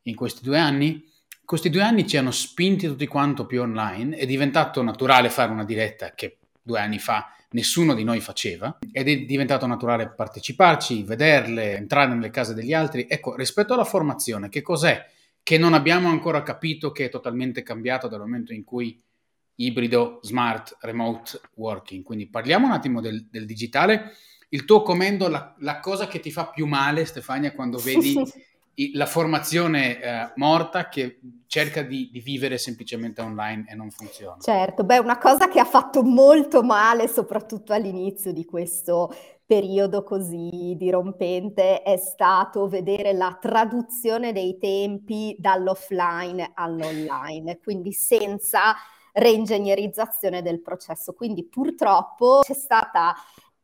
in 0.04 0.16
questi 0.16 0.44
due 0.44 0.60
anni. 0.60 1.04
Questi 1.44 1.72
due 1.72 1.82
anni 1.82 2.08
ci 2.08 2.18
hanno 2.18 2.32
spinti 2.32 2.86
tutti 2.86 3.08
quanto 3.08 3.48
più 3.48 3.62
online, 3.62 4.16
è 4.16 4.28
diventato 4.28 4.84
naturale 4.84 5.30
fare 5.30 5.52
una 5.52 5.66
diretta 5.66 6.14
che 6.14 6.38
due 6.62 6.80
anni 6.80 7.00
fa 7.00 7.36
nessuno 7.54 7.94
di 7.94 8.04
noi 8.04 8.20
faceva 8.20 8.78
ed 8.92 9.08
è 9.08 9.18
diventato 9.22 9.66
naturale 9.66 10.10
parteciparci, 10.10 11.04
vederle, 11.04 11.76
entrare 11.76 12.14
nelle 12.14 12.30
case 12.30 12.54
degli 12.54 12.74
altri. 12.74 13.08
Ecco, 13.10 13.36
rispetto 13.36 13.74
alla 13.74 13.84
formazione, 13.84 14.50
che 14.50 14.62
cos'è 14.62 15.06
che 15.42 15.58
non 15.58 15.74
abbiamo 15.74 16.10
ancora 16.10 16.42
capito 16.42 16.92
che 16.92 17.06
è 17.06 17.10
totalmente 17.10 17.64
cambiato 17.64 18.08
dal 18.08 18.20
momento 18.20 18.54
in 18.54 18.64
cui 18.64 19.02
ibrido, 19.56 20.20
smart, 20.22 20.78
remote 20.82 21.40
working. 21.56 22.04
Quindi 22.04 22.28
parliamo 22.28 22.66
un 22.66 22.72
attimo 22.72 23.02
del, 23.02 23.28
del 23.30 23.46
digitale. 23.46 24.14
Il 24.50 24.66
tuo 24.66 24.82
commento, 24.82 25.28
la, 25.28 25.54
la, 25.60 25.80
cosa 25.80 26.08
che 26.08 26.20
ti 26.20 26.32
fa 26.32 26.48
più 26.48 26.66
male, 26.66 27.06
Stefania, 27.06 27.54
quando 27.54 27.78
vedi 27.78 28.16
la 28.94 29.06
formazione 29.06 30.02
eh, 30.02 30.32
morta 30.36 30.90
che 30.90 31.20
cerca 31.48 31.84
di, 31.84 32.10
di, 32.12 32.20
vivere 32.20 32.58
semplicemente 32.58 33.22
online 33.22 33.66
e 33.70 33.76
non 33.76 33.92
funziona. 33.92 34.38
Certo, 34.40 34.84
beh, 34.84 34.98
una 34.98 35.20
cosa 35.20 35.48
che 35.48 35.60
ha 35.60 35.66
fatto 35.66 36.02
molto 36.02 36.64
male, 36.64 37.08
soprattutto 37.08 37.74
all'inizio 37.74 38.34
di 38.34 38.46
questo 38.46 39.14
periodo 39.46 40.04
così 40.04 40.74
dirompente, 40.78 41.84
è 41.84 41.98
stato 41.98 42.68
vedere 42.68 43.14
la 43.14 43.38
traduzione 43.40 44.32
dei 44.32 44.58
tempi 44.58 45.36
dall'offline 45.38 46.52
all'online, 46.56 47.60
quindi 47.60 47.92
senza 47.92 48.74
reingegnerizzazione 49.14 50.42
del 50.42 50.62
processo. 50.62 51.14
Quindi 51.14 51.46
purtroppo 51.46 52.40
c'è 52.42 52.54
stata 52.54 53.14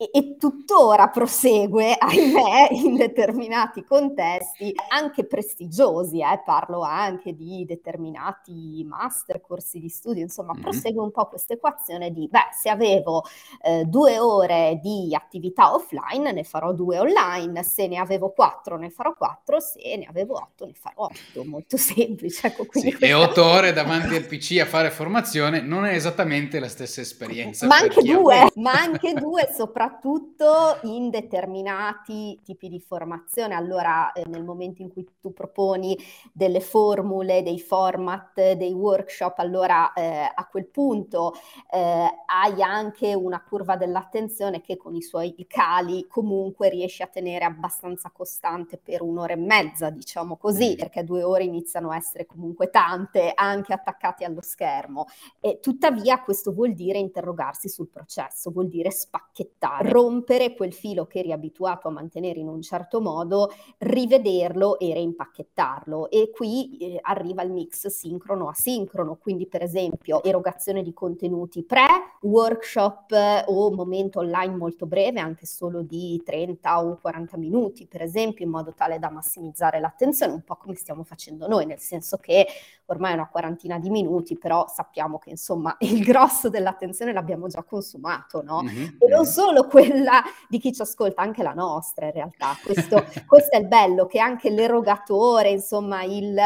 e, 0.01 0.09
e 0.13 0.37
tuttora 0.37 1.09
prosegue, 1.09 1.93
ahimè, 1.99 2.69
in 2.71 2.95
determinati 2.95 3.83
contesti, 3.83 4.73
anche 4.87 5.25
prestigiosi, 5.25 6.21
eh, 6.21 6.41
parlo 6.45 6.83
anche 6.83 7.35
di 7.35 7.65
determinati 7.65 8.81
master, 8.87 9.41
corsi 9.41 9.77
di 9.79 9.89
studio, 9.89 10.21
insomma, 10.23 10.53
mm-hmm. 10.53 10.61
prosegue 10.61 11.03
un 11.03 11.11
po' 11.11 11.27
questa 11.27 11.53
equazione 11.53 12.11
di, 12.11 12.29
beh, 12.29 12.49
se 12.57 12.69
avevo 12.69 13.25
eh, 13.61 13.83
due 13.83 14.17
ore 14.19 14.79
di 14.81 15.13
attività 15.13 15.73
offline, 15.73 16.31
ne 16.31 16.45
farò 16.45 16.71
due 16.71 16.97
online, 16.97 17.61
se 17.63 17.87
ne 17.87 17.97
avevo 17.97 18.29
quattro, 18.29 18.77
ne 18.77 18.89
farò 18.89 19.13
quattro, 19.13 19.59
se 19.59 19.97
ne 19.97 20.05
avevo 20.07 20.35
otto, 20.35 20.65
ne 20.65 20.73
farò 20.75 21.09
otto, 21.09 21.43
molto 21.43 21.75
semplice. 21.77 22.47
Ecco, 22.47 22.65
sì, 22.71 22.83
questa... 22.83 23.05
E 23.05 23.13
otto 23.13 23.43
ore 23.43 23.73
davanti 23.73 24.15
al 24.15 24.23
PC 24.23 24.59
a 24.61 24.65
fare 24.65 24.91
formazione 24.91 25.59
non 25.59 25.85
è 25.85 25.93
esattamente 25.93 26.57
la 26.59 26.69
stessa 26.69 27.01
esperienza. 27.01 27.67
Ma 27.67 27.75
anche 27.75 28.01
due, 28.01 28.49
ma 28.55 28.71
anche 28.71 29.13
due, 29.13 29.49
soprattutto 29.53 29.87
soprattutto 29.89 30.79
in 30.83 31.09
determinati 31.09 32.39
tipi 32.43 32.69
di 32.69 32.79
formazione. 32.79 33.55
Allora, 33.55 34.11
eh, 34.11 34.23
nel 34.27 34.43
momento 34.43 34.81
in 34.81 34.91
cui 34.91 35.05
tu 35.19 35.33
proponi 35.33 35.97
delle 36.31 36.61
formule, 36.61 37.41
dei 37.41 37.59
format, 37.59 38.53
dei 38.53 38.71
workshop, 38.71 39.39
allora 39.39 39.91
eh, 39.93 40.31
a 40.33 40.47
quel 40.47 40.67
punto 40.67 41.33
eh, 41.71 42.07
hai 42.25 42.61
anche 42.61 43.13
una 43.15 43.41
curva 43.41 43.75
dell'attenzione 43.75 44.61
che 44.61 44.77
con 44.77 44.95
i 44.95 45.01
suoi 45.01 45.35
cali 45.47 46.05
comunque 46.07 46.69
riesci 46.69 47.01
a 47.01 47.07
tenere 47.07 47.45
abbastanza 47.45 48.11
costante 48.11 48.77
per 48.77 49.01
un'ora 49.01 49.33
e 49.33 49.37
mezza, 49.37 49.89
diciamo 49.89 50.37
così, 50.37 50.73
mm. 50.73 50.77
perché 50.77 51.03
due 51.03 51.23
ore 51.23 51.43
iniziano 51.43 51.89
a 51.89 51.95
essere 51.95 52.25
comunque 52.25 52.69
tante, 52.69 53.31
anche 53.33 53.73
attaccati 53.73 54.23
allo 54.23 54.41
schermo. 54.41 55.07
E 55.39 55.59
tuttavia 55.59 56.21
questo 56.21 56.51
vuol 56.51 56.73
dire 56.73 56.99
interrogarsi 56.99 57.69
sul 57.69 57.89
processo, 57.89 58.51
vuol 58.51 58.67
dire 58.67 58.91
spacchettare 58.91 59.78
rompere 59.81 60.53
quel 60.55 60.73
filo 60.73 61.05
che 61.05 61.19
eri 61.19 61.31
abituato 61.31 61.87
a 61.87 61.91
mantenere 61.91 62.39
in 62.39 62.47
un 62.47 62.61
certo 62.61 63.01
modo, 63.01 63.51
rivederlo 63.79 64.79
e 64.79 64.93
reimpacchettarlo. 64.93 66.09
E 66.09 66.31
qui 66.33 66.77
eh, 66.77 66.99
arriva 67.01 67.43
il 67.43 67.51
mix 67.51 67.87
sincrono-asincrono, 67.87 69.17
quindi 69.17 69.47
per 69.47 69.63
esempio 69.63 70.23
erogazione 70.23 70.83
di 70.83 70.93
contenuti 70.93 71.63
pre, 71.63 71.87
workshop 72.21 73.11
eh, 73.11 73.43
o 73.47 73.71
momento 73.71 74.19
online 74.19 74.55
molto 74.55 74.85
breve, 74.85 75.19
anche 75.19 75.45
solo 75.45 75.81
di 75.81 76.21
30 76.23 76.85
o 76.85 76.97
40 76.99 77.37
minuti, 77.37 77.87
per 77.87 78.01
esempio, 78.01 78.45
in 78.45 78.51
modo 78.51 78.73
tale 78.73 78.99
da 78.99 79.09
massimizzare 79.09 79.79
l'attenzione, 79.79 80.33
un 80.33 80.43
po' 80.43 80.55
come 80.55 80.75
stiamo 80.75 81.03
facendo 81.03 81.47
noi, 81.47 81.65
nel 81.65 81.79
senso 81.79 82.17
che 82.17 82.47
ormai 82.89 83.11
è 83.11 83.15
una 83.15 83.27
quarantina 83.27 83.79
di 83.79 83.89
minuti, 83.89 84.37
però 84.37 84.67
sappiamo 84.67 85.17
che 85.17 85.29
insomma 85.31 85.75
il 85.81 86.03
grosso 86.03 86.49
dell'attenzione 86.49 87.13
l'abbiamo 87.13 87.47
già 87.47 87.63
consumato, 87.63 88.41
no? 88.43 88.61
Mm-hmm. 88.63 88.95
E 88.99 89.07
non 89.07 89.25
solo 89.25 89.65
quella 89.67 90.21
di 90.47 90.59
chi 90.59 90.73
ci 90.73 90.81
ascolta, 90.81 91.21
anche 91.21 91.43
la 91.43 91.53
nostra 91.53 92.07
in 92.07 92.13
realtà. 92.13 92.55
Questo, 92.63 93.05
questo 93.25 93.55
è 93.55 93.59
il 93.59 93.67
bello, 93.67 94.05
che 94.05 94.19
anche 94.19 94.49
l'erogatore, 94.49 95.49
insomma, 95.49 96.03
il, 96.03 96.37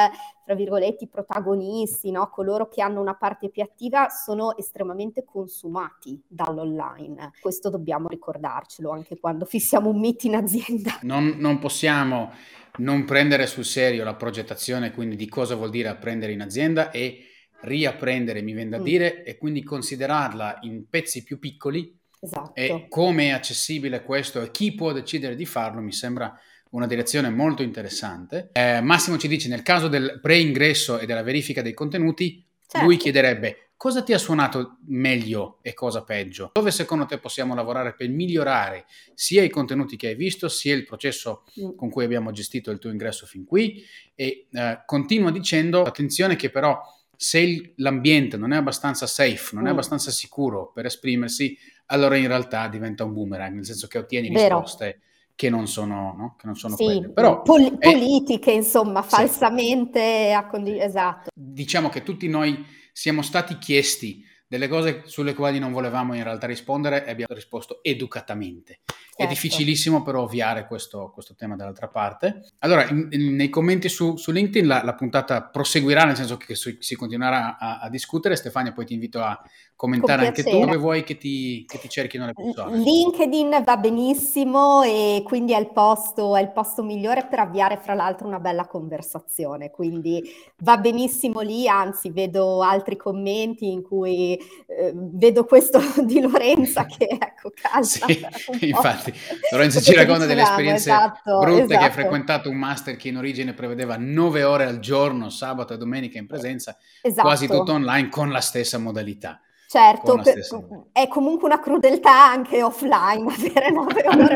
tra 0.43 0.55
virgolette, 0.55 1.05
i 1.05 1.07
protagonisti, 1.07 2.11
no? 2.11 2.29
coloro 2.29 2.67
che 2.67 2.81
hanno 2.81 3.01
una 3.01 3.15
parte 3.15 3.49
più 3.49 3.61
attiva, 3.61 4.09
sono 4.09 4.55
estremamente 4.57 5.23
consumati 5.23 6.21
dall'online. 6.27 7.31
Questo 7.41 7.69
dobbiamo 7.69 8.07
ricordarcelo 8.07 8.89
anche 8.91 9.19
quando 9.19 9.45
fissiamo 9.45 9.89
un 9.89 9.99
meet 9.99 10.23
in 10.23 10.35
azienda. 10.35 10.99
Non, 11.01 11.35
non 11.37 11.59
possiamo 11.59 12.31
non 12.77 13.05
prendere 13.05 13.45
sul 13.45 13.65
serio 13.65 14.03
la 14.03 14.15
progettazione, 14.15 14.91
quindi 14.91 15.15
di 15.15 15.29
cosa 15.29 15.55
vuol 15.55 15.69
dire 15.69 15.89
apprendere 15.89 16.31
in 16.31 16.41
azienda 16.41 16.89
e 16.91 17.25
riapprendere, 17.61 18.41
mi 18.41 18.53
viene 18.53 18.71
da 18.71 18.79
mm. 18.79 18.83
dire, 18.83 19.23
e 19.23 19.37
quindi 19.37 19.63
considerarla 19.63 20.59
in 20.61 20.87
pezzi 20.89 21.23
più 21.23 21.39
piccoli 21.39 22.01
Esatto. 22.23 22.53
E 22.55 22.85
come 22.87 23.25
è 23.25 23.29
accessibile 23.31 24.01
questo 24.01 24.41
e 24.41 24.49
chi 24.49 24.73
può 24.73 24.93
decidere 24.93 25.35
di 25.35 25.45
farlo 25.45 25.81
mi 25.81 25.91
sembra 25.91 26.33
una 26.73 26.87
direzione 26.87 27.29
molto 27.29 27.63
interessante. 27.63 28.49
Eh, 28.51 28.81
Massimo 28.81 29.17
ci 29.17 29.27
dice 29.27 29.47
nel 29.47 29.63
caso 29.63 29.87
del 29.87 30.19
pre-ingresso 30.21 30.99
e 30.99 31.05
della 31.05 31.23
verifica 31.23 31.61
dei 31.61 31.73
contenuti, 31.73 32.43
certo. 32.67 32.85
lui 32.85 32.97
chiederebbe 32.97 33.69
cosa 33.83 34.01
ti 34.01 34.13
ha 34.13 34.17
suonato 34.17 34.77
meglio 34.87 35.59
e 35.61 35.73
cosa 35.73 36.03
peggio? 36.03 36.51
Dove 36.53 36.71
secondo 36.71 37.05
te 37.05 37.17
possiamo 37.17 37.53
lavorare 37.53 37.93
per 37.93 38.07
migliorare 38.07 38.85
sia 39.13 39.43
i 39.43 39.49
contenuti 39.49 39.97
che 39.97 40.07
hai 40.07 40.15
visto, 40.15 40.47
sia 40.47 40.73
il 40.73 40.85
processo 40.85 41.43
mm. 41.59 41.75
con 41.75 41.89
cui 41.89 42.05
abbiamo 42.05 42.31
gestito 42.31 42.71
il 42.71 42.79
tuo 42.79 42.91
ingresso 42.91 43.25
fin 43.25 43.43
qui? 43.43 43.83
E 44.15 44.47
eh, 44.51 44.83
continua 44.85 45.31
dicendo, 45.31 45.83
attenzione 45.83 46.37
che 46.37 46.49
però 46.49 46.79
se 47.15 47.73
l'ambiente 47.75 48.37
non 48.37 48.53
è 48.53 48.55
abbastanza 48.55 49.05
safe, 49.05 49.53
non 49.53 49.63
mm. 49.63 49.67
è 49.67 49.69
abbastanza 49.71 50.11
sicuro 50.11 50.71
per 50.73 50.85
esprimersi, 50.85 51.57
allora 51.87 52.15
in 52.15 52.27
realtà 52.27 52.69
diventa 52.69 53.03
un 53.03 53.11
boomerang, 53.11 53.55
nel 53.55 53.65
senso 53.65 53.87
che 53.87 53.97
ottieni 53.97 54.29
Vero. 54.29 54.59
risposte 54.59 55.01
che 55.35 55.49
non 55.49 55.67
sono, 55.67 56.13
no? 56.17 56.35
che 56.37 56.45
non 56.45 56.55
sono 56.55 56.75
sì, 56.75 56.83
quelle. 56.83 57.09
Però, 57.09 57.41
pol- 57.41 57.77
è, 57.77 57.91
politiche, 57.91 58.51
insomma, 58.51 59.01
falsamente 59.01 60.27
sì. 60.27 60.31
Accondi- 60.31 60.79
esatto. 60.79 61.29
Diciamo 61.33 61.89
che 61.89 62.03
tutti 62.03 62.27
noi 62.27 62.65
siamo 62.91 63.21
stati 63.21 63.57
chiesti 63.57 64.23
delle 64.47 64.67
cose 64.67 65.01
sulle 65.05 65.33
quali 65.33 65.57
non 65.57 65.71
volevamo 65.71 66.13
in 66.13 66.23
realtà 66.23 66.45
rispondere 66.45 67.05
e 67.05 67.11
abbiamo 67.11 67.33
risposto 67.33 67.83
educatamente. 67.83 68.81
Certo. 69.15 69.25
È 69.25 69.27
difficilissimo 69.27 70.01
però 70.01 70.23
ovviare 70.23 70.65
questo, 70.65 71.11
questo, 71.13 71.35
tema 71.35 71.55
dall'altra 71.55 71.87
parte. 71.87 72.45
Allora, 72.59 72.89
in, 72.89 73.09
in, 73.11 73.35
nei 73.35 73.49
commenti 73.49 73.87
su, 73.87 74.15
su 74.17 74.31
LinkedIn 74.31 74.65
la, 74.65 74.81
la, 74.83 74.95
puntata 74.95 75.43
proseguirà, 75.43 76.03
nel 76.03 76.15
senso 76.15 76.35
che 76.37 76.55
su, 76.55 76.75
si 76.79 76.95
continuerà 76.95 77.59
a, 77.59 77.77
a, 77.77 77.89
discutere. 77.89 78.35
Stefania, 78.35 78.71
poi 78.71 78.85
ti 78.85 78.93
invito 78.93 79.21
a 79.21 79.39
commentare 79.75 80.27
anche 80.27 80.43
tu 80.43 80.59
dove 80.59 80.77
vuoi 80.77 81.03
che 81.03 81.17
ti, 81.17 81.65
che 81.67 81.77
ti, 81.77 81.89
cerchino 81.89 82.25
le 82.25 82.33
persone. 82.33 82.77
LinkedIn 82.77 83.61
va 83.63 83.77
benissimo 83.77 84.81
e 84.81 85.21
quindi 85.25 85.53
è 85.53 85.59
il, 85.59 85.71
posto, 85.71 86.35
è 86.35 86.41
il 86.41 86.51
posto 86.51 86.83
migliore 86.83 87.27
per 87.29 87.39
avviare 87.39 87.77
fra 87.77 87.93
l'altro 87.93 88.25
una 88.25 88.39
bella 88.39 88.65
conversazione, 88.65 89.71
quindi 89.71 90.23
va 90.59 90.77
benissimo 90.77 91.41
lì, 91.41 91.67
anzi 91.67 92.11
vedo 92.11 92.61
altri 92.61 92.95
commenti 92.95 93.71
in 93.71 93.83
cui 93.83 94.35
eh, 94.67 94.93
vedo 94.95 95.43
questo 95.43 95.79
di 96.03 96.21
Lorenza 96.21 96.85
che 96.85 97.05
ecco 97.05 97.51
calza. 97.53 98.05
Sì, 98.07 98.69
infatti 98.69 99.02
infatti. 99.09 99.39
Lorenzo 99.51 99.81
ci 99.81 99.93
racconta 99.93 100.25
delle 100.25 100.41
esperienze 100.41 100.89
esatto, 100.89 101.39
brutte 101.39 101.63
esatto. 101.63 101.67
che 101.67 101.75
ha 101.75 101.79
esatto. 101.79 101.93
frequentato 101.93 102.49
un 102.49 102.57
master 102.57 102.95
che 102.95 103.07
in 103.07 103.17
origine 103.17 103.53
prevedeva 103.53 103.95
nove 103.97 104.43
ore 104.43 104.65
al 104.65 104.79
giorno, 104.79 105.29
sabato 105.29 105.73
e 105.73 105.77
domenica 105.77 106.17
in 106.17 106.27
presenza, 106.27 106.77
esatto. 107.01 107.27
quasi 107.27 107.47
tutto 107.47 107.73
online 107.73 108.09
con 108.09 108.31
la 108.31 108.41
stessa 108.41 108.77
modalità. 108.77 109.39
Certo, 109.73 110.21
per, 110.21 110.37
è 110.91 111.07
comunque 111.07 111.47
una 111.47 111.59
crudeltà 111.59 112.29
anche 112.29 112.61
offline 112.61 113.25
avere 113.25 113.71
nove 113.71 114.03
ore. 114.05 114.35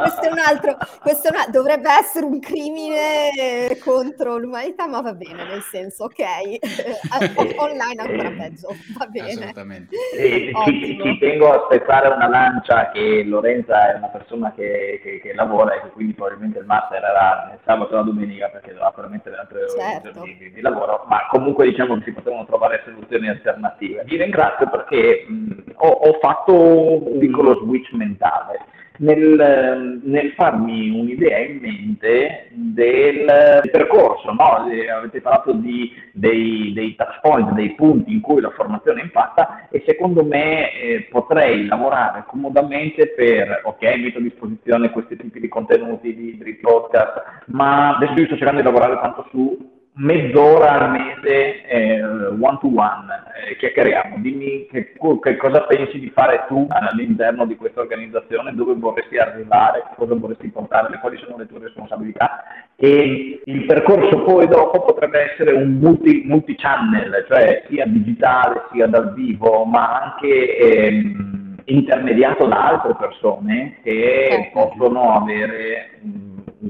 questo 0.00 0.22
è 0.22 0.32
un 0.32 0.38
altro, 0.44 0.76
questo 1.00 1.28
è 1.28 1.30
una, 1.30 1.46
dovrebbe 1.48 1.88
essere 1.88 2.26
un 2.26 2.40
crimine 2.40 3.78
contro 3.84 4.36
l'umanità, 4.36 4.88
ma 4.88 5.00
va 5.00 5.14
bene, 5.14 5.44
nel 5.44 5.62
senso, 5.62 6.06
ok, 6.06 6.18
online 7.58 8.02
ancora 8.02 8.30
peggio, 8.30 8.74
va 8.98 9.06
bene. 9.06 9.30
Assolutamente. 9.30 9.94
E, 10.16 10.52
ci, 10.64 11.00
ci, 11.04 11.18
tengo 11.20 11.52
a 11.52 11.64
spezzare 11.66 12.08
una 12.08 12.26
lancia 12.26 12.90
che 12.90 13.22
Lorenza 13.22 13.92
è 13.92 13.96
una 13.98 14.08
persona 14.08 14.52
che, 14.56 14.98
che, 15.04 15.20
che, 15.20 15.34
lavora 15.34 15.76
e 15.76 15.82
che 15.82 15.90
quindi 15.90 16.14
probabilmente 16.14 16.58
il 16.58 16.66
master 16.66 17.00
era 17.00 17.52
il 17.52 17.60
sabato 17.64 17.92
e 17.92 17.96
la 17.96 18.02
domenica 18.02 18.48
perché 18.48 18.72
doveva 18.72 18.90
permettere 18.90 19.36
altre 19.36 19.68
certo. 19.68 20.18
ore 20.18 20.36
di, 20.36 20.50
di, 20.52 20.60
lavoro, 20.60 21.04
ma 21.06 21.28
comunque 21.30 21.64
diciamo 21.64 21.96
che 21.98 22.06
si 22.06 22.10
potevano 22.12 22.44
trovare 22.44 22.82
soluzioni 22.84 23.28
alternative. 23.28 24.02
Vi 24.02 24.16
ringrazio 24.16 24.46
ringrazio 24.48 24.68
perché 24.70 25.26
mh, 25.26 25.72
ho, 25.76 25.88
ho, 25.88 26.18
fatto 26.20 26.54
un 26.54 27.18
piccolo 27.18 27.56
switch 27.62 27.92
mentale 27.92 28.60
nel, 28.98 30.00
nel 30.02 30.32
farmi 30.32 30.90
un'idea 30.90 31.38
in 31.38 31.58
mente 31.58 32.48
del, 32.50 33.60
percorso. 33.70 34.32
No? 34.32 34.66
Avete 34.96 35.20
parlato 35.20 35.52
di, 35.52 35.92
dei, 36.12 36.72
dei 36.72 36.96
touch 36.96 37.20
point, 37.20 37.52
dei 37.52 37.74
punti 37.74 38.12
in 38.12 38.20
cui 38.20 38.40
la 38.40 38.50
formazione 38.50 39.02
impatta 39.02 39.68
e 39.70 39.82
secondo 39.86 40.24
me 40.24 40.72
eh, 40.72 41.06
potrei 41.10 41.66
lavorare 41.66 42.24
comodamente 42.26 43.08
per, 43.08 43.60
ok, 43.64 43.82
metto 43.98 44.18
a 44.18 44.22
disposizione 44.22 44.90
questi 44.90 45.16
tipi 45.16 45.40
di 45.40 45.48
contenuti, 45.48 46.14
libri, 46.14 46.54
podcast, 46.54 47.44
ma 47.46 47.94
adesso 47.94 48.14
io 48.14 48.26
sto 48.26 48.36
cercando 48.36 48.60
di 48.60 48.66
lavorare 48.66 48.98
tanto 49.00 49.26
su 49.30 49.76
mezz'ora 49.98 50.80
al 50.80 50.90
mese 50.90 51.64
eh, 51.66 52.02
one 52.02 52.58
to 52.60 52.68
one, 52.68 53.06
eh, 53.48 53.56
chiacchieriamo, 53.56 54.16
dimmi 54.18 54.66
che, 54.70 54.92
che, 55.22 55.36
cosa 55.36 55.62
pensi 55.62 55.98
di 55.98 56.10
fare 56.10 56.44
tu 56.46 56.66
all'interno 56.68 57.44
di 57.46 57.56
questa 57.56 57.80
organizzazione, 57.80 58.54
dove 58.54 58.74
vorresti 58.74 59.18
arrivare, 59.18 59.84
cosa 59.96 60.14
vorresti 60.14 60.48
portare, 60.48 60.98
quali 61.00 61.18
sono 61.18 61.36
le 61.36 61.46
tue 61.46 61.58
responsabilità. 61.60 62.42
E 62.76 63.40
il 63.44 63.64
percorso 63.66 64.22
poi 64.22 64.46
dopo 64.46 64.82
potrebbe 64.82 65.32
essere 65.32 65.52
un 65.52 65.78
multi, 65.80 66.22
multi-channel, 66.24 67.24
cioè 67.28 67.64
sia 67.68 67.84
digitale 67.86 68.66
sia 68.70 68.86
dal 68.86 69.12
vivo, 69.14 69.64
ma 69.64 70.00
anche 70.00 70.56
ehm, 70.58 71.47
intermediato 71.68 72.46
da 72.46 72.68
altre 72.68 72.94
persone 72.96 73.78
che 73.82 74.28
certo. 74.30 74.68
possono 74.68 75.14
avere 75.14 76.00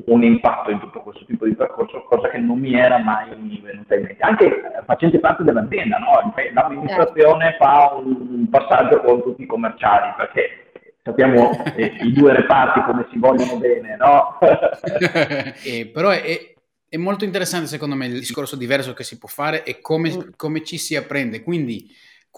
un 0.06 0.22
impatto 0.22 0.70
in 0.70 0.80
tutto 0.80 1.00
questo 1.00 1.24
tipo 1.24 1.46
di 1.46 1.54
percorso, 1.54 2.04
cosa 2.04 2.28
che 2.28 2.38
non 2.38 2.58
mi 2.58 2.74
era 2.74 2.98
mai 2.98 3.28
venuta 3.62 3.94
in 3.94 4.02
mente. 4.02 4.16
Anche 4.22 4.60
facente 4.84 5.18
parte 5.18 5.44
dell'azienda, 5.44 5.98
no? 5.98 6.32
l'amministrazione 6.52 7.44
certo. 7.44 7.64
fa 7.64 7.94
un 7.94 8.48
passaggio 8.50 9.00
con 9.00 9.22
tutti 9.22 9.42
i 9.42 9.46
commerciali, 9.46 10.12
perché 10.16 10.70
sappiamo 11.02 11.50
eh, 11.76 11.96
i 12.02 12.12
due 12.12 12.34
reparti 12.34 12.82
come 12.82 13.06
si 13.10 13.18
vogliono 13.18 13.56
bene, 13.58 13.96
no? 13.96 14.38
eh, 15.64 15.90
però 15.92 16.10
è, 16.10 16.54
è, 16.88 16.96
molto 16.96 17.24
interessante 17.24 17.66
secondo 17.66 17.94
me 17.94 18.06
il 18.06 18.18
discorso 18.18 18.56
diverso 18.56 18.92
che 18.92 19.04
si 19.04 19.16
può 19.16 19.28
fare 19.28 19.64
e 19.64 19.80
come, 19.80 20.10
mm. 20.10 20.20
come 20.36 20.62
ci 20.64 20.76
si 20.76 20.96
apprende. 20.96 21.42
Quindi 21.42 21.88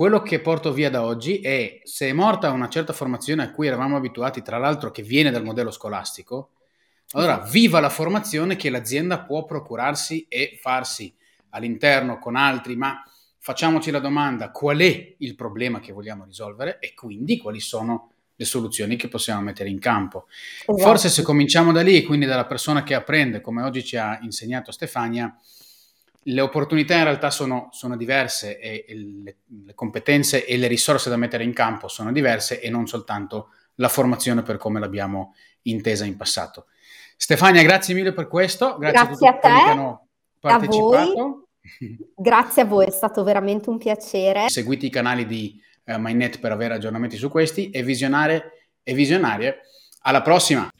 quello 0.01 0.23
che 0.23 0.41
porto 0.41 0.73
via 0.73 0.89
da 0.89 1.05
oggi 1.05 1.41
è 1.41 1.81
se 1.83 2.09
è 2.09 2.13
morta 2.15 2.51
una 2.53 2.71
certa 2.71 2.95
formazione 2.95 3.43
a 3.43 3.51
cui 3.51 3.67
eravamo 3.67 3.97
abituati, 3.97 4.41
tra 4.41 4.57
l'altro 4.57 4.91
che 4.91 5.03
viene 5.03 5.31
dal 5.31 5.45
modello 5.45 5.71
scolastico, 5.71 6.53
allora, 7.11 7.41
viva 7.41 7.81
la 7.81 7.91
formazione 7.91 8.57
che 8.57 8.71
l'azienda 8.71 9.21
può 9.21 9.45
procurarsi 9.45 10.25
e 10.27 10.57
farsi 10.59 11.15
all'interno 11.51 12.19
con 12.19 12.35
altri, 12.35 12.77
ma 12.77 13.03
facciamoci 13.41 13.91
la 13.91 13.99
domanda 13.99 14.51
qual 14.51 14.79
è 14.79 15.17
il 15.19 15.35
problema 15.35 15.81
che 15.81 15.93
vogliamo 15.93 16.25
risolvere 16.25 16.79
e 16.79 16.95
quindi 16.95 17.37
quali 17.37 17.61
sono 17.61 18.13
le 18.37 18.45
soluzioni 18.47 18.97
che 18.97 19.09
possiamo 19.09 19.43
mettere 19.43 19.69
in 19.69 19.81
campo. 19.81 20.29
Esatto. 20.61 20.79
Forse 20.79 21.11
se 21.11 21.21
cominciamo 21.21 21.73
da 21.73 21.83
lì, 21.83 22.03
quindi 22.05 22.25
dalla 22.25 22.47
persona 22.47 22.83
che 22.85 22.95
apprende, 22.95 23.43
come 23.43 23.61
oggi 23.61 23.85
ci 23.85 23.99
ha 23.99 24.19
insegnato 24.23 24.73
Stefania, 24.73 25.37
le 26.23 26.41
opportunità 26.41 26.97
in 26.97 27.05
realtà 27.05 27.31
sono, 27.31 27.69
sono 27.73 27.97
diverse 27.97 28.59
e, 28.59 28.85
e 28.87 28.95
le, 28.95 29.37
le 29.65 29.75
competenze 29.75 30.45
e 30.45 30.57
le 30.57 30.67
risorse 30.67 31.09
da 31.09 31.17
mettere 31.17 31.45
in 31.45 31.53
campo 31.53 31.89
sono 31.89 32.13
diverse 32.13 32.61
e 32.61 32.69
non 32.69 32.87
soltanto 32.87 33.51
la 33.77 33.89
formazione 33.89 34.43
per 34.43 34.59
come 34.59 34.81
l'abbiamo 34.81 35.35
intesa 35.63 36.05
in 36.05 36.17
passato. 36.17 36.67
Stefania, 37.17 37.63
grazie 37.63 37.95
mille 37.95 38.13
per 38.13 38.29
questo. 38.29 38.77
Grazie, 38.79 39.07
grazie 39.07 39.29
a, 39.29 39.31
a 39.31 39.35
te. 39.35 39.49
Che 39.49 39.71
hanno 39.71 40.07
partecipato. 40.39 41.21
A 41.23 41.49
grazie 42.17 42.63
a 42.63 42.65
voi, 42.65 42.87
è 42.87 42.91
stato 42.91 43.23
veramente 43.23 43.69
un 43.69 43.79
piacere. 43.79 44.49
Seguite 44.49 44.87
i 44.87 44.91
canali 44.91 45.27
di 45.27 45.61
uh, 45.85 45.99
MyNet 45.99 46.39
per 46.39 46.53
avere 46.53 46.75
aggiornamenti 46.75 47.17
su 47.17 47.29
questi 47.29 47.71
e 47.71 47.83
visionare 47.83 48.69
e 48.83 48.95
visionarie. 48.95 49.61
Alla 50.03 50.23
prossima! 50.23 50.71